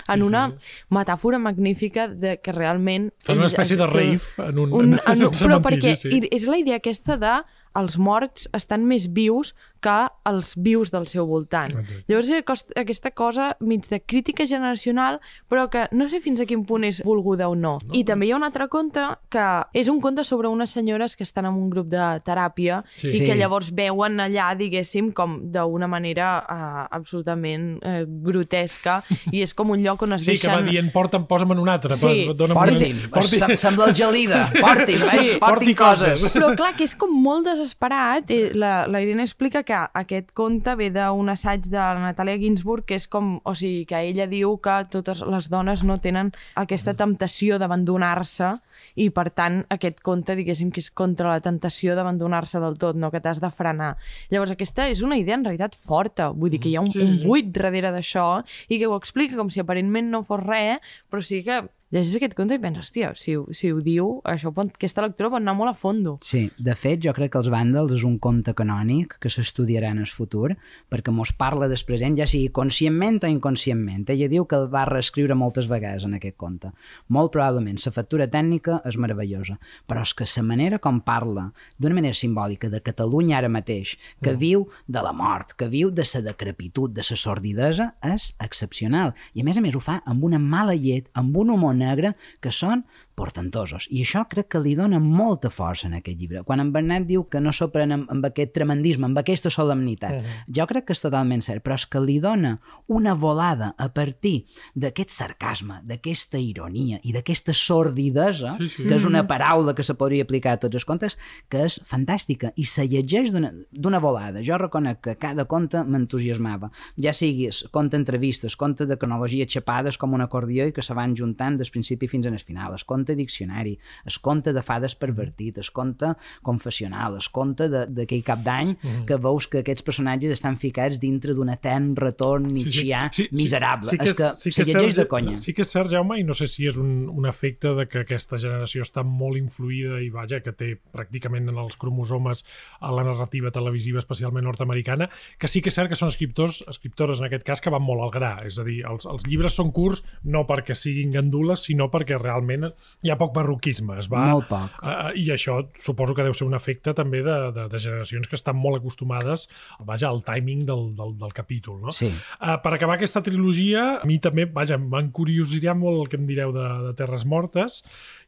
en 0.09 0.21
Sí, 0.21 0.27
una 0.27 0.51
sí. 0.51 0.57
metàfora 0.91 1.39
magnífica 1.39 2.09
de 2.09 2.39
que 2.41 2.53
realment... 2.53 3.13
Fan 3.25 3.37
una 3.39 3.47
espècie 3.47 3.75
es- 3.75 3.79
de 3.79 3.87
rave 3.87 4.49
en 4.49 4.59
un, 4.59 4.73
un, 4.73 4.93
en, 4.95 5.01
en 5.13 5.25
un 5.25 5.31
però 5.31 5.61
perquè 5.61 5.97
cementiri, 5.97 6.29
sí. 6.31 6.37
és 6.37 6.47
la 6.47 6.57
idea 6.59 6.77
aquesta 6.77 7.17
de 7.19 7.43
els 7.75 7.99
morts 7.99 8.49
estan 8.57 8.87
més 8.87 9.13
vius 9.13 9.55
que 9.87 9.97
els 10.27 10.55
vius 10.59 10.91
del 10.91 11.07
seu 11.07 11.27
voltant. 11.31 11.71
Exacte. 11.71 12.03
Llavors 12.11 12.31
és 12.35 12.65
aquesta 12.83 13.13
cosa 13.15 13.53
mig 13.61 13.87
de 13.89 14.01
crítica 14.03 14.47
generacional, 14.51 15.21
però 15.49 15.69
que 15.71 15.87
no 15.95 16.09
sé 16.11 16.19
fins 16.25 16.41
a 16.43 16.47
quin 16.49 16.65
punt 16.67 16.83
és 16.89 17.03
volguda 17.07 17.47
o 17.49 17.55
no. 17.55 17.77
No. 17.87 17.95
I 17.95 18.03
també 18.09 18.27
hi 18.27 18.33
ha 18.35 18.37
un 18.41 18.47
altre 18.47 18.67
conte 18.73 19.03
que 19.31 19.45
és 19.77 19.89
un 19.93 20.01
conte 20.03 20.25
sobre 20.27 20.49
unes 20.51 20.71
senyores 20.75 21.15
que 21.17 21.23
estan 21.23 21.47
en 21.47 21.55
un 21.55 21.71
grup 21.71 21.87
de 21.93 22.03
teràpia 22.27 22.83
Sí. 22.97 23.07
i 23.07 23.11
Sí. 23.11 23.25
que 23.27 23.37
llavors 23.37 23.71
veuen 23.75 24.19
allà, 24.21 24.49
diguéssim, 24.57 25.13
com 25.13 25.39
d'una 25.53 25.87
manera 25.87 26.29
uh, 26.49 26.87
absolutament 26.91 27.77
uh, 27.85 28.03
grotesca 28.07 29.03
i 29.33 29.43
és 29.43 29.53
com 29.55 29.71
un 29.75 29.83
lloc 29.85 30.03
on 30.03 30.15
es 30.17 30.25
Sí, 30.25 30.35
que 30.39 30.49
va 30.49 30.57
deixen... 30.59 30.71
dient, 30.73 30.91
porta'm, 30.95 31.27
posa'm 31.29 31.53
en 31.55 31.59
un 31.63 31.69
altre. 31.69 31.95
Sí. 31.95 32.27
Porti'm, 32.27 33.11
Porti- 33.13 33.39
Sem- 33.39 33.57
sembla 33.57 33.87
el 33.91 33.95
gelida. 33.95 34.43
Porti'm, 34.61 34.99
Sí. 34.99 35.19
eh? 35.19 35.39
Porti 35.39 35.75
porti'm 35.75 35.75
coses. 35.77 36.21
coses. 36.21 36.35
Però 36.35 36.55
clar, 36.57 36.75
que 36.77 36.85
és 36.85 36.95
com 36.99 37.11
molt 37.23 37.47
desesperat. 37.47 38.31
Eh, 38.31 38.51
La, 38.57 38.87
la 38.89 39.01
Irene 39.03 39.23
explica 39.23 39.63
que 39.63 39.76
aquest 39.99 40.33
conte 40.37 40.75
ve 40.79 40.91
d'un 40.95 41.29
assaig 41.33 41.67
de 41.69 41.79
la 41.79 42.03
Natàlia 42.03 42.39
Ginsburg, 42.41 42.87
que 42.89 42.97
és 42.99 43.07
com, 43.11 43.37
o 43.45 43.55
sigui, 43.55 43.85
que 43.89 44.01
ella 44.09 44.27
diu 44.31 44.57
que 44.63 44.77
totes 44.93 45.23
les 45.27 45.51
dones 45.53 45.85
no 45.87 45.99
tenen 46.03 46.33
aquesta 46.55 46.95
temptació 46.99 47.61
d'abandonar-se 47.63 48.57
i, 48.95 49.09
per 49.11 49.29
tant, 49.37 49.63
aquest 49.73 50.03
conte, 50.05 50.37
diguéssim, 50.39 50.71
que 50.73 50.83
és 50.85 50.91
contra 50.91 51.31
la 51.31 51.43
tentació 51.45 51.97
d'abandonar-se 51.97 52.61
del 52.63 52.79
tot, 52.81 52.97
no? 52.97 53.11
que 53.13 53.23
t'has 53.25 53.41
de 53.43 53.51
frenar. 53.51 53.95
Llavors, 54.33 54.55
aquesta 54.57 54.89
és 54.93 55.03
una 55.05 55.19
idea 55.21 55.39
en 55.39 55.47
realitat 55.47 55.77
forta, 55.79 56.31
vull 56.33 56.53
dir 56.53 56.61
que 56.63 56.71
hi 56.73 56.77
ha 56.77 56.85
un, 56.85 56.93
Sí, 56.93 57.01
sí, 57.01 57.23
un 57.23 57.31
buit 57.31 57.49
darrere 57.55 57.93
d'això 57.93 58.43
i 58.69 58.79
que 58.81 58.89
ho 58.89 58.97
explica 58.97 59.37
com 59.37 59.51
si 59.53 59.61
aparentment 59.63 60.13
no 60.13 60.23
fos 60.27 60.43
res, 60.45 60.95
però 61.11 61.25
sí 61.25 61.43
que 61.47 61.65
llegis 61.97 62.17
aquest 62.21 62.35
conte 62.39 62.55
i 62.57 62.61
penses, 62.63 62.85
hòstia, 62.87 63.11
si, 63.17 63.35
ho- 63.37 63.47
si 63.57 63.71
ho 63.73 63.81
diu, 63.85 64.21
això 64.29 64.53
pot, 64.55 64.71
aquesta 64.77 65.03
lectura 65.07 65.31
pot 65.33 65.41
anar 65.43 65.55
molt 65.59 65.73
a 65.73 65.75
fondo. 65.75 66.19
Sí, 66.23 66.45
de 66.59 66.75
fet, 66.77 67.01
jo 67.05 67.13
crec 67.17 67.33
que 67.33 67.41
Els 67.41 67.51
vàndals 67.53 67.93
és 67.97 68.05
un 68.07 68.19
conte 68.23 68.53
canònic 68.55 69.17
que 69.23 69.31
s'estudiarà 69.33 69.91
en 69.95 70.03
el 70.05 70.07
futur 70.11 70.53
perquè 70.93 71.13
mos 71.15 71.33
parla 71.33 71.69
del 71.69 71.81
present, 71.87 72.17
ja 72.19 72.27
sigui 72.29 72.49
conscientment 72.55 73.19
o 73.25 73.31
inconscientment. 73.33 74.07
Ella 74.13 74.29
diu 74.29 74.47
que 74.47 74.57
el 74.61 74.69
va 74.73 74.85
reescriure 74.89 75.35
moltes 75.35 75.67
vegades 75.69 76.05
en 76.05 76.15
aquest 76.19 76.37
conte. 76.37 76.71
Molt 77.09 77.33
probablement, 77.33 77.79
la 77.85 77.93
factura 77.93 78.27
tècnica 78.29 78.81
és 78.85 78.97
meravellosa, 79.01 79.59
però 79.89 80.03
és 80.07 80.13
que 80.15 80.27
la 80.37 80.43
manera 80.47 80.79
com 80.79 81.01
parla, 81.01 81.51
d'una 81.79 81.95
manera 81.95 82.15
simbòlica, 82.15 82.69
de 82.71 82.81
Catalunya 82.85 83.39
ara 83.39 83.49
mateix, 83.49 83.97
que 84.23 84.35
viu 84.37 84.67
de 84.87 85.03
la 85.03 85.13
mort, 85.13 85.55
que 85.57 85.69
viu 85.69 85.91
de 85.91 86.05
la 86.15 86.21
decrepitud, 86.31 86.93
de 86.93 87.03
la 87.09 87.17
sordidesa, 87.17 87.95
és 88.03 88.35
excepcional. 88.43 89.15
I 89.35 89.41
a 89.41 89.45
més 89.45 89.57
a 89.59 89.63
més 89.65 89.75
ho 89.75 89.81
fa 89.81 90.01
amb 90.07 90.25
una 90.25 90.39
mala 90.39 90.75
llet, 90.75 91.09
amb 91.15 91.37
un 91.37 91.51
humor 91.51 91.75
negre, 91.87 92.15
que 92.43 92.51
són 92.53 92.83
portentosos. 93.17 93.87
I 93.91 94.03
això 94.05 94.27
crec 94.29 94.51
que 94.53 94.61
li 94.61 94.75
dona 94.77 94.99
molta 95.01 95.49
força 95.51 95.87
en 95.89 95.95
aquest 95.97 96.19
llibre. 96.21 96.43
Quan 96.45 96.61
en 96.61 96.73
Bernat 96.75 97.07
diu 97.09 97.25
que 97.33 97.41
no 97.41 97.53
s'ho 97.55 97.71
pren 97.73 97.95
amb, 97.95 98.11
amb 98.13 98.27
aquest 98.29 98.53
tremendisme, 98.57 99.07
amb 99.09 99.19
aquesta 99.23 99.51
solemnitat, 99.51 100.19
uh 100.19 100.23
-huh. 100.25 100.45
jo 100.59 100.67
crec 100.67 100.85
que 100.87 100.93
és 100.93 101.01
totalment 101.01 101.43
cert, 101.43 101.65
però 101.65 101.75
és 101.75 101.87
que 101.87 102.01
li 102.01 102.19
dona 102.21 102.61
una 102.87 103.15
volada 103.15 103.75
a 103.79 103.89
partir 103.89 104.45
d'aquest 104.75 105.11
sarcasme, 105.11 105.81
d'aquesta 105.85 106.39
ironia 106.39 107.01
i 107.03 107.13
d'aquesta 107.13 107.53
sordidesa, 107.55 108.57
Sí, 108.59 108.69
sí. 108.69 108.83
que 108.85 108.95
és 108.97 109.05
una 109.05 109.27
paraula 109.27 109.75
que 109.75 109.83
se 109.83 109.95
podria 109.95 110.23
aplicar 110.25 110.53
a 110.53 110.59
tots 110.59 110.75
els 110.75 110.85
contes, 110.85 111.19
que 111.49 111.65
és 111.65 111.81
fantàstica 111.85 112.53
i 112.57 112.65
se 112.65 112.87
llegeix 112.87 113.33
d'una- 113.33 114.01
volada. 114.01 114.43
Jo 114.43 114.59
reconec 114.59 115.01
que 115.01 115.17
cada 115.17 115.45
conte 115.47 115.83
m'entusiasmava, 115.85 116.71
ja 116.97 117.13
sigui 117.13 117.49
conte 117.71 117.97
entrevistes, 117.97 118.57
conte 118.57 118.87
de 118.87 118.97
cronologia 118.97 119.47
xapades 119.49 119.99
com 119.99 120.15
un 120.15 120.21
acordió 120.21 120.67
i 120.67 120.73
que 120.73 120.83
se 120.83 120.95
van 120.95 121.15
juntant 121.17 121.57
de 121.57 121.63
del 121.67 121.75
principi 121.75 122.09
fins 122.09 122.27
al 122.27 122.39
final, 122.39 122.75
es 122.75 122.85
conte 122.85 123.17
diccionari, 123.17 123.77
es 124.07 124.19
conte 124.19 124.53
de 124.53 124.63
fades 124.63 124.95
pervertit, 124.95 125.59
es 125.59 125.71
conte 125.71 126.15
confessional, 126.43 127.19
es 127.19 127.29
conte 127.29 127.69
d'aquell 127.69 128.23
cap 128.25 128.43
d'any 128.45 128.75
mm 128.75 128.77
-hmm. 128.83 129.05
que 129.07 129.17
veus 129.17 129.47
que 129.47 129.59
aquests 129.59 129.83
personatges 129.83 130.33
estan 130.33 130.57
ficats 130.57 130.99
dintre 131.01 131.35
d'un 131.35 131.49
etern 131.49 131.95
retorn 131.97 132.47
nietzscheà 132.47 133.09
sí, 133.13 133.23
sí, 133.23 133.29
sí, 133.29 133.35
miserable. 133.35 133.91
Sí, 133.91 133.97
sí, 133.97 134.09
és 134.09 134.17
que, 134.17 134.29
sí 134.37 134.51
que 134.51 134.55
se 134.55 134.65
llegeix 134.65 134.97
de 134.97 135.07
conya. 135.07 135.39
Sí 135.39 135.53
que 135.53 135.63
és 135.63 135.71
cert, 135.71 135.91
Jaume, 135.91 136.19
i 136.21 136.25
no 136.25 136.35
sé 136.35 136.47
si 136.47 136.67
és 136.67 136.77
un, 136.77 137.09
un 137.09 137.27
efecte 137.27 137.75
de 137.75 137.87
que 137.89 138.01
aquesta 138.01 138.39
generació 138.39 138.83
està 138.83 139.03
molt 139.03 139.37
influïda 139.37 140.01
i 140.01 140.11
vaja, 140.11 140.41
que 140.41 140.53
té 140.53 140.77
pràcticament 140.93 141.49
en 141.49 141.59
els 141.59 141.77
cromosomes 141.77 142.45
a 142.81 142.93
la 142.93 143.05
narrativa 143.05 143.51
televisiva, 143.51 143.99
especialment 143.99 144.45
nord-americana, 144.45 145.09
que 145.39 145.49
sí 145.49 145.63
que 145.63 145.71
és 145.71 145.79
cert 145.79 145.89
que 145.89 145.99
són 145.99 146.09
escriptors, 146.09 146.63
escriptores 146.69 147.21
en 147.21 147.27
aquest 147.27 147.47
cas, 147.47 147.61
que 147.61 147.71
van 147.71 147.83
molt 147.83 148.03
al 148.03 148.13
gra. 148.15 148.33
És 148.47 148.59
a 148.59 148.65
dir, 148.67 148.83
els, 148.89 149.07
els 149.07 149.27
llibres 149.27 149.57
són 149.57 149.73
curts 149.73 150.05
no 150.25 150.45
perquè 150.49 150.77
siguin 150.77 151.13
gandules, 151.15 151.56
sinó 151.61 151.89
perquè 151.93 152.19
realment 152.21 152.69
hi 153.03 153.13
ha 153.13 153.19
poc 153.21 153.35
barroquisme. 153.37 153.99
Es 154.01 154.11
va, 154.13 154.27
molt 154.33 154.49
poc. 154.51 154.79
Uh, 154.83 155.13
I 155.19 155.29
això 155.35 155.59
suposo 155.83 156.17
que 156.17 156.27
deu 156.27 156.35
ser 156.37 156.47
un 156.49 156.57
efecte 156.59 156.95
també 156.97 157.23
de, 157.27 157.37
de, 157.57 157.67
de 157.73 157.83
generacions 157.83 158.29
que 158.31 158.39
estan 158.39 158.59
molt 158.61 158.81
acostumades 158.81 159.47
vaja, 159.87 160.11
al 160.11 160.23
timing 160.27 160.67
del, 160.69 160.89
del, 160.99 161.17
del 161.21 161.35
capítol. 161.37 161.81
No? 161.85 161.95
Sí. 161.95 162.11
Uh, 162.41 162.57
per 162.63 162.75
acabar 162.77 162.99
aquesta 162.99 163.23
trilogia, 163.27 163.87
a 164.01 164.09
mi 164.09 164.19
també, 164.23 164.49
vaja, 164.51 164.79
m'encuriosirà 164.81 165.77
molt 165.79 166.05
el 166.05 166.13
que 166.13 166.21
em 166.21 166.29
direu 166.29 166.55
de, 166.57 166.67
de 166.89 166.95
Terres 166.99 167.27
Mortes. 167.29 167.83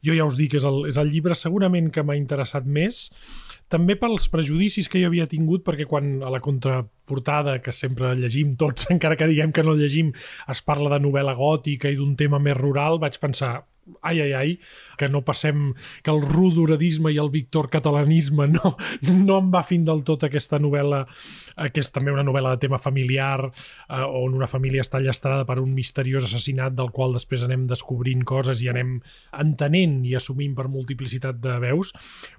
Jo 0.05 0.15
ja 0.15 0.27
us 0.27 0.39
dic, 0.39 0.55
és 0.59 0.67
el, 0.67 0.85
és 0.89 0.99
el 1.01 1.11
llibre 1.11 1.37
segurament 1.37 1.89
que 1.93 2.05
m'ha 2.05 2.17
interessat 2.19 2.67
més, 2.67 3.09
també 3.69 3.95
pels 3.99 4.27
prejudicis 4.33 4.89
que 4.89 5.01
jo 5.01 5.09
havia 5.11 5.27
tingut, 5.29 5.63
perquè 5.65 5.87
quan 5.89 6.17
a 6.25 6.31
la 6.33 6.41
contraportada, 6.43 7.59
que 7.63 7.73
sempre 7.75 8.15
llegim 8.17 8.55
tots, 8.59 8.89
encara 8.95 9.17
que 9.19 9.29
diguem 9.29 9.53
que 9.55 9.65
no 9.65 9.77
llegim, 9.77 10.13
es 10.49 10.63
parla 10.65 10.95
de 10.95 11.03
novel·la 11.05 11.37
gòtica 11.37 11.91
i 11.91 11.99
d'un 11.99 12.15
tema 12.19 12.41
més 12.41 12.57
rural, 12.57 12.99
vaig 13.01 13.19
pensar, 13.21 13.59
ai, 14.01 14.21
ai, 14.21 14.31
ai, 14.33 14.53
que 14.97 15.09
no 15.09 15.23
passem, 15.25 15.73
que 16.03 16.11
el 16.11 16.21
rudoradisme 16.23 17.11
i 17.13 17.19
el 17.21 17.31
victor 17.33 17.69
catalanisme 17.73 18.47
no, 18.51 18.75
no 19.09 19.39
em 19.39 19.49
va 19.53 19.63
fin 19.67 19.85
del 19.87 20.03
tot 20.07 20.25
aquesta 20.27 20.59
novel·la, 20.61 21.03
que 21.73 21.83
és 21.83 21.91
també 21.95 22.13
una 22.13 22.25
novel·la 22.27 22.55
de 22.55 22.63
tema 22.65 22.79
familiar, 22.81 23.49
eh, 23.49 24.03
on 24.03 24.37
una 24.37 24.49
família 24.51 24.85
està 24.85 25.01
llastrada 25.03 25.47
per 25.49 25.59
un 25.61 25.73
misteriós 25.75 26.29
assassinat 26.29 26.75
del 26.77 26.93
qual 26.95 27.15
després 27.17 27.43
anem 27.47 27.67
descobrint 27.69 28.23
coses 28.27 28.63
i 28.63 28.71
anem 28.71 28.97
entenent 29.39 29.99
i 30.07 30.15
assumint 30.19 30.55
per 30.57 30.69
multiplicitat 30.71 31.41
de 31.43 31.59
veus, 31.63 31.93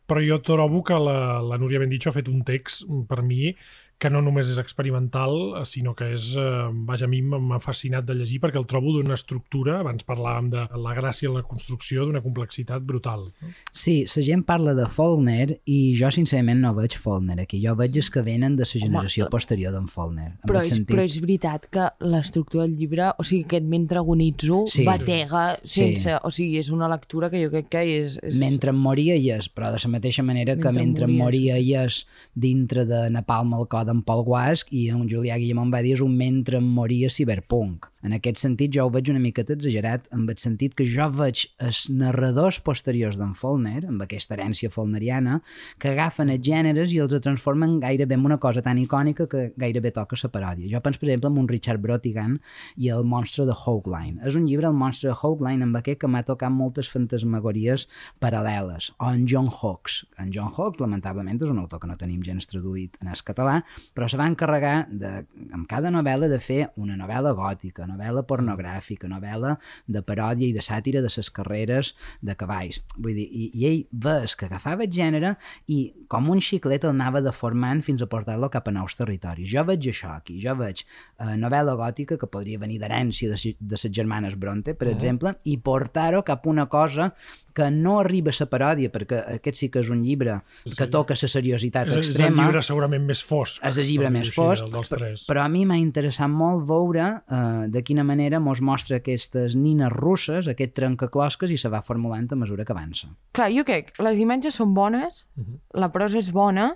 però 0.07 0.23
jo 0.25 0.41
trobo 0.45 0.83
que 0.87 0.99
la, 0.99 1.41
la 1.45 1.61
Núria 1.61 1.81
Benditxo 1.83 2.11
ha 2.11 2.19
fet 2.19 2.31
un 2.33 2.43
text, 2.47 2.87
per 3.09 3.23
mi, 3.27 3.55
que 4.01 4.09
no 4.09 4.23
només 4.25 4.49
és 4.49 4.59
experimental, 4.59 5.35
eh, 5.61 5.65
sinó 5.69 5.93
que 5.95 6.15
és, 6.15 6.33
eh, 6.35 6.69
vaja, 6.89 7.05
a 7.05 7.09
mi 7.09 7.21
m'ha 7.21 7.61
fascinat 7.61 8.07
de 8.09 8.15
llegir 8.17 8.41
perquè 8.41 8.57
el 8.57 8.67
trobo 8.67 8.95
d'una 8.97 9.15
estructura, 9.15 9.81
abans 9.81 10.07
parlàvem 10.09 10.49
de 10.51 10.63
la 10.81 10.95
gràcia 10.97 11.29
en 11.29 11.35
la 11.37 11.43
construcció, 11.43 12.07
d'una 12.07 12.23
complexitat 12.25 12.83
brutal. 12.83 13.29
No? 13.43 13.51
Sí, 13.73 14.07
la 14.17 14.23
gent 14.25 14.45
parla 14.49 14.75
de 14.75 14.87
Faulkner 14.89 15.61
i 15.67 15.95
jo 15.99 16.11
sincerament 16.11 16.63
no 16.65 16.73
veig 16.75 16.97
Faulkner 16.97 17.41
aquí. 17.41 17.61
Jo 17.61 17.75
veig 17.77 17.97
els 18.01 18.09
que 18.11 18.23
venen 18.23 18.57
de 18.57 18.65
la 18.65 18.81
generació 18.87 19.27
Home, 19.27 19.31
posterior 19.31 19.73
d'en 19.73 19.89
Faulkner. 19.89 20.31
Però 20.49 20.63
és, 20.63 20.73
sentit... 20.73 20.95
però 20.95 21.05
és 21.05 21.19
veritat 21.21 21.69
que 21.69 21.91
l'estructura 22.01 22.65
del 22.65 22.79
llibre, 22.79 23.13
o 23.19 23.27
sigui, 23.27 23.45
aquest 23.45 23.69
mentre 23.69 24.01
agonitzo, 24.01 24.65
sí. 24.67 24.87
batega 24.89 25.59
sense... 25.65 26.09
Sí. 26.09 26.17
O 26.25 26.31
sigui, 26.33 26.57
és 26.59 26.71
una 26.73 26.89
lectura 26.89 27.29
que 27.29 27.43
jo 27.45 27.53
crec 27.53 27.69
que 27.69 27.85
és... 27.85 28.17
és... 28.25 28.41
Mentre 28.41 28.73
moria 28.73 29.19
hi 29.21 29.29
és, 29.37 29.51
però 29.53 29.75
de 29.75 29.85
la 29.85 29.93
mateixa 29.93 30.25
manera 30.25 30.57
mentre 30.57 30.71
que 30.71 30.77
mentre 30.79 31.07
moria, 31.07 31.21
moria 31.21 31.61
hi 31.61 31.75
és 31.85 32.01
dintre 32.33 32.87
de 32.89 33.05
Napalm 33.13 33.53
al 33.59 33.69
cor 33.69 33.90
d'en 33.91 34.05
Paul 34.07 34.23
Guasc 34.27 34.71
i 34.71 34.87
en 34.95 35.09
Julià 35.11 35.39
Guillemont 35.41 35.73
va 35.75 35.83
dir 35.83 35.97
és 35.99 36.05
un 36.05 36.15
mentre 36.17 36.63
moria 36.63 37.11
ciberpunk. 37.11 37.91
En 38.01 38.15
aquest 38.17 38.41
sentit 38.41 38.73
jo 38.73 38.87
ho 38.87 38.91
veig 38.93 39.11
una 39.13 39.21
miqueta 39.21 39.53
exagerat, 39.53 40.07
en 40.15 40.25
el 40.25 40.39
sentit 40.41 40.75
que 40.77 40.87
jo 40.89 41.09
veig 41.13 41.43
els 41.61 41.83
narradors 41.93 42.61
posteriors 42.65 43.19
d'en 43.21 43.35
Follner, 43.37 43.83
amb 43.89 44.05
aquesta 44.05 44.37
herència 44.37 44.71
follneriana, 44.73 45.41
que 45.79 45.93
agafen 45.93 46.33
els 46.33 46.45
gèneres 46.47 46.95
i 46.95 47.01
els 47.05 47.13
transformen 47.21 47.79
gairebé 47.83 48.17
en 48.17 48.25
una 48.25 48.39
cosa 48.41 48.63
tan 48.65 48.81
icònica 48.81 49.27
que 49.29 49.51
gairebé 49.61 49.93
toca 49.93 50.17
la 50.23 50.31
paròdia. 50.33 50.71
Jo 50.73 50.81
penso, 50.81 51.01
per 51.01 51.11
exemple, 51.11 51.31
en 51.31 51.43
un 51.43 51.49
Richard 51.49 51.83
Brotigan 51.85 52.39
i 52.77 52.89
el 52.89 53.05
monstre 53.05 53.45
de 53.45 53.57
Hoagline. 53.57 54.21
És 54.27 54.39
un 54.39 54.47
llibre, 54.49 54.71
el 54.71 54.79
monstre 54.81 55.11
de 55.11 55.17
Hoagline, 55.21 55.69
amb 55.69 55.77
aquest 55.77 56.01
que 56.01 56.09
m'ha 56.09 56.25
tocat 56.25 56.53
moltes 56.55 56.89
fantasmagories 56.89 57.87
paral·leles. 58.23 58.91
O 58.99 59.13
en 59.13 59.27
John 59.29 59.51
Hawkes. 59.53 60.07
En 60.19 60.33
John 60.33 60.49
Hawkes, 60.49 60.81
lamentablement, 60.81 61.41
és 61.41 61.53
un 61.53 61.61
autor 61.61 61.83
que 61.83 61.91
no 61.91 61.99
tenim 62.01 62.25
gens 62.25 62.49
traduït 62.49 62.97
en 63.05 63.13
el 63.13 63.25
català, 63.27 63.61
però 63.95 64.09
se 64.09 64.17
va 64.17 64.29
encarregar 64.31 64.87
de, 64.89 65.13
amb 65.53 65.69
cada 65.69 65.93
novel·la 65.93 66.31
de 66.33 66.41
fer 66.41 66.61
una 66.81 66.97
novel·la 66.97 67.35
gòtica, 67.37 67.90
novel·la 67.91 68.25
pornogràfica, 68.29 69.11
novel·la 69.11 69.57
de 69.87 70.03
paròdia 70.07 70.49
i 70.49 70.57
de 70.57 70.65
sàtira 70.65 71.03
de 71.05 71.11
les 71.13 71.33
carreres 71.35 71.95
de 72.25 72.37
cavalls. 72.39 72.81
Vull 72.97 73.19
dir, 73.19 73.27
i, 73.29 73.51
i 73.55 73.67
ell 73.71 73.83
ves 74.07 74.37
que 74.37 74.49
agafava 74.49 74.87
el 74.87 74.95
gènere 74.95 75.35
i 75.69 75.81
com 76.11 76.27
un 76.33 76.41
xiclet 76.43 76.83
el 76.85 76.91
anava 76.91 77.21
deformant 77.23 77.85
fins 77.87 78.03
a 78.03 78.09
portar-lo 78.11 78.49
cap 78.51 78.67
a 78.67 78.75
nous 78.75 78.97
territoris. 78.99 79.47
Jo 79.53 79.63
veig 79.69 79.87
això 79.93 80.11
aquí, 80.17 80.41
jo 80.43 80.57
veig 80.59 80.83
eh, 80.83 81.37
novel·la 81.39 81.77
gòtica 81.79 82.19
que 82.19 82.29
podria 82.31 82.59
venir 82.59 82.81
d'herència 82.83 83.31
de, 83.31 83.55
de 83.55 83.79
les 83.79 83.95
germanes 83.95 84.35
Bronte, 84.41 84.75
per 84.75 84.89
uh 84.89 84.91
-huh. 84.91 84.97
exemple, 84.97 85.35
i 85.45 85.57
portar-ho 85.59 86.25
cap 86.27 86.47
a 86.47 86.51
una 86.51 86.67
cosa 86.67 87.13
que 87.55 87.71
no 87.71 87.99
arriba 88.01 88.31
a 88.31 88.37
la 88.39 88.47
paròdia, 88.47 88.91
perquè 88.93 89.21
aquest 89.37 89.59
sí 89.61 89.69
que 89.71 89.81
és 89.81 89.91
un 89.91 90.03
llibre 90.05 90.41
que 90.77 90.87
toca 90.87 91.17
la 91.21 91.29
seriositat 91.29 91.89
és, 91.89 91.97
extrema. 91.97 92.31
És 92.31 92.39
el 92.39 92.45
llibre 92.45 92.63
segurament 92.63 93.07
més 93.07 93.23
fosc. 93.27 93.61
És 93.67 93.79
el 93.79 93.87
llibre 93.87 94.11
més 94.11 94.31
fosc, 94.35 94.65
però, 94.71 95.11
però 95.29 95.45
a 95.45 95.49
mi 95.49 95.65
m'ha 95.69 95.79
interessat 95.81 96.31
molt 96.31 96.67
veure 96.69 97.07
eh, 97.21 97.69
de 97.69 97.83
quina 97.83 98.05
manera 98.07 98.41
mos 98.41 98.61
mostra 98.61 99.01
aquestes 99.01 99.57
nines 99.57 99.93
russes, 99.93 100.49
aquest 100.49 100.75
trencaclosques, 100.79 101.51
i 101.51 101.59
se 101.61 101.69
va 101.69 101.83
formulant 101.83 102.29
a 102.31 102.37
mesura 102.37 102.65
que 102.65 102.73
avança. 102.73 103.11
Clar, 103.37 103.51
jo 103.53 103.65
crec, 103.65 103.93
les 103.99 104.19
imatges 104.19 104.55
són 104.55 104.75
bones, 104.75 105.27
uh 105.37 105.45
-huh. 105.45 105.59
la 105.81 105.91
prosa 106.01 106.19
és 106.21 106.33
bona, 106.33 106.73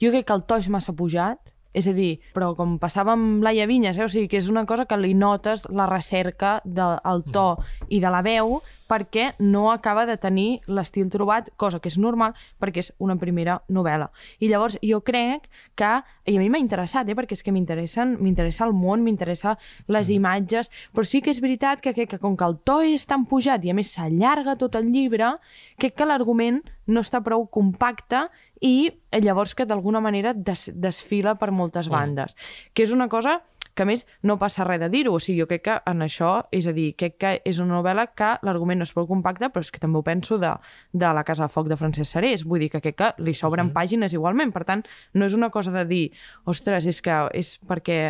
jo 0.00 0.14
crec 0.14 0.30
que 0.30 0.38
el 0.38 0.46
to 0.46 0.62
és 0.62 0.70
massa 0.70 0.94
pujat, 0.96 1.50
és 1.72 1.86
a 1.86 1.92
dir, 1.94 2.18
però 2.34 2.50
com 2.58 2.78
passava 2.82 3.14
amb 3.14 3.44
Laia 3.46 3.66
Vinyes, 3.70 3.98
eh? 3.98 4.04
o 4.06 4.10
sigui 4.10 4.26
que 4.30 4.40
és 4.40 4.48
una 4.50 4.64
cosa 4.66 4.88
que 4.90 4.98
li 4.98 5.12
notes 5.14 5.68
la 5.70 5.86
recerca 5.86 6.58
del 6.64 7.22
to 7.30 7.60
i 7.88 8.00
de 8.02 8.10
la 8.10 8.24
veu 8.26 8.58
perquè 8.90 9.36
no 9.38 9.68
acaba 9.70 10.02
de 10.08 10.16
tenir 10.18 10.64
l'estil 10.66 11.06
trobat, 11.12 11.52
cosa 11.54 11.78
que 11.78 11.86
és 11.86 11.98
normal 12.02 12.34
perquè 12.58 12.82
és 12.82 12.90
una 12.98 13.14
primera 13.20 13.60
novel·la. 13.70 14.08
I 14.42 14.50
llavors 14.50 14.80
jo 14.82 14.98
crec 15.06 15.46
que, 15.78 15.92
i 16.26 16.34
a 16.34 16.42
mi 16.42 16.50
m'ha 16.50 16.58
interessat, 16.58 17.06
eh, 17.06 17.14
perquè 17.14 17.38
és 17.38 17.46
que 17.46 17.54
m'interessen 17.54 18.16
m'interessa 18.18 18.66
el 18.66 18.74
món, 18.74 19.04
m'interessa 19.06 19.54
les 19.86 20.10
mm. 20.10 20.16
imatges, 20.18 20.72
però 20.90 21.06
sí 21.06 21.22
que 21.22 21.30
és 21.30 21.38
veritat 21.38 21.84
que 21.84 21.94
crec 21.94 22.16
que 22.16 22.18
com 22.18 22.34
que 22.34 22.50
el 22.50 22.58
to 22.66 22.80
és 22.82 23.06
tan 23.06 23.28
pujat 23.30 23.62
i 23.62 23.70
a 23.70 23.78
més 23.78 23.94
s'allarga 23.94 24.58
tot 24.58 24.74
el 24.74 24.90
llibre, 24.90 25.36
crec 25.78 25.94
que 25.94 26.10
l'argument 26.10 26.64
no 26.90 27.04
està 27.04 27.22
prou 27.24 27.46
compacte 27.52 28.26
i 28.60 28.90
llavors 29.22 29.54
que 29.54 29.66
d'alguna 29.66 30.02
manera 30.02 30.34
des 30.34 30.68
desfila 30.74 31.36
per 31.40 31.52
moltes 31.54 31.88
bandes, 31.88 32.34
mm. 32.34 32.74
que 32.74 32.84
és 32.84 32.92
una 32.96 33.08
cosa 33.08 33.40
que 33.74 33.84
a 33.84 33.88
més 33.88 34.02
no 34.26 34.36
passa 34.36 34.64
res 34.66 34.80
de 34.82 34.90
dir-ho, 34.92 35.14
o 35.16 35.20
sigui, 35.22 35.40
jo 35.40 35.46
crec 35.48 35.62
que 35.64 35.76
en 35.88 36.02
això, 36.04 36.30
és 36.52 36.66
a 36.68 36.74
dir, 36.76 36.90
crec 37.00 37.16
que 37.22 37.30
és 37.48 37.60
una 37.62 37.78
novel·la 37.78 38.08
que 38.18 38.32
l'argument 38.46 38.80
no 38.80 38.86
és 38.88 38.92
prou 38.92 39.06
compacte, 39.08 39.48
però 39.48 39.64
és 39.64 39.70
que 39.72 39.80
també 39.82 40.00
ho 40.00 40.04
penso 40.06 40.36
de, 40.42 40.50
de 40.92 41.12
La 41.16 41.24
Casa 41.24 41.46
de 41.46 41.54
Foc 41.54 41.70
de 41.70 41.78
Francesc 41.80 42.10
Serés, 42.12 42.44
vull 42.44 42.60
dir 42.64 42.70
que 42.74 42.82
crec 42.84 42.98
que 42.98 43.12
li 43.24 43.34
sobren 43.38 43.70
sí. 43.70 43.76
pàgines 43.78 44.16
igualment, 44.16 44.52
per 44.52 44.66
tant, 44.68 44.84
no 45.14 45.28
és 45.28 45.36
una 45.38 45.50
cosa 45.54 45.72
de 45.72 45.86
dir, 45.88 46.02
ostres, 46.50 46.88
és 46.90 47.00
que 47.04 47.22
és 47.36 47.54
perquè 47.66 48.00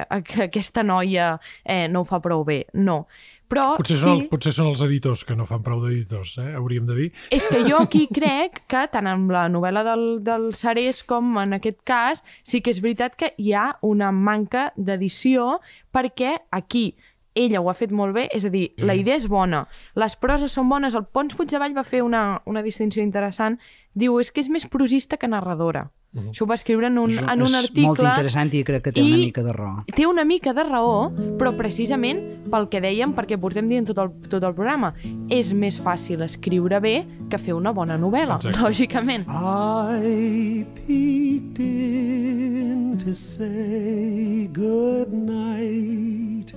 aquesta 0.48 0.82
noia 0.86 1.36
eh, 1.64 1.86
no 1.86 2.02
ho 2.02 2.08
fa 2.08 2.22
prou 2.24 2.42
bé, 2.48 2.64
no. 2.74 3.04
Però 3.50 3.66
potser, 3.78 3.96
sí... 3.96 4.04
són, 4.04 4.20
el, 4.20 4.28
potser 4.30 4.52
són 4.54 4.70
els 4.70 4.82
editors 4.86 5.24
que 5.26 5.34
no 5.38 5.46
fan 5.48 5.64
prou 5.66 5.82
d'editors, 5.82 6.36
eh? 6.42 6.52
hauríem 6.58 6.86
de 6.86 6.96
dir. 6.96 7.08
És 7.34 7.48
que 7.50 7.64
jo 7.66 7.80
aquí 7.82 8.06
crec 8.18 8.62
que 8.70 8.84
tant 8.92 9.10
amb 9.10 9.32
la 9.34 9.48
novel·la 9.50 9.84
del, 9.90 10.06
del 10.26 10.50
Sarés 10.54 11.02
com 11.06 11.34
en 11.42 11.58
aquest 11.58 11.80
cas 11.88 12.24
sí 12.46 12.62
que 12.62 12.70
és 12.74 12.82
veritat 12.84 13.18
que 13.18 13.32
hi 13.38 13.54
ha 13.58 13.72
una 13.86 14.12
manca 14.14 14.70
d'edició 14.76 15.58
perquè 15.94 16.36
aquí 16.54 16.92
ella 17.34 17.60
ho 17.60 17.70
ha 17.70 17.76
fet 17.78 17.92
molt 17.94 18.14
bé, 18.14 18.26
és 18.34 18.44
a 18.44 18.50
dir, 18.50 18.70
mm. 18.74 18.86
la 18.86 18.96
idea 18.98 19.18
és 19.18 19.28
bona, 19.30 19.64
les 19.98 20.16
proses 20.18 20.52
són 20.52 20.68
bones, 20.70 20.96
el 20.98 21.06
Pons 21.06 21.36
Puigdevall 21.38 21.76
va 21.76 21.86
fer 21.86 22.02
una, 22.02 22.40
una 22.50 22.62
distinció 22.62 23.04
interessant, 23.04 23.58
diu, 23.94 24.18
és 24.20 24.32
que 24.34 24.42
és 24.42 24.50
més 24.50 24.66
prosista 24.66 25.18
que 25.18 25.30
narradora. 25.30 25.86
-huh. 26.12 26.30
Això 26.30 26.44
ho 26.44 26.48
va 26.48 26.54
escriure 26.54 26.86
en 26.86 26.98
un, 26.98 27.10
en 27.10 27.42
un 27.42 27.54
article... 27.54 27.82
És 27.82 27.86
molt 27.86 28.00
interessant 28.00 28.50
i 28.52 28.64
crec 28.64 28.82
que 28.84 28.92
té 28.92 29.02
una 29.02 29.16
mica 29.16 29.42
de 29.42 29.52
raó. 29.52 29.84
Té 29.94 30.06
una 30.06 30.24
mica 30.24 30.52
de 30.52 30.64
raó, 30.64 31.10
però 31.38 31.54
precisament 31.56 32.20
pel 32.50 32.68
que 32.68 32.80
dèiem, 32.80 33.14
perquè 33.14 33.38
portem 33.38 33.68
dient 33.68 33.86
tot 33.86 33.98
el, 33.98 34.10
tot 34.28 34.42
el 34.42 34.54
programa, 34.54 34.94
és 35.30 35.52
més 35.52 35.78
fàcil 35.80 36.22
escriure 36.22 36.80
bé 36.80 37.06
que 37.30 37.38
fer 37.38 37.54
una 37.54 37.72
bona 37.72 37.96
novel·la, 37.96 38.40
Exacte. 38.40 38.58
lògicament. 38.58 39.26
I 39.30 40.64
peeked 40.74 41.60
in 41.60 42.98
to 42.98 43.14
say 43.14 44.48
good 44.52 45.12
night 45.12 46.54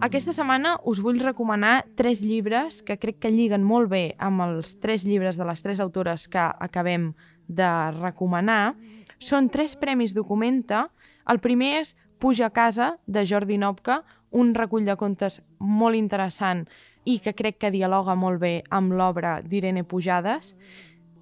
aquesta 0.00 0.30
setmana 0.30 0.76
us 0.86 1.00
vull 1.02 1.18
recomanar 1.18 1.88
tres 1.98 2.20
llibres 2.22 2.84
que 2.86 3.00
crec 3.02 3.16
que 3.18 3.32
lliguen 3.34 3.64
molt 3.66 3.90
bé 3.90 4.14
amb 4.22 4.44
els 4.44 4.76
tres 4.78 5.02
llibres 5.02 5.40
de 5.40 5.46
les 5.48 5.62
tres 5.64 5.80
autores 5.82 6.28
que 6.30 6.38
acabem 6.38 7.14
de 7.48 7.70
recomanar. 7.96 8.76
Són 9.18 9.48
tres 9.48 9.74
premis 9.76 10.14
Documenta. 10.14 10.86
El 11.28 11.40
primer 11.42 11.78
és 11.80 11.96
Puja 12.18 12.48
a 12.48 12.50
casa, 12.50 12.96
de 13.06 13.24
Jordi 13.26 13.58
Nopka, 13.58 14.02
un 14.30 14.54
recull 14.54 14.84
de 14.84 14.96
contes 14.98 15.40
molt 15.58 15.96
interessant 15.96 16.64
i 17.08 17.18
que 17.24 17.32
crec 17.32 17.58
que 17.62 17.70
dialoga 17.72 18.16
molt 18.18 18.40
bé 18.42 18.52
amb 18.74 18.92
l'obra 18.92 19.38
d'Irene 19.40 19.84
Pujades. 19.86 20.54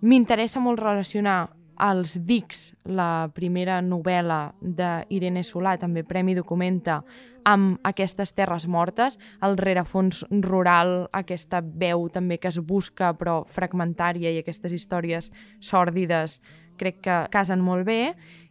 M'interessa 0.00 0.60
molt 0.60 0.80
relacionar 0.80 1.55
els 1.82 2.16
Dics, 2.26 2.74
la 2.84 3.28
primera 3.34 3.80
novel·la 3.84 4.40
d'Irene 4.60 5.42
Solà, 5.44 5.76
també 5.80 6.04
Premi 6.04 6.34
Documenta, 6.36 7.02
amb 7.46 7.78
aquestes 7.86 8.32
terres 8.34 8.66
mortes, 8.66 9.18
el 9.46 9.56
rerefons 9.60 10.24
rural, 10.42 11.06
aquesta 11.14 11.60
veu 11.62 12.08
també 12.10 12.40
que 12.42 12.50
es 12.50 12.58
busca 12.58 13.12
però 13.14 13.44
fragmentària 13.46 14.32
i 14.34 14.40
aquestes 14.42 14.74
històries 14.74 15.30
sòrdides 15.60 16.40
crec 16.76 17.00
que 17.06 17.20
casen 17.32 17.62
molt 17.64 17.86
bé 17.88 18.00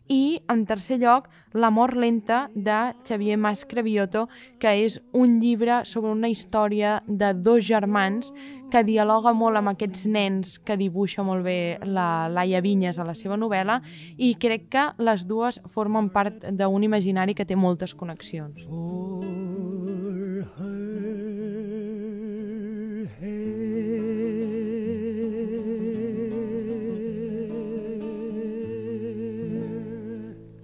i, 0.07 0.41
en 0.49 0.65
tercer 0.65 0.99
lloc, 0.99 1.29
La 1.55 1.69
mort 1.71 1.95
lenta 1.95 2.49
de 2.53 2.93
Xavier 3.07 3.37
Mas 3.37 3.63
Cravioto, 3.63 4.27
que 4.59 4.73
és 4.83 4.97
un 5.15 5.39
llibre 5.39 5.85
sobre 5.85 6.11
una 6.11 6.27
història 6.27 6.97
de 7.07 7.31
dos 7.33 7.63
germans 7.63 8.33
que 8.71 8.83
dialoga 8.83 9.31
molt 9.31 9.55
amb 9.55 9.71
aquests 9.71 10.03
nens 10.11 10.57
que 10.59 10.75
dibuixa 10.75 11.23
molt 11.23 11.45
bé 11.47 11.77
la 11.87 12.27
Laia 12.27 12.59
Vinyes 12.59 12.99
a 12.99 13.07
la 13.07 13.15
seva 13.15 13.39
novel·la 13.39 13.79
i 14.17 14.33
crec 14.35 14.67
que 14.75 14.85
les 14.99 15.23
dues 15.23 15.61
formen 15.71 16.11
part 16.11 16.43
d'un 16.51 16.83
imaginari 16.83 17.33
que 17.33 17.47
té 17.47 17.55
moltes 17.55 17.95
connexions. 17.95 18.67
For 18.67 20.59
her 20.59 20.74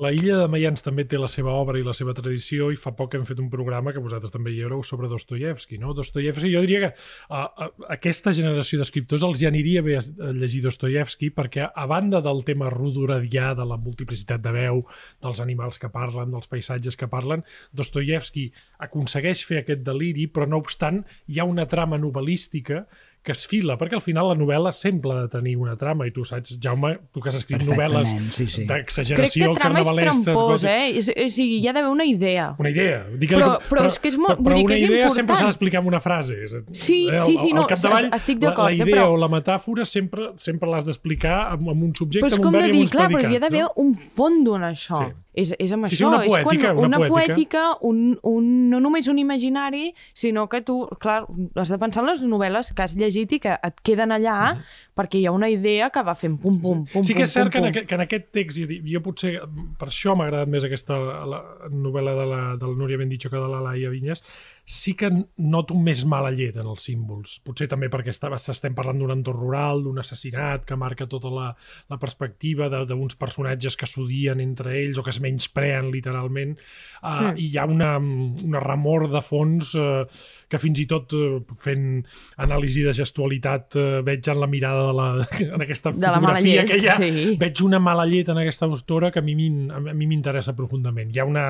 La 0.02 0.10
Illa 0.10 0.40
de 0.40 0.48
Mayans 0.50 0.82
també 0.82 1.04
té 1.06 1.20
la 1.22 1.28
seva 1.30 1.52
obra 1.54 1.78
i 1.78 1.84
la 1.86 1.94
seva 1.94 2.16
tradició 2.18 2.72
i 2.74 2.78
fa 2.80 2.90
poc 2.98 3.14
hem 3.14 3.26
fet 3.28 3.38
un 3.38 3.52
programa 3.54 3.92
que 3.94 4.02
vosaltres 4.02 4.34
també 4.34 4.50
hi 4.50 4.64
éreu 4.66 4.82
sobre 4.82 5.06
Dostoyevsky. 5.12 5.78
No? 5.78 5.94
Dostoyevsky, 5.94 6.50
jo 6.50 6.64
diria 6.66 6.80
que 6.82 6.90
a, 7.30 7.42
a, 7.46 7.68
aquesta 7.94 8.34
generació 8.34 8.80
d'escriptors 8.82 9.22
els 9.28 9.44
hi 9.44 9.50
aniria 9.52 9.84
bé 9.86 10.00
a 10.00 10.32
llegir 10.34 10.64
Dostoyevsky 10.66 11.30
perquè 11.36 11.68
a 11.70 11.86
banda 11.86 12.24
del 12.26 12.42
tema 12.48 12.72
rodoradià, 12.74 13.52
de 13.54 13.68
la 13.70 13.78
multiplicitat 13.78 14.42
de 14.42 14.56
veu, 14.58 14.82
dels 15.22 15.44
animals 15.46 15.78
que 15.78 15.94
parlen, 15.94 16.34
dels 16.34 16.50
paisatges 16.50 16.98
que 16.98 17.12
parlen, 17.12 17.46
Dostoyevsky 17.78 18.48
aconsegueix 18.82 19.46
fer 19.46 19.62
aquest 19.62 19.86
deliri, 19.86 20.26
però 20.34 20.50
no 20.50 20.64
obstant 20.66 21.04
hi 21.30 21.38
ha 21.38 21.46
una 21.46 21.70
trama 21.70 22.02
novel·lística 22.02 22.88
que 23.24 23.34
es 23.34 23.46
fila, 23.46 23.76
perquè 23.78 23.94
al 23.94 24.02
final 24.02 24.28
la 24.32 24.36
novel·la 24.36 24.72
sempre 24.74 25.12
ha 25.14 25.22
de 25.22 25.28
tenir 25.30 25.56
una 25.62 25.76
trama, 25.78 26.08
i 26.08 26.12
tu 26.12 26.24
saps, 26.26 26.56
Jaume, 26.60 26.96
tu 27.14 27.22
que 27.22 27.30
has 27.30 27.36
escrit 27.36 27.62
novel·les 27.62 28.08
sí, 28.34 28.48
sí. 28.48 28.64
Crec 28.66 28.88
d'exageració, 28.90 29.52
que 29.54 29.60
trama 29.60 29.82
és 29.84 29.92
trampós, 29.96 30.40
coses- 30.42 30.64
eh? 30.72 30.98
És, 30.98 31.10
o 31.14 31.28
sigui, 31.30 31.60
hi 31.62 31.68
ha 31.68 31.74
d'haver 31.74 31.92
una 31.92 32.04
idea. 32.06 32.56
Una 32.58 32.72
idea. 32.72 33.06
Dic 33.14 33.30
que- 33.30 33.36
Però- 33.38 33.60
però 33.70 33.86
és 33.86 34.00
que 34.00 34.08
és 34.10 34.18
molt- 34.18 34.40
Però, 34.40 34.44
vull 34.44 34.56
dir 34.56 34.66
una 34.66 34.74
que 34.74 34.76
és 34.76 34.82
idea 34.90 34.98
important. 35.06 35.16
sempre 35.16 35.36
s'ha 35.36 35.44
d'explicar 35.46 35.78
amb 35.80 35.88
una 35.90 36.00
frase. 36.00 36.34
És, 36.44 36.56
Sí, 36.72 37.08
eh, 37.14 37.20
sí, 37.20 37.38
sí, 37.38 37.50
al- 37.50 37.56
no, 37.56 37.62
al 37.62 37.68
capdavall, 37.68 38.10
estic 38.12 38.42
la- 38.42 38.50
d'acord, 38.50 38.66
La, 38.66 38.72
eh, 38.72 38.76
idea 38.76 38.96
però- 38.96 39.10
o 39.14 39.18
la 39.18 39.28
metàfora 39.30 39.86
sempre 39.86 40.32
sempre 40.38 40.70
l'has 40.70 40.86
d'explicar 40.86 41.52
amb, 41.52 41.70
amb 41.70 41.84
un 41.84 41.94
subjecte, 41.96 42.26
Però 42.26 42.32
és 42.32 42.34
amb 42.40 42.46
un 42.46 42.52
verb 42.54 42.66
i 42.66 42.70
amb 42.72 42.80
uns 42.82 42.92
clar, 42.92 43.08
però 43.08 43.12
hi 43.12 43.16
ha 43.16 43.20
predicats. 43.30 43.50
d'haver 43.52 43.62
no? 43.62 43.72
un 43.76 43.94
fons 43.94 44.48
en 44.56 44.62
això. 44.64 44.98
Sí. 44.98 45.14
És, 45.34 45.54
és 45.60 45.72
amb 45.72 45.88
Sí, 45.88 45.96
sí, 45.96 46.04
això. 46.04 46.10
una 46.12 46.24
és 46.26 46.32
poètica, 46.34 46.74
quan 46.74 46.78
una 46.78 46.98
una 46.98 47.08
poètica. 47.08 47.34
poètica, 47.34 47.62
un, 47.88 48.20
un, 48.24 48.70
no 48.70 48.80
només 48.84 49.08
un 49.08 49.18
imaginari, 49.18 49.94
sinó 50.14 50.50
que 50.50 50.62
tu, 50.62 50.88
clar, 51.00 51.26
has 51.56 51.70
de 51.72 51.78
pensar 51.80 52.04
en 52.04 52.10
les 52.10 52.24
novel·les 52.28 52.74
que 52.76 52.84
has 52.84 52.96
llegit 53.00 53.32
i 53.32 53.40
que 53.40 53.56
et 53.56 53.80
queden 53.82 54.12
allà 54.12 54.58
perquè 54.98 55.22
hi 55.22 55.26
ha 55.26 55.32
una 55.32 55.48
idea 55.50 55.90
que 55.90 56.02
va 56.04 56.16
fent 56.20 56.38
pum, 56.42 56.58
pum, 56.62 56.82
pum, 56.92 57.04
sí 57.08 57.14
que 57.16 57.24
és 57.24 57.32
cert 57.34 57.48
pum, 57.48 57.52
que 57.54 57.60
en, 57.62 57.68
aquest, 57.72 57.88
que 57.88 57.96
en 57.96 58.02
aquest 58.06 58.26
text, 58.36 58.58
i 58.60 58.82
jo 58.92 59.00
potser 59.06 59.34
per 59.80 59.88
això 59.88 60.16
m'ha 60.18 60.26
agradat 60.28 60.50
més 60.52 60.66
aquesta 60.68 60.98
la 61.32 61.40
novel·la 61.72 62.16
de 62.18 62.26
la, 62.28 62.42
de 62.60 62.68
la 62.68 62.76
Núria 62.82 62.98
Bendicho 63.00 63.30
que 63.32 63.40
de 63.40 63.48
la 63.52 63.62
Laia 63.64 63.90
Vinyes, 63.94 64.24
sí 64.66 64.94
que 65.00 65.10
noto 65.38 65.76
més 65.76 66.04
mala 66.06 66.30
llet 66.32 66.58
en 66.60 66.68
els 66.68 66.84
símbols. 66.86 67.38
Potser 67.46 67.70
també 67.72 67.88
perquè 67.92 68.12
està- 68.12 68.30
estem 68.36 68.76
parlant 68.76 69.00
d'un 69.00 69.12
entorn 69.16 69.40
rural, 69.40 69.84
d'un 69.84 70.00
assassinat 70.04 70.66
que 70.68 70.76
marca 70.76 71.08
tota 71.08 71.32
la, 71.32 71.48
la 71.90 71.98
perspectiva 71.98 72.68
de- 72.70 72.84
d'uns 72.92 73.16
personatges 73.16 73.76
que 73.80 73.88
s'odien 73.88 74.40
entre 74.44 74.76
ells 74.82 75.00
o 75.00 75.04
que 75.04 75.10
es 75.16 75.22
menyspreen 75.24 75.92
literalment. 75.92 76.58
Uh, 77.02 77.20
Mm. 77.22 77.38
I 77.38 77.46
hi 77.54 77.58
ha 77.60 77.66
una, 77.70 77.98
una 78.00 78.60
remor 78.60 79.08
de 79.12 79.20
fons 79.22 79.74
uh, 79.78 80.06
que 80.50 80.58
fins 80.60 80.80
i 80.82 80.86
tot 80.90 81.12
uh, 81.14 81.40
fent 81.60 82.02
anàlisi 82.42 82.82
de 82.86 82.94
gestualitat 82.98 83.76
uh, 83.78 84.00
veig 84.06 84.28
en 84.32 84.40
la 84.42 84.48
mirada 84.50 84.81
de 84.88 84.94
la, 84.98 85.08
en 85.56 85.62
aquesta 85.66 85.92
De 85.92 86.08
la 86.08 86.20
mala 86.20 86.40
fotografia 86.40 86.62
llet, 86.62 86.70
que 86.72 86.80
hi 86.82 86.88
ha, 86.90 86.98
sí. 86.98 87.36
veig 87.42 87.62
una 87.66 87.80
mala 87.80 88.06
llet 88.10 88.30
en 88.34 88.42
aquesta 88.42 88.66
autora 88.66 89.12
que 89.12 89.20
a 89.20 89.26
mi 89.26 89.36
m'interessa 89.36 90.56
profundament. 90.58 91.12
Hi 91.16 91.20
ha 91.22 91.26
una 91.26 91.46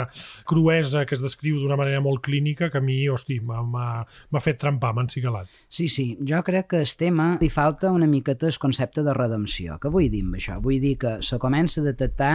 cruesa 0.45 1.05
que 1.05 1.15
es 1.15 1.21
descriu 1.23 1.59
d'una 1.61 1.77
manera 1.79 2.01
molt 2.01 2.21
clínica 2.25 2.69
que 2.71 2.79
a 2.79 2.81
mi, 2.81 3.07
hosti, 3.09 3.39
m'ha- 3.41 4.05
fet 4.41 4.57
trempar, 4.61 4.93
m'ha 4.95 5.05
encigalat. 5.05 5.47
Sí, 5.69 5.87
sí, 5.87 6.17
jo 6.27 6.41
crec 6.43 6.67
que 6.73 6.81
el 6.81 6.95
tema 6.97 7.37
li 7.41 7.49
falta 7.49 7.91
una 7.91 8.07
miqueta 8.07 8.47
el 8.47 8.57
concepte 8.57 9.03
de 9.05 9.13
redempció. 9.13 9.77
Què 9.81 9.91
vull 9.93 10.09
dir 10.11 10.23
amb 10.25 10.39
això? 10.39 10.57
Vull 10.61 10.79
dir 10.81 10.95
que 11.01 11.17
se 11.25 11.37
comença 11.39 11.81
a 11.81 11.85
detectar 11.85 12.31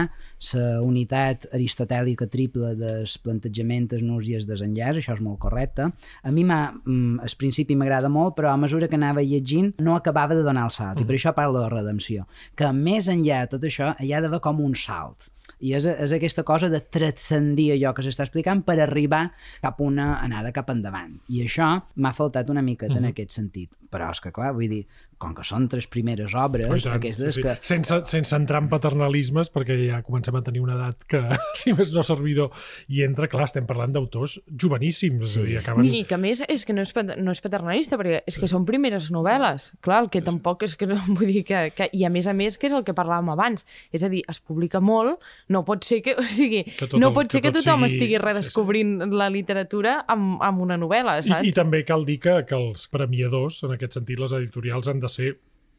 la 0.53 0.81
unitat 0.81 1.47
aristotèlica 1.53 2.27
triple 2.31 2.73
del 2.79 3.05
plantejament, 3.23 3.89
els 3.93 4.03
nus 4.05 4.27
i 4.29 4.35
el 4.37 4.45
desenllaç, 4.47 5.01
això 5.01 5.13
és 5.17 5.21
molt 5.23 5.39
correcte. 5.43 5.89
A 6.23 6.31
mi 6.31 6.43
mm, 6.47 7.19
al 7.23 7.35
principi 7.37 7.75
m'agrada 7.75 8.09
molt, 8.09 8.35
però 8.37 8.51
a 8.53 8.57
mesura 8.57 8.87
que 8.87 8.95
anava 8.95 9.21
llegint 9.21 9.73
no 9.83 9.95
acabava 9.95 10.35
de 10.35 10.43
donar 10.43 10.65
el 10.65 10.71
salt, 10.71 10.86
i 10.95 11.05
per 11.07 11.17
això 11.17 11.33
parlo 11.35 11.61
de 11.61 11.69
redempció. 11.73 12.27
Que 12.55 12.71
més 12.73 13.09
enllà 13.11 13.43
de 13.43 13.55
tot 13.55 13.65
això 13.67 13.93
hi 13.99 14.13
ha 14.13 14.21
d'haver 14.21 14.39
com 14.43 14.61
un 14.63 14.75
salt. 14.75 15.29
I 15.63 15.73
és, 15.73 15.87
és 15.87 16.11
aquesta 16.13 16.43
cosa 16.45 16.69
de 16.69 16.81
transcendir 16.93 17.71
allò 17.73 17.93
que 17.95 18.03
s'està 18.05 18.27
explicant 18.27 18.61
per 18.67 18.77
arribar 18.83 19.23
cap 19.63 19.79
a 19.79 19.83
una 19.83 20.07
anada 20.21 20.51
cap 20.53 20.69
endavant. 20.69 21.15
I 21.33 21.41
això 21.47 21.71
m'ha 21.95 22.13
faltat 22.13 22.51
una 22.53 22.61
miqueta 22.61 22.93
uh 22.93 22.97
-huh. 22.97 23.05
en 23.05 23.11
aquest 23.11 23.31
sentit. 23.31 23.71
Però 23.93 24.09
és 24.11 24.19
que, 24.23 24.31
clar, 24.35 24.51
vull 24.57 24.67
dir, 24.71 24.81
com 25.17 25.33
que 25.33 25.43
són 25.47 25.65
tres 25.71 25.87
primeres 25.89 26.35
obres, 26.37 26.67
Oh, 26.67 26.77
tant, 26.77 26.97
aquestes 26.99 27.35
sí, 27.37 27.41
sí. 27.41 27.43
que... 27.45 27.55
Sense, 27.65 28.01
sense 28.09 28.35
entrar 28.37 28.59
en 28.61 28.67
paternalismes, 28.69 29.49
perquè 29.53 29.77
ja 29.87 30.01
comencem 30.05 30.35
a 30.37 30.41
tenir 30.45 30.61
una 30.61 30.75
edat 30.75 31.05
que, 31.09 31.21
si 31.59 31.73
més 31.77 31.93
no 31.95 32.03
servidor, 32.05 32.51
i 32.91 33.01
entra, 33.05 33.29
clar, 33.31 33.47
estem 33.47 33.65
parlant 33.69 33.95
d'autors 33.95 34.37
joveníssims, 34.61 35.33
sí. 35.37 35.45
i 35.53 35.57
acaben... 35.61 35.87
I 35.87 36.03
que 36.07 36.17
a 36.17 36.21
més 36.21 36.43
és 36.47 36.65
que 36.67 36.75
no 36.75 36.83
és, 36.85 36.93
no 37.17 37.33
és 37.33 37.41
paternalista, 37.43 37.97
perquè 37.99 38.21
és 38.29 38.37
que 38.37 38.49
són 38.51 38.67
primeres 38.67 39.09
novel·les. 39.15 39.71
Clar, 39.85 40.03
el 40.05 40.11
que 40.13 40.21
tampoc 40.25 40.67
és 40.67 40.75
que 40.77 40.89
no 40.89 40.99
vull 41.17 41.31
dir 41.31 41.43
que, 41.47 41.63
que... 41.77 41.89
I 41.97 42.05
a 42.05 42.11
més 42.13 42.27
a 42.29 42.35
més, 42.37 42.59
que 42.59 42.69
és 42.69 42.75
el 42.77 42.85
que 42.87 42.95
parlàvem 42.97 43.31
abans. 43.33 43.65
És 43.95 44.03
a 44.05 44.11
dir, 44.11 44.21
es 44.29 44.41
publica 44.43 44.81
molt, 44.83 45.23
no 45.49 45.63
pot 45.67 45.87
ser 45.87 46.03
que... 46.05 46.17
O 46.21 46.25
sigui, 46.27 46.63
Que 46.67 46.87
tot 46.89 46.99
no 46.99 47.13
pot 47.15 47.29
ser 47.31 47.39
que 47.39 47.47
que, 47.47 47.53
tot 47.55 47.63
tothom 47.63 47.85
sigui- 47.85 47.93
estigui 47.95 48.15
sí, 48.15 48.19
sí. 48.19 48.23
redescobrint 48.25 48.93
la 49.15 49.29
literatura 49.31 50.01
amb, 50.11 50.41
amb 50.43 50.61
una 50.65 50.75
novel·la, 50.81 51.19
saps? 51.23 51.45
I, 51.45 51.51
I 51.53 51.55
també 51.55 51.83
cal 51.87 52.03
dir 52.07 52.17
que, 52.23 52.33
que 52.49 52.57
els 52.57 52.87
premiadors, 52.91 53.61
en 53.63 53.76
aquest 53.77 53.93
sentit, 53.99 54.19
les 54.19 54.33
editorials 54.33 54.87
han 54.91 54.99
de 55.03 55.09
ser 55.13 55.35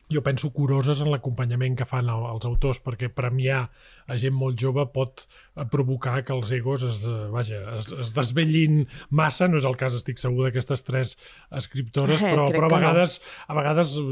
jo 0.08 0.22
penso 0.24 0.48
curoses 0.56 1.02
en 1.04 1.10
l'acompanyament 1.12 1.74
que 1.76 1.84
fan 1.84 2.08
el- 2.08 2.28
els 2.32 2.46
autors, 2.48 2.78
perquè 2.80 3.10
premiar 3.12 3.66
a 4.06 4.16
gent 4.16 4.32
molt 4.32 4.56
jove 4.58 4.86
pot 4.94 5.26
provocar 5.66 6.22
que 6.24 6.32
els 6.32 6.50
egos 6.52 6.82
es, 6.86 7.02
eh, 7.04 7.16
vaja, 7.32 7.58
es, 7.78 7.90
es 7.92 8.12
desvetllin 8.14 8.86
massa, 9.10 9.48
no 9.48 9.56
és 9.58 9.64
el 9.68 9.76
cas, 9.76 9.94
estic 9.94 10.18
segur, 10.18 10.46
d'aquestes 10.46 10.84
tres 10.84 11.16
escriptores, 11.50 12.22
Eh, 12.22 12.30
però, 12.30 12.46
crec 12.48 12.60
però 12.60 12.66
a 12.66 12.68
que 12.68 12.74
no. 12.74 12.80
vegades, 12.80 13.20
a 13.48 13.54
vegades 13.54 13.96
eh, 13.98 14.02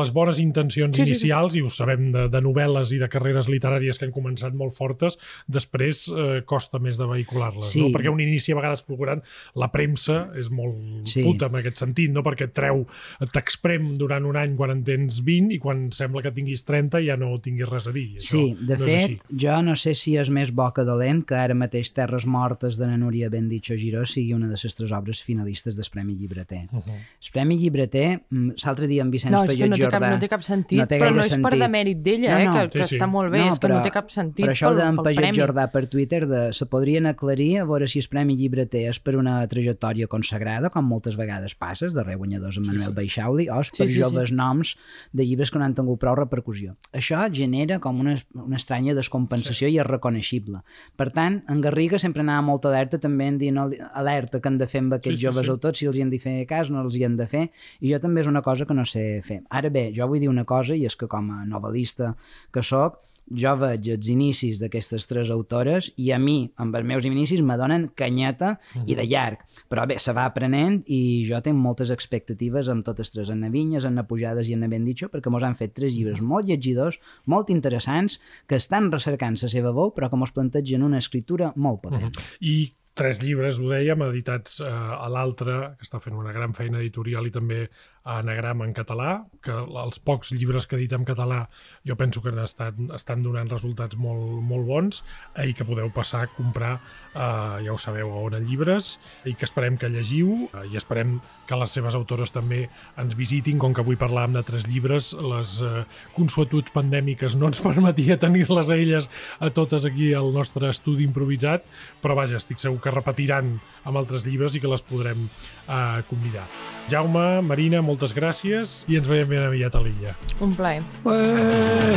les 0.00 0.12
bones 0.12 0.38
intencions 0.42 0.96
Sí, 0.96 1.02
sí, 1.02 1.06
sí. 1.06 1.10
inicials, 1.26 1.56
i 1.56 1.62
ho 1.62 1.70
sabem 1.70 2.10
de, 2.12 2.26
de 2.32 2.40
novel·les 2.42 2.92
i 2.96 2.98
de 3.02 3.08
carreres 3.08 3.48
literàries 3.52 3.98
que 3.98 4.06
han 4.08 4.12
començat 4.14 4.54
molt 4.54 4.74
fortes, 4.74 5.18
després 5.46 6.06
eh, 6.12 6.42
costa 6.46 6.78
més 6.78 6.98
de 6.98 7.06
vehicular-les, 7.06 7.70
Sí. 7.70 7.82
no? 7.82 7.90
perquè 7.94 8.10
un 8.12 8.20
inici 8.20 8.52
a 8.52 8.56
vegades 8.60 8.82
fulgurant, 8.86 9.22
la 9.54 9.70
premsa 9.72 10.30
és 10.36 10.50
molt 10.50 11.06
Sí. 11.08 11.22
puta 11.22 11.46
en 11.46 11.56
aquest 11.56 11.76
sentit, 11.76 12.10
no? 12.10 12.22
perquè 12.22 12.44
et 12.48 12.54
treu, 12.54 12.86
t'exprem 13.32 13.94
durant 13.98 14.24
un 14.26 14.36
any 14.36 14.54
quan 14.56 14.70
en 14.72 14.82
tens 14.86 15.20
20 15.24 15.54
i 15.56 15.58
quan 15.62 15.86
sembla 15.94 16.22
que 16.24 16.32
tinguis 16.36 16.64
30 16.66 17.00
ja 17.04 17.16
no 17.16 17.32
tinguis 17.42 17.68
res 17.68 17.86
a 17.88 17.92
dir. 17.94 18.16
Això 18.18 18.36
Sí, 18.36 18.56
de 18.66 18.76
no 18.78 18.84
fet, 18.86 19.20
jo 19.30 19.56
no 19.62 19.76
sé 19.76 19.94
si 19.94 20.16
és 20.16 20.30
més 20.30 20.52
bo 20.54 20.68
que 20.74 20.84
dolent 20.96 21.22
que 21.28 21.36
ara 21.36 21.54
mateix 21.54 21.92
Terres 21.94 22.26
Mortes 22.26 22.78
de 22.80 22.88
la 22.88 22.96
Núria 22.96 23.28
Bendicho 23.30 23.76
Giró 23.78 24.04
sigui 24.08 24.32
una 24.34 24.48
de 24.48 24.56
les 24.56 24.74
tres 24.76 24.92
obres 24.92 25.22
finalistes 25.22 25.76
del 25.76 25.86
Premi 25.92 26.16
Llibreter. 26.16 26.66
Uh 26.72 26.80
-huh. 26.80 26.96
El 26.96 27.30
Premi 27.32 27.58
Llibreter, 27.58 28.22
mm, 28.30 28.50
l'altre 28.64 28.86
dia 28.86 29.02
en 29.02 29.10
Vicenç 29.10 29.32
No, 29.32 29.42
que 29.42 29.48
Pallot 29.48 29.68
no 29.68 29.76
té, 29.76 29.82
cap, 29.82 29.92
Jordà... 30.02 30.10
no 30.10 30.18
té 30.18 30.28
cap 30.28 30.42
sentit, 30.42 30.78
no 30.78 30.86
té 30.86 30.98
però 30.98 31.14
no 31.14 31.20
és 31.20 31.28
per 31.28 31.40
sentit. 31.52 31.60
demèrit 31.60 31.98
d'ella, 32.02 32.30
No, 32.30 32.38
eh, 32.38 32.44
no. 32.44 32.54
que, 32.54 32.78
que 32.78 32.82
Sí, 32.84 32.88
sí. 32.88 32.96
està 32.96 33.06
molt 33.06 33.30
bé, 33.32 33.46
és 33.48 33.58
que 33.58 33.68
no 33.68 33.82
té 33.82 33.90
cap 33.90 34.10
sentit 34.10 34.46
però 34.46 34.52
això 34.52 34.74
d'en 34.74 34.96
Pallot. 34.96 35.34
Jordà 35.36 35.70
per 35.70 35.86
Twitter 35.86 36.26
de, 36.26 36.52
se 36.52 36.66
podrien 36.66 37.06
aclarir 37.06 37.58
a 37.60 37.64
veure 37.64 37.86
si 37.88 37.98
el 37.98 38.08
Premi 38.08 38.36
Llibreter 38.36 38.88
és 38.88 38.98
per 38.98 39.16
una 39.16 39.46
trajectòria 39.46 40.06
consagrada, 40.06 40.70
com 40.70 40.84
moltes 40.84 41.16
vegades 41.16 41.54
passes, 41.54 41.94
darrer 41.94 42.16
guanyadors 42.16 42.56
en 42.58 42.64
Manuel 42.66 42.84
sí, 42.84 42.88
sí. 42.88 42.94
Baixauli, 42.94 43.48
o 43.48 43.60
és 43.60 43.70
per 43.70 43.86
Sí, 43.88 43.94
sí, 43.94 44.00
joves 44.00 44.32
noms 44.32 44.76
de 45.12 45.24
llibres 45.24 45.50
que 45.50 45.58
no 45.58 45.64
han 45.64 45.74
tingut 45.74 45.98
prou 46.00 46.14
repercussió. 46.14 46.76
Això 46.92 47.20
genera 47.32 47.78
com 47.78 48.00
una, 48.00 48.16
una 48.34 48.56
estranya 48.56 48.94
descompensació 48.94 49.68
sí. 49.68 49.74
i 49.74 49.78
és 49.78 49.86
reconeixible. 49.86 50.62
Per 50.96 51.08
tant, 51.12 51.40
en 51.52 51.60
Garriga 51.60 51.98
sempre 51.98 52.22
anava 52.22 52.44
molt 52.46 52.64
alerta 52.70 52.98
també 53.02 53.26
en 53.28 53.38
dir 53.38 53.50
no, 53.52 53.66
alerta 53.92 54.40
que 54.40 54.48
han 54.48 54.58
de 54.60 54.68
fer 54.70 54.80
amb 54.84 54.94
aquests 54.96 55.18
Sí, 55.18 55.22
sí, 55.22 55.26
joves 55.26 55.46
sí. 55.48 55.50
autors, 55.50 55.78
si 55.78 55.86
els 55.90 55.96
hi 55.98 56.04
han 56.06 56.12
de 56.14 56.20
fer 56.22 56.36
cas, 56.46 56.70
no 56.70 56.80
els 56.84 56.96
hi 56.96 57.04
han 57.04 57.16
de 57.18 57.26
fer, 57.26 57.48
i 57.80 57.92
jo 57.92 57.98
també 58.00 58.22
és 58.22 58.30
una 58.30 58.42
cosa 58.42 58.64
que 58.64 58.74
no 58.74 58.84
sé 58.86 59.20
fer. 59.26 59.42
Ara 59.50 59.68
bé, 59.72 59.90
jo 59.96 60.06
vull 60.08 60.20
dir 60.22 60.30
una 60.32 60.44
cosa, 60.44 60.74
i 60.76 60.86
és 60.86 60.96
que 60.96 61.08
com 61.10 61.30
a 61.34 61.42
novel·lista 61.48 62.14
que 62.52 62.62
sóc, 62.62 63.00
jo 63.30 63.52
veig 63.58 63.88
els 63.90 64.08
inicis 64.12 64.60
d'aquestes 64.62 65.06
tres 65.10 65.30
autores 65.34 65.88
i 65.98 66.12
a 66.14 66.18
mi, 66.22 66.50
amb 66.62 66.76
els 66.78 66.86
meus 66.86 67.08
inicis, 67.08 67.42
me 67.42 67.56
donen 67.58 67.88
canyeta 67.94 68.58
uh 68.58 68.80
-huh. 68.80 68.84
i 68.86 68.94
de 68.94 69.06
llarg. 69.06 69.38
Però 69.68 69.86
bé, 69.86 69.98
se 69.98 70.12
va 70.12 70.24
aprenent 70.24 70.82
i 70.86 71.26
jo 71.28 71.40
tinc 71.40 71.56
moltes 71.56 71.90
expectatives 71.90 72.68
amb 72.68 72.84
totes 72.84 73.10
tres, 73.10 73.30
en 73.30 73.50
Vinyes, 73.50 73.84
en 73.84 74.04
Pujades 74.06 74.48
i 74.48 74.52
en 74.52 74.68
Bendicho, 74.70 75.08
perquè 75.08 75.30
mos 75.30 75.42
han 75.42 75.56
fet 75.56 75.74
tres 75.74 75.94
llibres 75.94 76.20
molt 76.20 76.46
llegidors, 76.46 77.00
molt 77.24 77.50
interessants, 77.50 78.20
que 78.46 78.56
estan 78.56 78.92
recercant 78.92 79.36
la 79.42 79.48
seva 79.48 79.72
veu, 79.72 79.92
però 79.94 80.08
que 80.10 80.16
mos 80.16 80.32
plantegen 80.32 80.82
una 80.82 80.98
escriptura 80.98 81.52
molt 81.56 81.80
potent. 81.82 82.16
Uh 82.16 82.22
-huh. 82.22 82.36
I 82.40 82.72
tres 82.96 83.20
llibres, 83.22 83.58
ho 83.60 83.68
dèiem, 83.68 84.02
editats 84.08 84.60
eh, 84.64 84.66
a 84.66 85.08
l'altre, 85.12 85.76
que 85.76 85.84
està 85.84 86.00
fent 86.00 86.16
una 86.16 86.32
gran 86.32 86.54
feina 86.54 86.80
editorial 86.80 87.26
i 87.26 87.30
també 87.34 87.68
a 88.06 88.20
Anagram 88.22 88.62
en 88.62 88.72
català, 88.74 89.10
que 89.42 89.50
els 89.52 89.98
pocs 89.98 90.30
llibres 90.30 90.68
que 90.70 90.78
edita 90.78 90.94
en 90.94 91.04
català 91.06 91.40
jo 91.86 91.96
penso 91.98 92.22
que 92.22 92.30
estan, 92.42 92.86
estan 92.94 93.24
donant 93.24 93.50
resultats 93.50 93.98
molt, 93.98 94.38
molt 94.46 94.66
bons 94.68 95.02
eh, 95.34 95.48
i 95.50 95.54
que 95.58 95.66
podeu 95.66 95.90
passar 95.94 96.22
a 96.24 96.30
comprar, 96.30 96.76
eh, 97.12 97.64
ja 97.66 97.74
ho 97.74 97.78
sabeu, 97.82 98.12
a 98.14 98.22
on 98.22 98.38
llibres 98.46 98.96
i 99.26 99.34
que 99.34 99.46
esperem 99.48 99.78
que 99.80 99.90
llegiu 99.90 100.46
eh, 100.52 100.68
i 100.70 100.78
esperem 100.78 101.18
que 101.48 101.58
les 101.58 101.74
seves 101.74 101.98
autores 101.98 102.30
també 102.34 102.68
ens 102.96 103.18
visitin, 103.18 103.58
com 103.58 103.74
que 103.74 103.82
avui 103.82 103.98
parlàvem 103.98 104.38
de 104.38 104.44
tres 104.46 104.68
llibres, 104.70 105.10
les 105.18 105.56
eh, 105.66 105.82
consuetuds 106.14 106.74
pandèmiques 106.74 107.34
no 107.34 107.50
ens 107.50 107.62
permetia 107.66 108.20
tenir-les 108.22 108.70
a 108.70 108.78
elles 108.78 109.10
a 109.40 109.50
totes 109.50 109.86
aquí 109.88 110.12
al 110.14 110.30
nostre 110.34 110.70
estudi 110.70 111.06
improvisat, 111.06 111.66
però 112.02 112.14
vaja, 112.18 112.38
estic 112.38 112.62
segur 112.62 112.78
que 112.84 112.94
repetiran 112.94 113.56
amb 113.86 113.98
altres 113.98 114.26
llibres 114.26 114.54
i 114.54 114.62
que 114.62 114.70
les 114.70 114.82
podrem 114.86 115.26
eh, 115.26 116.02
convidar. 116.10 116.46
Jaume, 116.90 117.42
Marina, 117.42 117.82
moltes 117.96 118.12
gràcies 118.12 118.82
i 118.92 118.98
ens 119.00 119.08
veiem 119.08 119.30
ben 119.32 119.46
aviat 119.46 119.74
a 119.74 119.80
l'illa. 119.80 120.12
Un 120.44 120.52
plaer. 120.52 120.84
Well, 121.06 121.96